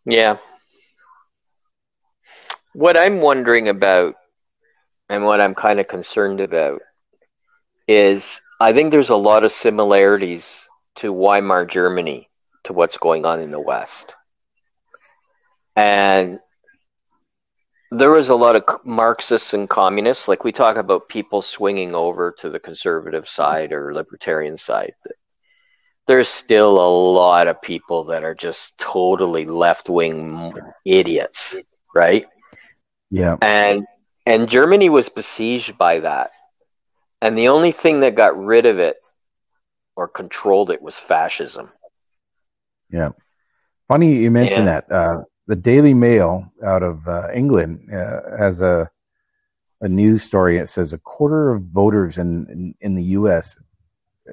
Yeah. 0.05 0.37
What 2.73 2.97
I'm 2.97 3.21
wondering 3.21 3.69
about 3.69 4.15
and 5.09 5.23
what 5.23 5.39
I'm 5.39 5.55
kind 5.55 5.79
of 5.79 5.87
concerned 5.87 6.41
about 6.41 6.81
is 7.87 8.41
I 8.59 8.73
think 8.73 8.91
there's 8.91 9.09
a 9.09 9.15
lot 9.15 9.43
of 9.43 9.51
similarities 9.51 10.67
to 10.95 11.13
Weimar 11.13 11.65
Germany 11.65 12.29
to 12.63 12.73
what's 12.73 12.97
going 12.97 13.25
on 13.25 13.39
in 13.39 13.51
the 13.51 13.59
West. 13.59 14.13
And 15.75 16.39
there 17.97 18.11
was 18.11 18.29
a 18.29 18.35
lot 18.35 18.55
of 18.55 18.63
Marxists 18.85 19.53
and 19.53 19.69
communists, 19.69 20.27
like 20.27 20.43
we 20.43 20.51
talk 20.51 20.77
about 20.77 21.09
people 21.09 21.41
swinging 21.41 21.95
over 21.95 22.31
to 22.39 22.49
the 22.49 22.59
conservative 22.59 23.27
side 23.27 23.71
or 23.71 23.93
libertarian 23.93 24.57
side. 24.57 24.93
There's 26.07 26.29
still 26.29 26.79
a 26.79 26.91
lot 27.13 27.47
of 27.47 27.61
people 27.61 28.05
that 28.05 28.23
are 28.23 28.35
just 28.35 28.77
totally 28.77 29.45
left 29.45 29.89
wing 29.89 30.53
idiots, 30.85 31.55
right? 31.93 32.25
yeah, 33.09 33.37
and 33.41 33.85
and 34.25 34.49
Germany 34.49 34.89
was 34.89 35.09
besieged 35.09 35.77
by 35.77 35.99
that, 36.01 36.31
and 37.21 37.37
the 37.37 37.47
only 37.49 37.71
thing 37.71 38.01
that 38.01 38.15
got 38.15 38.37
rid 38.37 38.65
of 38.65 38.79
it 38.79 38.97
or 39.95 40.07
controlled 40.07 40.71
it 40.71 40.81
was 40.81 40.97
fascism. 40.97 41.71
yeah. 42.89 43.11
Funny 43.87 44.15
you 44.15 44.31
mentioned 44.31 44.65
Yeah. 44.65 44.81
that. 44.81 44.91
Uh, 44.91 45.21
the 45.47 45.55
Daily 45.55 45.93
Mail 45.93 46.51
out 46.63 46.83
of 46.83 47.07
uh, 47.07 47.27
England 47.33 47.89
uh, 47.93 48.37
has 48.37 48.61
a 48.61 48.89
a 49.81 49.87
news 49.89 50.23
story. 50.23 50.57
It 50.57 50.69
says 50.69 50.93
a 50.93 50.97
quarter 50.97 51.51
of 51.51 51.63
voters 51.63 52.17
in, 52.17 52.47
in 52.49 52.75
in 52.81 52.95
the 52.95 53.03
U.S. 53.19 53.57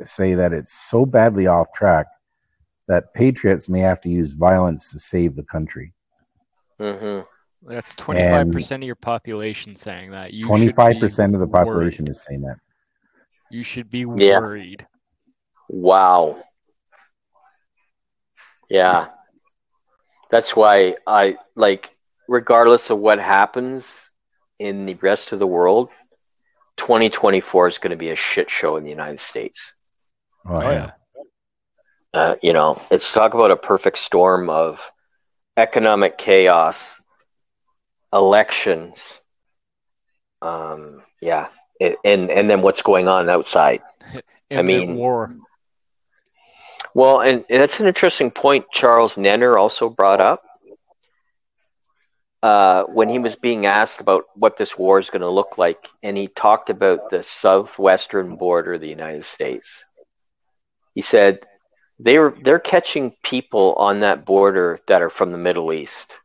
say 0.05 0.35
that 0.35 0.53
it's 0.53 0.73
so 0.73 1.05
badly 1.05 1.47
off 1.47 1.73
track 1.75 2.07
that 2.89 3.13
patriots 3.15 3.69
may 3.69 3.81
have 3.81 4.01
to 4.03 4.09
use 4.09 4.33
violence 4.33 4.91
to 4.93 4.99
save 4.99 5.37
the 5.37 5.43
country. 5.45 5.93
hmm 6.79 7.21
That's 7.63 7.95
25% 7.95 8.77
of 8.77 8.83
your 8.83 8.95
population 8.97 9.75
saying 9.75 10.11
that. 10.13 10.33
You 10.33 10.45
should 10.45 10.49
Twenty 10.49 10.67
be 10.67 10.73
five 10.73 11.01
percent 11.01 11.35
of 11.35 11.41
the 11.41 11.47
population 11.47 12.05
worried. 12.05 12.17
is 12.17 12.23
saying 12.23 12.43
that. 12.43 12.57
You 13.51 13.63
should 13.63 13.91
be 13.91 14.05
worried. 14.07 14.23
Yeah. 14.23 14.41
worried. 14.41 14.87
Wow. 15.69 16.43
Yeah, 18.71 19.09
that's 20.33 20.57
why 20.57 20.97
I 21.07 21.37
like, 21.55 21.95
regardless 22.27 22.89
of 22.91 22.99
what 22.99 23.19
happens 23.21 23.85
in 24.59 24.87
the 24.87 24.95
rest 24.95 25.33
of 25.33 25.39
the 25.39 25.47
world, 25.47 25.91
2024 26.79 27.69
is 27.69 27.79
going 27.79 27.91
to 27.91 27.97
be 27.97 28.09
a 28.11 28.17
shit 28.17 28.49
show 28.51 28.77
in 28.77 28.83
the 28.83 28.91
United 28.91 29.21
States. 29.21 29.73
Oh, 30.47 30.55
Oh, 30.57 30.61
yeah. 30.63 30.71
yeah. 30.73 30.91
Uh, 32.15 32.35
you 32.43 32.53
know, 32.55 32.81
it's 32.91 33.13
talk 33.13 33.35
about 33.35 33.51
a 33.51 33.57
perfect 33.57 33.99
storm 33.99 34.49
of 34.51 34.91
economic 35.57 36.17
chaos, 36.19 36.99
elections, 38.13 39.21
um, 40.41 41.03
yeah, 41.21 41.49
it, 41.79 41.97
and 42.05 42.31
and 42.31 42.51
then 42.51 42.63
what's 42.63 42.83
going 42.83 43.07
on 43.07 43.29
outside. 43.31 43.83
I 44.51 44.63
mean- 44.63 44.97
war. 44.97 45.35
Well, 46.95 47.21
and, 47.21 47.45
and 47.49 47.63
that's 47.63 47.81
an 47.81 47.87
interesting 47.87 48.31
point. 48.31 48.67
Charles 48.73 49.17
Nenner 49.17 49.57
also 49.57 49.89
brought 49.89 50.21
up 50.21 50.43
uh, 52.43 52.85
when 52.85 53.09
he 53.09 53.19
was 53.19 53.37
being 53.37 53.67
asked 53.67 54.01
about 54.01 54.25
what 54.35 54.59
this 54.59 54.77
war 54.77 54.99
is 54.99 55.11
going 55.11 55.23
to 55.23 55.31
look 55.31 55.59
like, 55.59 55.89
and 56.03 56.17
he 56.17 56.29
talked 56.29 56.71
about 56.71 57.11
the 57.11 57.23
southwestern 57.23 58.37
border 58.37 58.75
of 58.75 58.81
the 58.81 58.89
United 58.89 59.25
States. 59.25 59.85
He 60.95 61.03
said 61.03 61.41
they 61.99 62.19
were 62.19 62.37
they're 62.43 62.59
catching 62.59 63.15
people 63.23 63.75
on 63.75 64.01
that 64.01 64.27
border 64.27 64.81
that 64.89 65.03
are 65.03 65.11
from 65.11 65.33
the 65.33 65.39
Middle 65.39 65.73
East. 65.73 66.17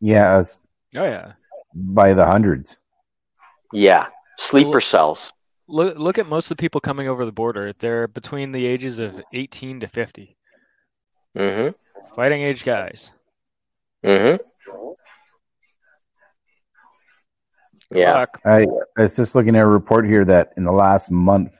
Yeah, 0.00 0.42
Oh, 0.96 1.04
yeah. 1.04 1.32
by 1.74 2.14
the 2.14 2.26
hundreds. 2.26 2.76
Yeah, 3.72 4.06
sleeper 4.38 4.80
cells. 4.80 5.32
Look, 5.70 5.96
look 5.98 6.18
at 6.18 6.26
most 6.26 6.50
of 6.50 6.56
the 6.56 6.60
people 6.60 6.80
coming 6.80 7.08
over 7.08 7.24
the 7.24 7.32
border. 7.32 7.72
They're 7.78 8.08
between 8.08 8.52
the 8.52 8.66
ages 8.66 8.98
of 8.98 9.22
18 9.32 9.80
to 9.80 9.86
50. 9.86 10.36
Mm-hmm. 11.38 12.14
Fighting 12.14 12.42
age 12.42 12.64
guys. 12.64 13.10
Mm-hmm. 14.04 14.42
Yeah. 17.92 18.20
Fuck. 18.20 18.40
I, 18.44 18.66
I 18.98 19.02
was 19.02 19.16
just 19.16 19.34
looking 19.34 19.56
at 19.56 19.62
a 19.62 19.66
report 19.66 20.06
here 20.06 20.24
that 20.24 20.52
in 20.56 20.64
the 20.64 20.72
last 20.72 21.10
month, 21.10 21.52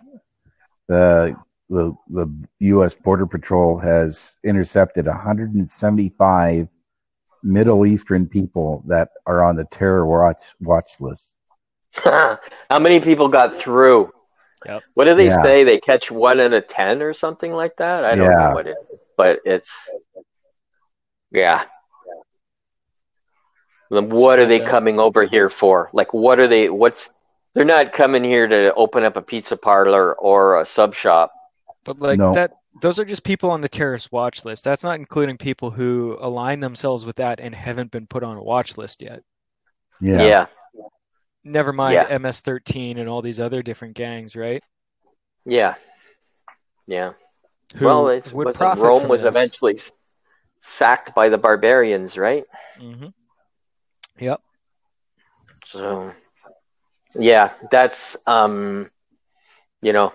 the 0.88 1.36
the, 1.68 1.94
the 2.08 2.26
U.S. 2.58 2.94
Border 2.94 3.26
Patrol 3.26 3.78
has 3.78 4.36
intercepted 4.42 5.06
175 5.06 6.68
Middle 7.44 7.86
Eastern 7.86 8.26
people 8.26 8.82
that 8.88 9.10
are 9.26 9.44
on 9.44 9.54
the 9.54 9.64
terror 9.66 10.04
watch 10.04 10.54
watch 10.60 11.00
list. 11.00 11.36
How 12.04 12.78
many 12.78 13.00
people 13.00 13.28
got 13.28 13.58
through? 13.58 14.12
Yep. 14.66 14.82
What 14.94 15.04
do 15.04 15.14
they 15.14 15.26
Yeah. 15.26 15.42
say? 15.42 15.64
They 15.64 15.78
catch 15.78 16.10
one 16.10 16.40
in 16.40 16.52
a 16.52 16.60
ten 16.60 17.02
or 17.02 17.14
something 17.14 17.52
like 17.52 17.76
that. 17.76 18.04
I 18.04 18.14
don't 18.14 18.30
Yeah. 18.30 18.48
know 18.48 18.54
what 18.54 18.66
it 18.66 18.76
is, 18.92 18.98
but 19.16 19.40
it's 19.44 19.70
yeah. 21.30 21.64
Then 23.90 24.08
what 24.08 24.38
are 24.38 24.46
they 24.46 24.60
coming 24.60 25.00
over 25.00 25.24
here 25.24 25.50
for? 25.50 25.90
Like, 25.92 26.14
what 26.14 26.38
are 26.38 26.46
they? 26.46 26.70
What's 26.70 27.10
they're 27.54 27.64
not 27.64 27.92
coming 27.92 28.22
here 28.22 28.46
to 28.46 28.72
open 28.74 29.04
up 29.04 29.16
a 29.16 29.22
pizza 29.22 29.56
parlor 29.56 30.14
or 30.14 30.60
a 30.60 30.66
sub 30.66 30.94
shop. 30.94 31.32
But 31.84 31.98
like 31.98 32.18
No. 32.18 32.32
that, 32.34 32.52
those 32.80 33.00
are 33.00 33.04
just 33.04 33.24
people 33.24 33.50
on 33.50 33.60
the 33.60 33.68
terrorist 33.68 34.12
watch 34.12 34.44
list. 34.44 34.62
That's 34.62 34.84
not 34.84 34.96
including 34.96 35.36
people 35.36 35.70
who 35.70 36.16
align 36.20 36.60
themselves 36.60 37.04
with 37.04 37.16
that 37.16 37.40
and 37.40 37.52
haven't 37.52 37.90
been 37.90 38.06
put 38.06 38.22
on 38.22 38.36
a 38.36 38.42
watch 38.42 38.78
list 38.78 39.02
yet. 39.02 39.22
Yeah. 40.00 40.22
Yeah, 40.22 40.46
Never 41.44 41.72
mind 41.72 41.94
Yeah. 41.94 42.18
MS-13 42.18 42.98
and 42.98 43.08
all 43.08 43.22
these 43.22 43.40
other 43.40 43.62
different 43.62 43.94
gangs, 43.94 44.36
right? 44.36 44.62
yeah, 45.46 45.74
yeah. 46.86 47.12
Who 47.76 47.86
well, 47.86 48.08
it 48.08 48.32
wasn't 48.32 48.78
Rome 48.78 49.08
was 49.08 49.22
this. 49.22 49.28
eventually 49.28 49.80
sacked 50.60 51.14
by 51.14 51.28
the 51.28 51.38
barbarians, 51.38 52.16
right? 52.18 52.44
Mm-hmm. 52.80 53.08
Yep. 54.18 54.40
So, 55.64 56.12
yeah, 57.14 57.52
that's 57.70 58.16
um, 58.26 58.90
you 59.82 59.92
know, 59.92 60.12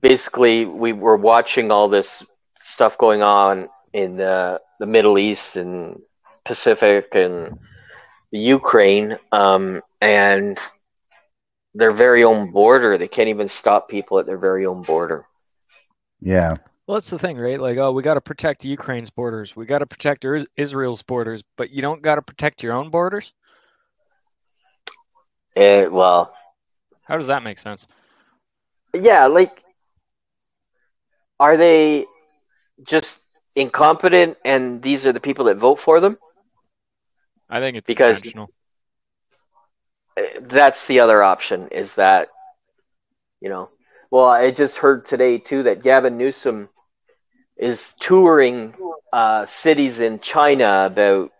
basically 0.00 0.64
we 0.64 0.92
were 0.92 1.16
watching 1.16 1.70
all 1.70 1.88
this 1.88 2.22
stuff 2.60 2.98
going 2.98 3.22
on 3.22 3.68
in 3.92 4.16
the 4.16 4.60
the 4.80 4.86
Middle 4.86 5.18
East 5.18 5.56
and 5.56 6.00
Pacific 6.44 7.14
and 7.14 7.58
Ukraine, 8.30 9.18
um, 9.32 9.82
and 10.00 10.58
their 11.74 11.92
very 11.92 12.24
own 12.24 12.50
border. 12.50 12.98
They 12.98 13.08
can't 13.08 13.28
even 13.28 13.48
stop 13.48 13.88
people 13.88 14.18
at 14.18 14.26
their 14.26 14.38
very 14.38 14.66
own 14.66 14.82
border. 14.82 15.26
Yeah. 16.20 16.56
Well, 16.86 16.96
that's 16.96 17.10
the 17.10 17.18
thing, 17.18 17.36
right? 17.36 17.60
Like, 17.60 17.76
oh, 17.76 17.92
we 17.92 18.02
got 18.02 18.14
to 18.14 18.20
protect 18.20 18.64
Ukraine's 18.64 19.10
borders. 19.10 19.54
We 19.54 19.66
got 19.66 19.80
to 19.80 19.86
protect 19.86 20.24
Israel's 20.56 21.02
borders, 21.02 21.42
but 21.56 21.70
you 21.70 21.82
don't 21.82 22.02
got 22.02 22.14
to 22.14 22.22
protect 22.22 22.62
your 22.62 22.72
own 22.72 22.90
borders? 22.90 23.32
Eh, 25.54 25.86
well, 25.86 26.32
How 27.04 27.16
does 27.16 27.26
that 27.26 27.42
make 27.42 27.58
sense? 27.58 27.86
yeah, 28.94 29.26
like, 29.26 29.62
are 31.38 31.56
they 31.56 32.06
just 32.82 33.18
incompetent, 33.54 34.38
and 34.44 34.80
these 34.82 35.04
are 35.04 35.12
the 35.12 35.20
people 35.20 35.44
that 35.46 35.56
vote 35.58 35.80
for 35.80 36.00
them? 36.00 36.16
I 37.48 37.60
think 37.60 37.76
it's 37.76 37.86
Because- 37.86 38.16
intentional. 38.18 38.50
Uh, 40.18 40.22
that's 40.42 40.86
the 40.86 41.00
other 41.00 41.22
option 41.22 41.68
is 41.68 41.94
that 41.94 42.28
you 43.40 43.48
know 43.48 43.68
well 44.10 44.24
i 44.26 44.50
just 44.50 44.78
heard 44.78 45.06
today 45.06 45.38
too 45.38 45.62
that 45.62 45.82
gavin 45.82 46.16
newsom 46.18 46.68
is 47.56 47.92
touring 48.00 48.74
uh, 49.12 49.46
cities 49.46 50.00
in 50.00 50.18
china 50.18 50.84
about 50.86 51.30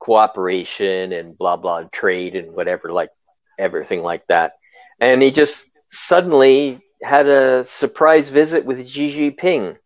cooperation 0.00 1.12
and 1.12 1.38
blah 1.38 1.56
blah 1.56 1.82
trade 1.92 2.34
and 2.34 2.52
whatever 2.54 2.92
like 2.92 3.10
everything 3.58 4.02
like 4.02 4.26
that 4.26 4.54
and 5.00 5.22
he 5.22 5.30
just 5.30 5.64
suddenly 5.90 6.80
had 7.02 7.28
a 7.28 7.66
surprise 7.68 8.28
visit 8.30 8.64
with 8.64 8.88
xi 8.88 9.30
jinping 9.30 9.76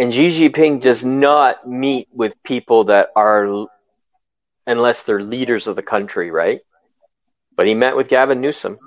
and 0.00 0.12
xi 0.12 0.48
jinping 0.48 0.80
does 0.80 1.04
not 1.04 1.68
meet 1.68 2.08
with 2.12 2.42
people 2.42 2.84
that 2.84 3.10
are 3.14 3.66
unless 4.66 5.02
they're 5.02 5.22
leaders 5.22 5.66
of 5.66 5.76
the 5.76 5.82
country, 5.82 6.30
right? 6.30 6.60
But 7.54 7.66
he 7.66 7.74
met 7.74 7.94
with 7.96 8.08
Gavin 8.08 8.40
Newsom. 8.40 8.78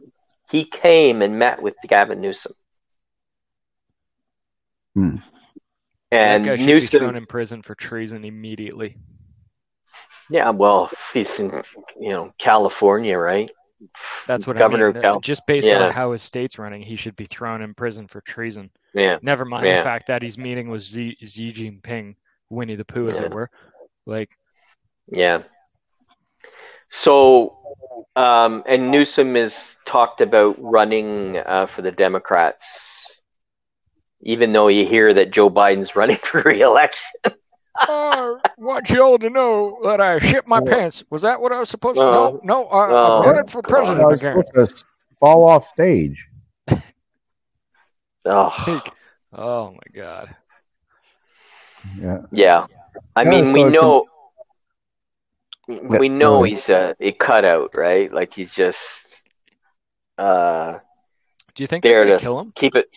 He 0.49 0.65
came 0.65 1.21
and 1.21 1.37
met 1.37 1.61
with 1.61 1.75
Gavin 1.87 2.19
Newsom. 2.19 2.53
Hmm. 4.95 5.17
And 6.11 6.45
that 6.45 6.49
guy 6.49 6.55
should 6.57 6.81
be 6.81 6.87
thrown 6.87 7.15
in 7.15 7.25
prison 7.25 7.61
for 7.61 7.75
treason 7.75 8.25
immediately. 8.25 8.97
yeah, 10.29 10.49
well, 10.49 10.89
he's 11.13 11.39
in, 11.39 11.63
you 11.99 12.09
know, 12.09 12.33
California, 12.37 13.17
right? 13.17 13.51
That's 14.27 14.47
what 14.47 14.57
Governor 14.57 14.89
I 14.89 14.93
mean. 14.93 15.01
Cal- 15.01 15.19
Just 15.19 15.45
based 15.47 15.67
Yeah. 15.67 15.85
on 15.85 15.91
how 15.91 16.11
his 16.11 16.21
state's 16.21 16.57
running, 16.59 16.81
he 16.81 16.95
should 16.95 17.15
be 17.15 17.25
thrown 17.25 17.61
in 17.61 17.73
prison 17.73 18.07
for 18.07 18.21
treason. 18.21 18.69
Yeah, 18.93 19.17
Never 19.21 19.45
mind 19.45 19.65
Yeah. 19.65 19.77
the 19.77 19.83
fact 19.83 20.07
that 20.07 20.21
he's 20.21 20.37
meeting 20.37 20.69
with 20.69 20.83
Xi, 20.83 21.17
Xi 21.23 21.51
Jinping, 21.51 22.15
Winnie 22.49 22.75
the 22.75 22.85
Pooh, 22.85 23.09
as 23.09 23.17
Yeah. 23.17 23.23
it 23.23 23.33
were. 23.33 23.49
Like, 24.05 24.29
yeah. 25.07 25.43
So, 26.89 27.57
um, 28.15 28.63
and 28.67 28.91
Newsom 28.91 29.35
is 29.35 29.75
talked 29.85 30.21
about 30.21 30.55
running 30.61 31.37
uh, 31.37 31.65
for 31.65 31.81
the 31.81 31.91
Democrats, 31.91 32.89
even 34.21 34.53
though 34.53 34.67
you 34.67 34.85
hear 34.85 35.13
that 35.13 35.31
Joe 35.31 35.49
Biden's 35.49 35.95
running 35.95 36.17
for 36.17 36.41
re-election. 36.43 37.33
I 37.75 38.35
want 38.57 38.89
you 38.89 39.01
all 39.01 39.17
to 39.17 39.29
know 39.29 39.79
that 39.83 39.99
I 39.99 40.19
shit 40.19 40.47
my 40.47 40.59
Well- 40.59 40.73
pants. 40.73 41.03
Was 41.09 41.23
that 41.23 41.39
what 41.41 41.51
I 41.51 41.59
was 41.59 41.69
supposed 41.69 41.97
to? 41.97 42.03
Uh, 42.05 42.11
no, 42.11 42.39
no, 42.43 42.65
I, 42.67 42.87
Oh, 42.89 43.21
I 43.21 43.25
running 43.25 43.47
for 43.47 43.61
God. 43.61 43.69
president 43.69 44.01
I 44.03 44.07
was 44.07 44.21
again. 44.21 44.43
to 44.55 44.83
fall 45.19 45.43
off 45.43 45.65
stage. 45.67 46.27
Oh, 48.25 48.81
Oh 49.33 49.71
my 49.71 49.79
god. 50.01 50.33
Yeah. 51.99 52.19
Yeah, 52.31 52.65
I 53.17 53.23
Yeah, 53.23 53.29
mean, 53.29 53.51
we 53.51 53.61
so 53.61 53.65
it's 53.67 53.73
know, 53.73 54.05
Yeah, 55.67 55.97
we 55.99 56.07
know 56.09 56.37
go 56.37 56.43
he's 56.43 56.69
a, 56.69 56.95
a 57.01 57.11
cutout, 57.11 57.75
right? 57.75 58.13
Like 58.13 58.33
he's 58.33 58.53
just 58.53 59.21
uh, 60.17 60.79
Do 61.55 61.63
you 61.63 61.67
think 61.67 61.83
There 61.83 62.05
they're 62.05 62.13
gonna 62.13 62.19
kill 62.21 62.39
him? 62.39 62.51
keep 62.55 62.75
it. 62.75 62.87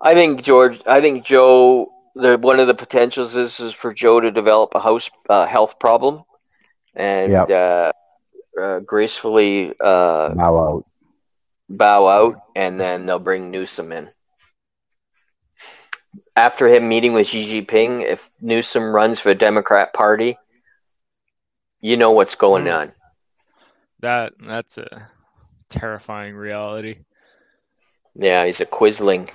I 0.00 0.14
think 0.14 0.42
George. 0.42 0.80
I 0.86 1.00
think 1.00 1.24
Joe. 1.24 1.92
The 2.18 2.36
one 2.38 2.60
of 2.60 2.66
the 2.66 2.74
potentials 2.74 3.36
is 3.36 3.60
is 3.60 3.72
for 3.72 3.94
Joe 3.94 4.20
to 4.20 4.30
develop 4.30 4.74
a 4.74 4.80
house 4.80 5.10
uh, 5.30 5.46
health 5.46 5.78
problem, 5.78 6.24
and 6.94 7.48
Yep. 7.48 7.50
uh, 7.50 7.92
uh, 8.60 8.80
gracefully 8.80 9.74
uh, 9.80 10.34
Bow 10.34 10.58
out. 10.58 10.84
bow 11.70 12.06
out, 12.08 12.42
and 12.54 12.80
then 12.80 13.06
they'll 13.06 13.18
bring 13.18 13.50
Newsom 13.50 13.92
in. 13.92 14.10
After 16.36 16.66
him 16.68 16.88
meeting 16.88 17.12
with 17.12 17.26
Xi 17.28 17.62
Jinping, 17.62 18.02
if 18.04 18.30
Newsom 18.40 18.94
runs 18.94 19.20
for 19.20 19.30
the 19.30 19.34
Democrat 19.34 19.92
Party, 19.94 20.38
you 21.80 21.96
know 21.96 22.12
what's 22.12 22.34
going 22.34 22.66
Hmm. 22.66 22.68
on. 22.68 22.92
That 24.00 24.34
that's 24.38 24.78
a 24.78 25.10
terrifying 25.68 26.34
reality. 26.36 27.04
Yeah, 28.14 28.44
he's 28.46 28.60
a 28.60 28.66
quisling. 28.66 29.30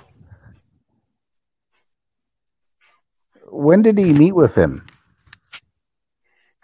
When 3.54 3.82
did 3.82 3.96
he 3.98 4.12
meet 4.12 4.32
with 4.32 4.54
him? 4.56 4.84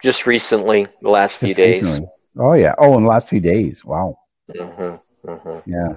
Just 0.03 0.25
recently, 0.25 0.87
the 1.01 1.09
last 1.09 1.37
few 1.37 1.49
Just 1.49 1.57
days. 1.57 1.81
recently. 1.81 2.07
Oh 2.37 2.53
yeah. 2.53 2.75
Oh, 2.77 2.97
in 2.97 3.03
the 3.03 3.09
last 3.09 3.29
few 3.29 3.39
days. 3.39 3.85
Wow. 3.85 4.17
hmm 4.53 4.95
hmm 5.25 5.59
Yeah. 5.65 5.95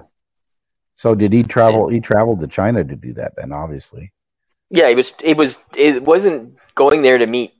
So 0.95 1.13
did 1.13 1.33
he 1.33 1.43
travel? 1.43 1.89
He 1.89 1.99
traveled 1.99 2.39
to 2.39 2.47
China 2.47 2.83
to 2.83 2.95
do 2.95 3.13
that. 3.13 3.33
Then 3.35 3.51
obviously. 3.51 4.13
Yeah, 4.69 4.89
he 4.89 4.95
was. 4.95 5.11
It 5.21 5.37
was. 5.37 5.57
It 5.75 6.03
wasn't 6.03 6.57
going 6.75 7.01
there 7.01 7.17
to 7.17 7.27
meet 7.27 7.53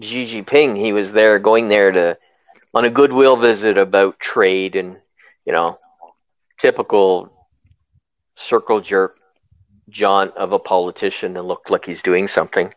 Xi 0.00 0.24
Jinping. 0.24 0.76
He 0.76 0.92
was 0.92 1.12
there 1.12 1.38
going 1.38 1.68
there 1.68 1.92
to 1.92 2.18
on 2.74 2.84
a 2.84 2.90
goodwill 2.90 3.36
visit 3.36 3.78
about 3.78 4.18
trade 4.18 4.74
and 4.74 4.96
you 5.44 5.52
know 5.52 5.78
typical 6.58 7.32
circle 8.36 8.80
jerk 8.80 9.16
jaunt 9.88 10.36
of 10.36 10.52
a 10.52 10.58
politician 10.58 11.36
and 11.36 11.46
looked 11.46 11.70
like 11.70 11.84
he's 11.84 12.02
doing 12.02 12.26
something. 12.26 12.72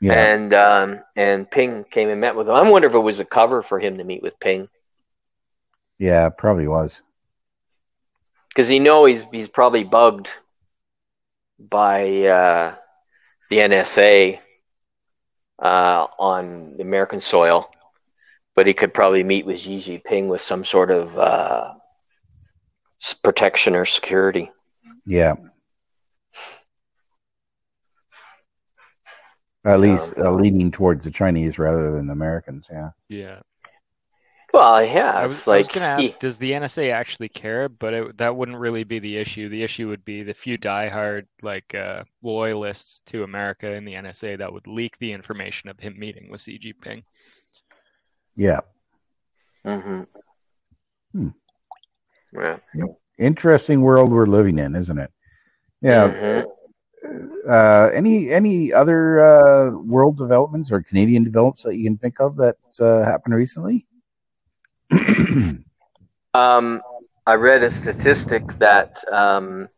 Yeah. 0.00 0.12
And 0.12 0.52
um, 0.52 1.00
and 1.16 1.50
Ping 1.50 1.84
came 1.84 2.08
and 2.08 2.20
met 2.20 2.36
with 2.36 2.48
him. 2.48 2.54
I 2.54 2.68
wonder 2.68 2.88
if 2.88 2.94
it 2.94 2.98
was 2.98 3.20
a 3.20 3.24
cover 3.24 3.62
for 3.62 3.78
him 3.78 3.98
to 3.98 4.04
meet 4.04 4.22
with 4.22 4.38
Ping 4.38 4.68
yeah. 5.98 6.28
Probably 6.28 6.68
was. 6.68 7.00
because 8.48 8.70
you 8.70 8.80
know 8.80 9.04
he's 9.04 9.24
he's 9.32 9.48
probably 9.48 9.84
bugged 9.84 10.28
by 11.58 12.24
uh, 12.24 12.74
the 13.50 13.58
NSA 13.58 14.38
uh, 15.58 16.06
on 16.18 16.74
the 16.76 16.82
American 16.82 17.20
soil, 17.20 17.70
but 18.54 18.66
he 18.66 18.74
could 18.74 18.92
probably 18.92 19.22
meet 19.22 19.46
with 19.46 19.60
Xi 19.60 19.80
Jinping 19.80 20.28
with 20.28 20.42
some 20.42 20.64
sort 20.64 20.90
of 20.90 21.16
uh, 21.18 21.74
protection 23.22 23.74
or 23.74 23.86
security. 23.86 24.50
Yeah. 25.06 25.34
At 29.66 29.80
least 29.80 30.14
uh, 30.16 30.30
leaning 30.30 30.70
towards 30.70 31.04
the 31.04 31.10
Chinese 31.10 31.58
rather 31.58 31.90
than 31.92 32.06
the 32.06 32.12
Americans. 32.12 32.66
Yeah. 32.70 32.90
Yeah. 33.08 33.40
Well, 34.54 34.82
yeah, 34.82 35.10
I 35.10 35.24
it's 35.24 35.28
was, 35.44 35.48
I 35.48 35.50
like 35.50 35.58
was 35.66 35.68
going 35.68 35.80
to 35.82 35.88
ask, 35.88 36.02
he- 36.02 36.14
does 36.20 36.38
the 36.38 36.52
NSA 36.52 36.92
actually 36.92 37.28
care? 37.28 37.68
But 37.68 37.92
it, 37.92 38.16
that 38.18 38.36
wouldn't 38.36 38.56
really 38.58 38.84
be 38.84 39.00
the 39.00 39.16
issue. 39.18 39.48
The 39.48 39.62
issue 39.62 39.88
would 39.88 40.04
be 40.04 40.22
the 40.22 40.32
few 40.32 40.56
diehard, 40.56 41.26
like 41.42 41.74
uh, 41.74 42.04
loyalists 42.22 43.00
to 43.06 43.24
America 43.24 43.72
in 43.72 43.84
the 43.84 43.94
NSA 43.94 44.38
that 44.38 44.52
would 44.52 44.66
leak 44.66 44.96
the 44.98 45.12
information 45.12 45.68
of 45.68 45.78
him 45.80 45.98
meeting 45.98 46.30
with 46.30 46.40
Xi 46.40 46.58
Jinping. 46.58 47.02
Yeah. 48.36 48.60
Mhm. 49.66 50.06
Hmm. 51.12 51.28
Yeah. 52.32 52.56
Interesting 53.18 53.80
world 53.80 54.12
we're 54.12 54.26
living 54.26 54.58
in, 54.58 54.76
isn't 54.76 54.98
it? 54.98 55.10
Yeah. 55.82 56.08
Mhm. 56.08 56.44
Uh, 57.48 57.90
any 57.94 58.30
any 58.30 58.72
other 58.72 59.20
uh, 59.20 59.70
world 59.70 60.16
developments 60.18 60.72
or 60.72 60.82
Canadian 60.82 61.24
developments 61.24 61.62
that 61.62 61.76
you 61.76 61.84
can 61.84 61.96
think 61.96 62.20
of 62.20 62.36
that's 62.36 62.80
uh, 62.80 63.04
happened 63.04 63.34
recently? 63.34 63.86
Um, 66.34 66.82
I 67.26 67.34
read 67.34 67.62
a 67.62 67.70
statistic 67.70 68.58
that 68.58 69.02
um, 69.10 69.70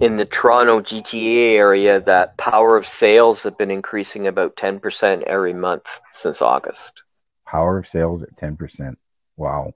in 0.00 0.16
the 0.16 0.24
Toronto 0.24 0.80
GTA 0.80 1.56
area, 1.56 2.00
that 2.00 2.38
power 2.38 2.78
of 2.78 2.86
sales 2.86 3.42
have 3.42 3.58
been 3.58 3.70
increasing 3.70 4.26
about 4.26 4.56
ten 4.56 4.80
percent 4.80 5.22
every 5.24 5.52
month 5.52 5.86
since 6.12 6.40
August. 6.40 7.02
Power 7.46 7.76
of 7.76 7.86
sales 7.86 8.22
at 8.22 8.34
ten 8.38 8.56
percent. 8.56 8.98
Wow. 9.36 9.74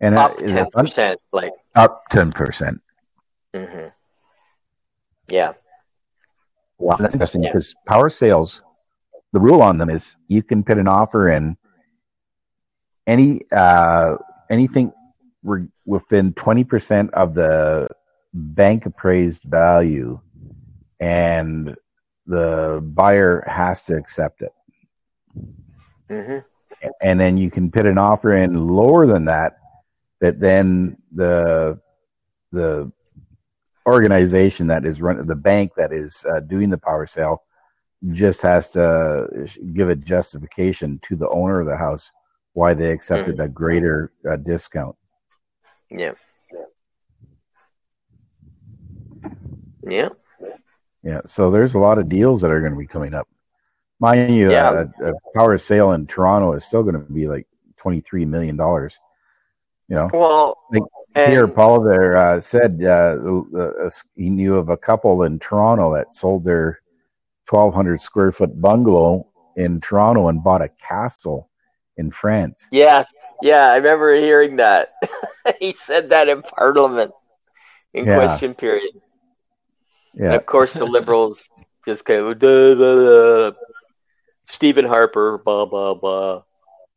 And 0.00 0.16
Up 0.16 0.38
ten 0.38 0.70
percent, 0.70 1.20
like. 1.32 1.52
up 1.74 2.04
ten 2.10 2.32
percent. 2.32 2.80
hmm 3.54 3.88
Yeah. 5.28 5.52
Wow, 6.78 6.96
that's 6.96 7.14
interesting 7.14 7.42
Yeah. 7.42 7.50
because 7.50 7.74
power 7.86 8.10
sales, 8.10 8.62
the 9.32 9.40
rule 9.40 9.62
on 9.62 9.78
them 9.78 9.90
is 9.90 10.16
you 10.28 10.42
can 10.42 10.62
put 10.62 10.78
an 10.78 10.88
offer 10.88 11.30
in 11.30 11.56
any 13.06 13.42
uh, 13.52 14.16
anything 14.50 14.92
re- 15.42 15.68
within 15.86 16.32
twenty 16.34 16.64
percent 16.64 17.12
of 17.14 17.34
the 17.34 17.88
bank 18.32 18.86
appraised 18.86 19.42
value, 19.44 20.18
and 21.00 21.76
the 22.26 22.80
buyer 22.94 23.44
has 23.46 23.82
to 23.84 23.96
accept 23.96 24.42
it. 24.42 24.52
hmm 26.08 26.38
And 27.00 27.18
then 27.20 27.36
you 27.36 27.50
can 27.50 27.70
put 27.70 27.86
an 27.86 27.98
offer 27.98 28.34
in 28.36 28.66
lower 28.66 29.06
than 29.06 29.26
that, 29.26 29.58
that 30.20 30.40
then 30.40 30.96
the 31.14 31.78
the 32.52 32.90
organization 33.86 34.66
that 34.68 34.84
is 34.86 35.00
running 35.02 35.26
the 35.26 35.34
bank 35.34 35.72
that 35.76 35.92
is 35.92 36.24
uh, 36.30 36.40
doing 36.40 36.70
the 36.70 36.78
power 36.78 37.06
sale 37.06 37.42
just 38.10 38.42
has 38.42 38.70
to 38.70 39.46
give 39.72 39.88
a 39.88 39.96
justification 39.96 40.98
to 41.02 41.16
the 41.16 41.28
owner 41.28 41.60
of 41.60 41.66
the 41.66 41.76
house 41.76 42.10
why 42.52 42.74
they 42.74 42.90
accepted 42.92 43.40
a 43.40 43.48
greater 43.48 44.12
uh, 44.30 44.36
discount. 44.36 44.94
Yeah. 45.90 46.12
Yeah. 49.82 50.08
Yeah, 51.02 51.20
so 51.26 51.50
there's 51.50 51.74
a 51.74 51.78
lot 51.78 51.98
of 51.98 52.08
deals 52.08 52.40
that 52.40 52.50
are 52.50 52.60
going 52.60 52.72
to 52.72 52.78
be 52.78 52.86
coming 52.86 53.12
up. 53.12 53.28
Mind 54.00 54.34
you, 54.34 54.50
Yeah. 54.50 54.84
a, 55.02 55.10
a 55.10 55.12
power 55.34 55.58
sale 55.58 55.92
in 55.92 56.06
Toronto 56.06 56.54
is 56.54 56.64
still 56.64 56.82
going 56.82 56.94
to 56.94 57.12
be 57.12 57.26
like 57.26 57.46
twenty 57.76 58.00
three 58.00 58.24
million 58.24 58.56
dollars. 58.56 58.98
You 59.88 59.96
know, 59.96 60.10
Well, 60.12 60.56
Like, 60.72 60.82
and- 61.14 61.32
Here, 61.32 61.46
Poilievre 61.46 62.16
uh, 62.16 62.40
said 62.40 62.80
uh, 62.84 63.58
uh, 63.58 63.90
he 64.16 64.30
knew 64.30 64.56
of 64.56 64.68
a 64.68 64.76
couple 64.76 65.22
in 65.24 65.38
Toronto 65.38 65.94
that 65.94 66.12
sold 66.12 66.44
their 66.44 66.80
1,200 67.48 68.00
square 68.00 68.32
foot 68.32 68.60
bungalow 68.60 69.26
in 69.56 69.80
Toronto 69.80 70.28
and 70.28 70.42
bought 70.42 70.62
a 70.62 70.68
castle 70.68 71.48
in 71.96 72.10
France. 72.10 72.66
Yes, 72.72 73.12
yeah, 73.42 73.66
I 73.70 73.76
remember 73.76 74.14
hearing 74.14 74.56
that. 74.56 74.94
he 75.60 75.72
said 75.72 76.10
that 76.10 76.28
in 76.28 76.42
Parliament 76.42 77.12
in 77.92 78.06
Yeah. 78.06 78.14
question 78.16 78.54
period. 78.54 78.90
And 80.14 80.22
Yeah, 80.24 80.34
of 80.34 80.46
course, 80.46 80.72
the 80.72 80.84
Liberals 80.84 81.48
just 81.84 82.04
came, 82.04 82.24
duh, 82.24 82.74
duh, 82.74 82.74
duh. 82.74 83.52
Stephen 84.48 84.84
Harper, 84.84 85.38
blah, 85.38 85.64
blah, 85.66 85.94
blah. 85.94 86.42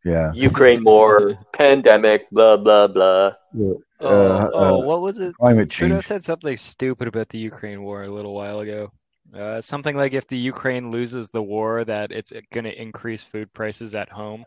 Yeah. 0.07 0.31
Ukraine 0.33 0.83
war, 0.83 1.37
pandemic, 1.51 2.29
blah, 2.31 2.57
blah, 2.57 2.87
blah. 2.87 3.33
Oh, 3.59 3.81
Uh, 3.99 4.49
oh, 4.53 4.81
uh, 4.81 4.85
what 4.85 5.01
was 5.01 5.19
it? 5.19 5.35
Climate 5.35 5.69
change. 5.69 5.77
Trudeau 5.77 6.01
said 6.01 6.23
something 6.23 6.55
stupid 6.55 7.07
about 7.07 7.29
the 7.29 7.39
Ukraine 7.39 7.81
war 7.81 8.03
a 8.03 8.09
little 8.09 8.33
while 8.33 8.59
ago. 8.59 8.91
Uh, 9.33 9.59
something 9.59 9.95
like 9.95 10.13
if 10.13 10.27
the 10.27 10.37
Ukraine 10.37 10.91
loses 10.91 11.29
the 11.29 11.41
war, 11.41 11.83
that 11.83 12.11
it's 12.11 12.31
going 12.53 12.63
to 12.63 12.81
increase 12.81 13.23
food 13.23 13.51
prices 13.53 13.95
at 13.95 14.09
home. 14.09 14.45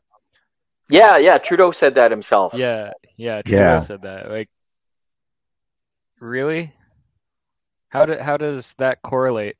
Yeah, 0.89 1.19
yeah, 1.19 1.39
Trudeau 1.39 1.71
said 1.71 1.95
that 1.97 2.11
himself. 2.11 2.55
Yeah, 2.55 2.93
yeah, 3.17 3.43
Trudeau 3.43 3.63
Yeah. 3.63 3.79
said 3.79 4.03
that. 4.03 4.31
Like, 4.31 4.49
really? 6.21 6.73
How 7.89 8.07
do, 8.07 8.17
how 8.17 8.37
does 8.37 8.75
that 8.75 9.03
correlate? 9.03 9.57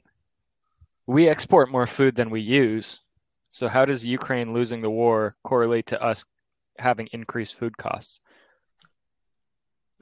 We 1.07 1.29
export 1.29 1.71
more 1.71 1.87
food 1.87 2.15
than 2.15 2.31
we 2.31 2.41
use, 2.41 3.01
so 3.51 3.69
how 3.69 3.85
does 3.85 4.05
Ukraine 4.05 4.53
losing 4.53 4.81
the 4.81 4.91
war 4.91 5.37
correlate 5.45 5.87
to 5.87 6.03
us 6.03 6.25
having 6.79 7.09
increased 7.13 7.57
food 7.57 7.77
costs? 7.77 8.21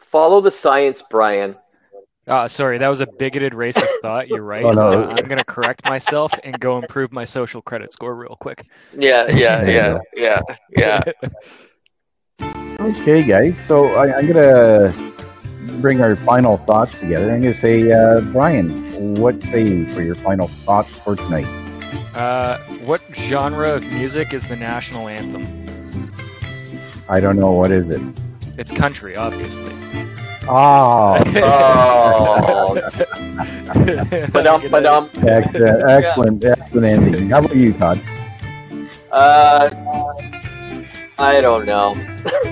Follow 0.01 0.41
the 0.41 0.51
science, 0.51 1.03
Brian. 1.11 1.57
Ah, 2.27 2.47
sorry, 2.47 2.77
that 2.79 2.89
was 2.89 3.01
a 3.01 3.07
bigoted 3.07 3.55
racist 3.55 3.91
thought. 4.03 4.29
You're 4.29 4.43
right. 4.43 4.65
Oh, 4.65 4.73
no. 4.73 4.89
Uh, 4.89 5.07
I'm 5.17 5.27
gonna 5.29 5.45
correct 5.45 5.85
myself 5.85 6.33
and 6.45 6.59
go 6.61 6.79
improve 6.79 7.13
my 7.13 7.25
social 7.25 7.63
credit 7.63 7.93
score 7.93 8.15
real 8.15 8.37
quick. 8.39 8.67
Yeah, 8.97 9.31
yeah, 9.31 9.67
yeah, 9.69 9.99
yeah, 10.15 10.41
yeah. 10.71 11.03
Okay, 12.81 13.25
guys. 13.25 13.59
So 13.59 13.87
I, 13.95 14.17
I'm 14.17 14.27
gonna 14.29 14.95
bring 15.81 16.01
our 16.01 16.15
final 16.15 16.59
thoughts 16.59 17.01
together. 17.01 17.33
I'm 17.33 17.43
gonna 17.43 17.53
say, 17.53 17.91
uh, 17.91 18.21
Brian, 18.21 19.17
what 19.17 19.43
say 19.43 19.67
you 19.67 19.89
for 19.89 20.01
your 20.01 20.15
final 20.15 20.47
thoughts 20.47 20.97
for 21.01 21.17
tonight? 21.17 21.68
Uh, 22.14 22.59
what 22.84 23.01
genre 23.14 23.74
of 23.74 23.84
music 23.84 24.32
is 24.32 24.45
the 24.49 24.57
national 24.57 25.09
anthem? 25.09 25.45
I 27.09 27.20
don't 27.20 27.36
know. 27.39 27.53
What 27.53 27.70
is 27.70 27.89
it? 27.91 28.01
It's 28.59 28.72
country, 28.72 29.16
obviously. 29.16 29.72
Oh, 30.51 31.22
Oh, 31.36 32.74
ba-dum, 34.32 34.68
ba-dum. 34.70 35.11
excellent, 35.26 35.89
excellent, 35.91 36.45
excellent 36.45 36.86
ending. 36.86 37.30
How 37.30 37.39
about 37.41 37.55
you, 37.57 37.72
Todd? 37.74 38.01
Uh, 39.12 39.68
I 41.18 41.41
don't 41.41 41.66
know. 41.66 41.95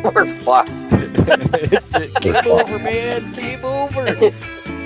We're 0.14 0.26
fucked. 0.40 0.70
it's 0.72 1.94
it. 1.94 2.14
Game 2.20 2.36
over, 2.46 2.78
man. 2.78 3.32
Game 3.32 3.64
over. 3.64 4.04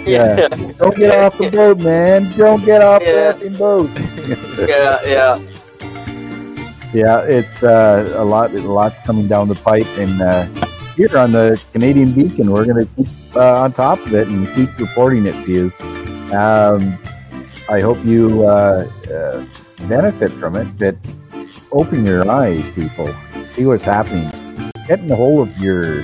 Yeah. 0.06 0.48
Don't 0.78 0.96
get 0.96 1.14
off 1.18 1.38
the 1.38 1.50
boat, 1.50 1.78
man. 1.80 2.30
Don't 2.36 2.64
get 2.64 2.82
off 2.82 3.02
Yeah. 3.02 3.32
the 3.32 3.48
effing 3.48 3.58
boat. 3.58 3.90
yeah, 4.68 4.98
yeah. 5.06 5.38
Yeah, 6.92 7.20
it's 7.22 7.62
uh, 7.62 8.14
a 8.16 8.24
lot, 8.24 8.52
a 8.52 8.60
lot 8.60 8.92
coming 9.04 9.28
down 9.28 9.46
the 9.48 9.54
pipe, 9.54 9.86
and 9.96 10.20
uh, 10.20 10.44
here 10.96 11.16
on 11.16 11.30
the 11.32 11.62
Canadian 11.72 12.12
Beacon, 12.12 12.50
we're 12.50 12.64
going 12.64 12.84
to 12.84 12.92
keep 12.96 13.36
uh, 13.36 13.62
on 13.62 13.72
top 13.72 14.00
of 14.06 14.12
it 14.14 14.26
and 14.26 14.52
keep 14.54 14.76
reporting 14.78 15.24
it 15.26 15.34
to 15.46 15.50
you. 15.52 15.72
Um, 16.36 16.98
I 17.68 17.80
hope 17.80 18.04
you 18.04 18.44
uh, 18.44 18.88
uh, 19.12 19.44
benefit 19.86 20.32
from 20.32 20.56
it. 20.56 20.66
That 20.78 20.96
open 21.70 22.04
your 22.04 22.28
eyes, 22.28 22.68
people. 22.70 23.14
See 23.42 23.64
what's 23.66 23.84
happening. 23.84 24.28
Get 24.88 24.98
in 24.98 25.06
the 25.06 25.14
whole 25.14 25.42
of 25.42 25.56
your 25.58 26.02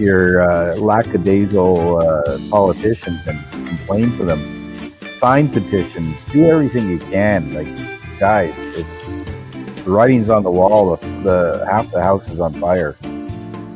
your 0.00 0.42
uh, 0.50 0.76
lackadaisical 0.76 1.98
uh, 1.98 2.38
politicians 2.50 3.20
and 3.26 3.68
complain 3.68 4.16
to 4.16 4.24
them. 4.24 4.92
Sign 5.18 5.48
petitions. 5.48 6.22
Do 6.32 6.46
everything 6.46 6.88
you 6.88 6.98
can. 6.98 7.52
Like 7.52 8.18
guys, 8.18 8.56
the 8.56 9.84
writing's 9.86 10.30
on 10.30 10.42
the 10.42 10.50
wall. 10.50 10.96
The, 10.96 11.06
the 11.22 11.66
half 11.70 11.90
the 11.90 12.02
house 12.02 12.28
is 12.28 12.40
on 12.40 12.54
fire. 12.54 12.96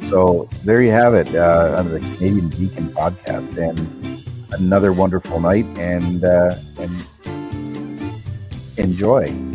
So 0.04 0.48
there 0.64 0.80
you 0.82 0.90
have 0.90 1.14
it 1.14 1.34
uh, 1.34 1.76
on 1.78 1.90
the 1.90 2.00
Canadian 2.00 2.48
Beacon 2.48 2.88
podcast, 2.88 3.56
and 3.58 4.24
another 4.54 4.92
wonderful 4.92 5.40
night, 5.40 5.66
and 5.78 6.24
uh, 6.24 6.54
and 6.78 7.10
enjoy. 8.78 9.53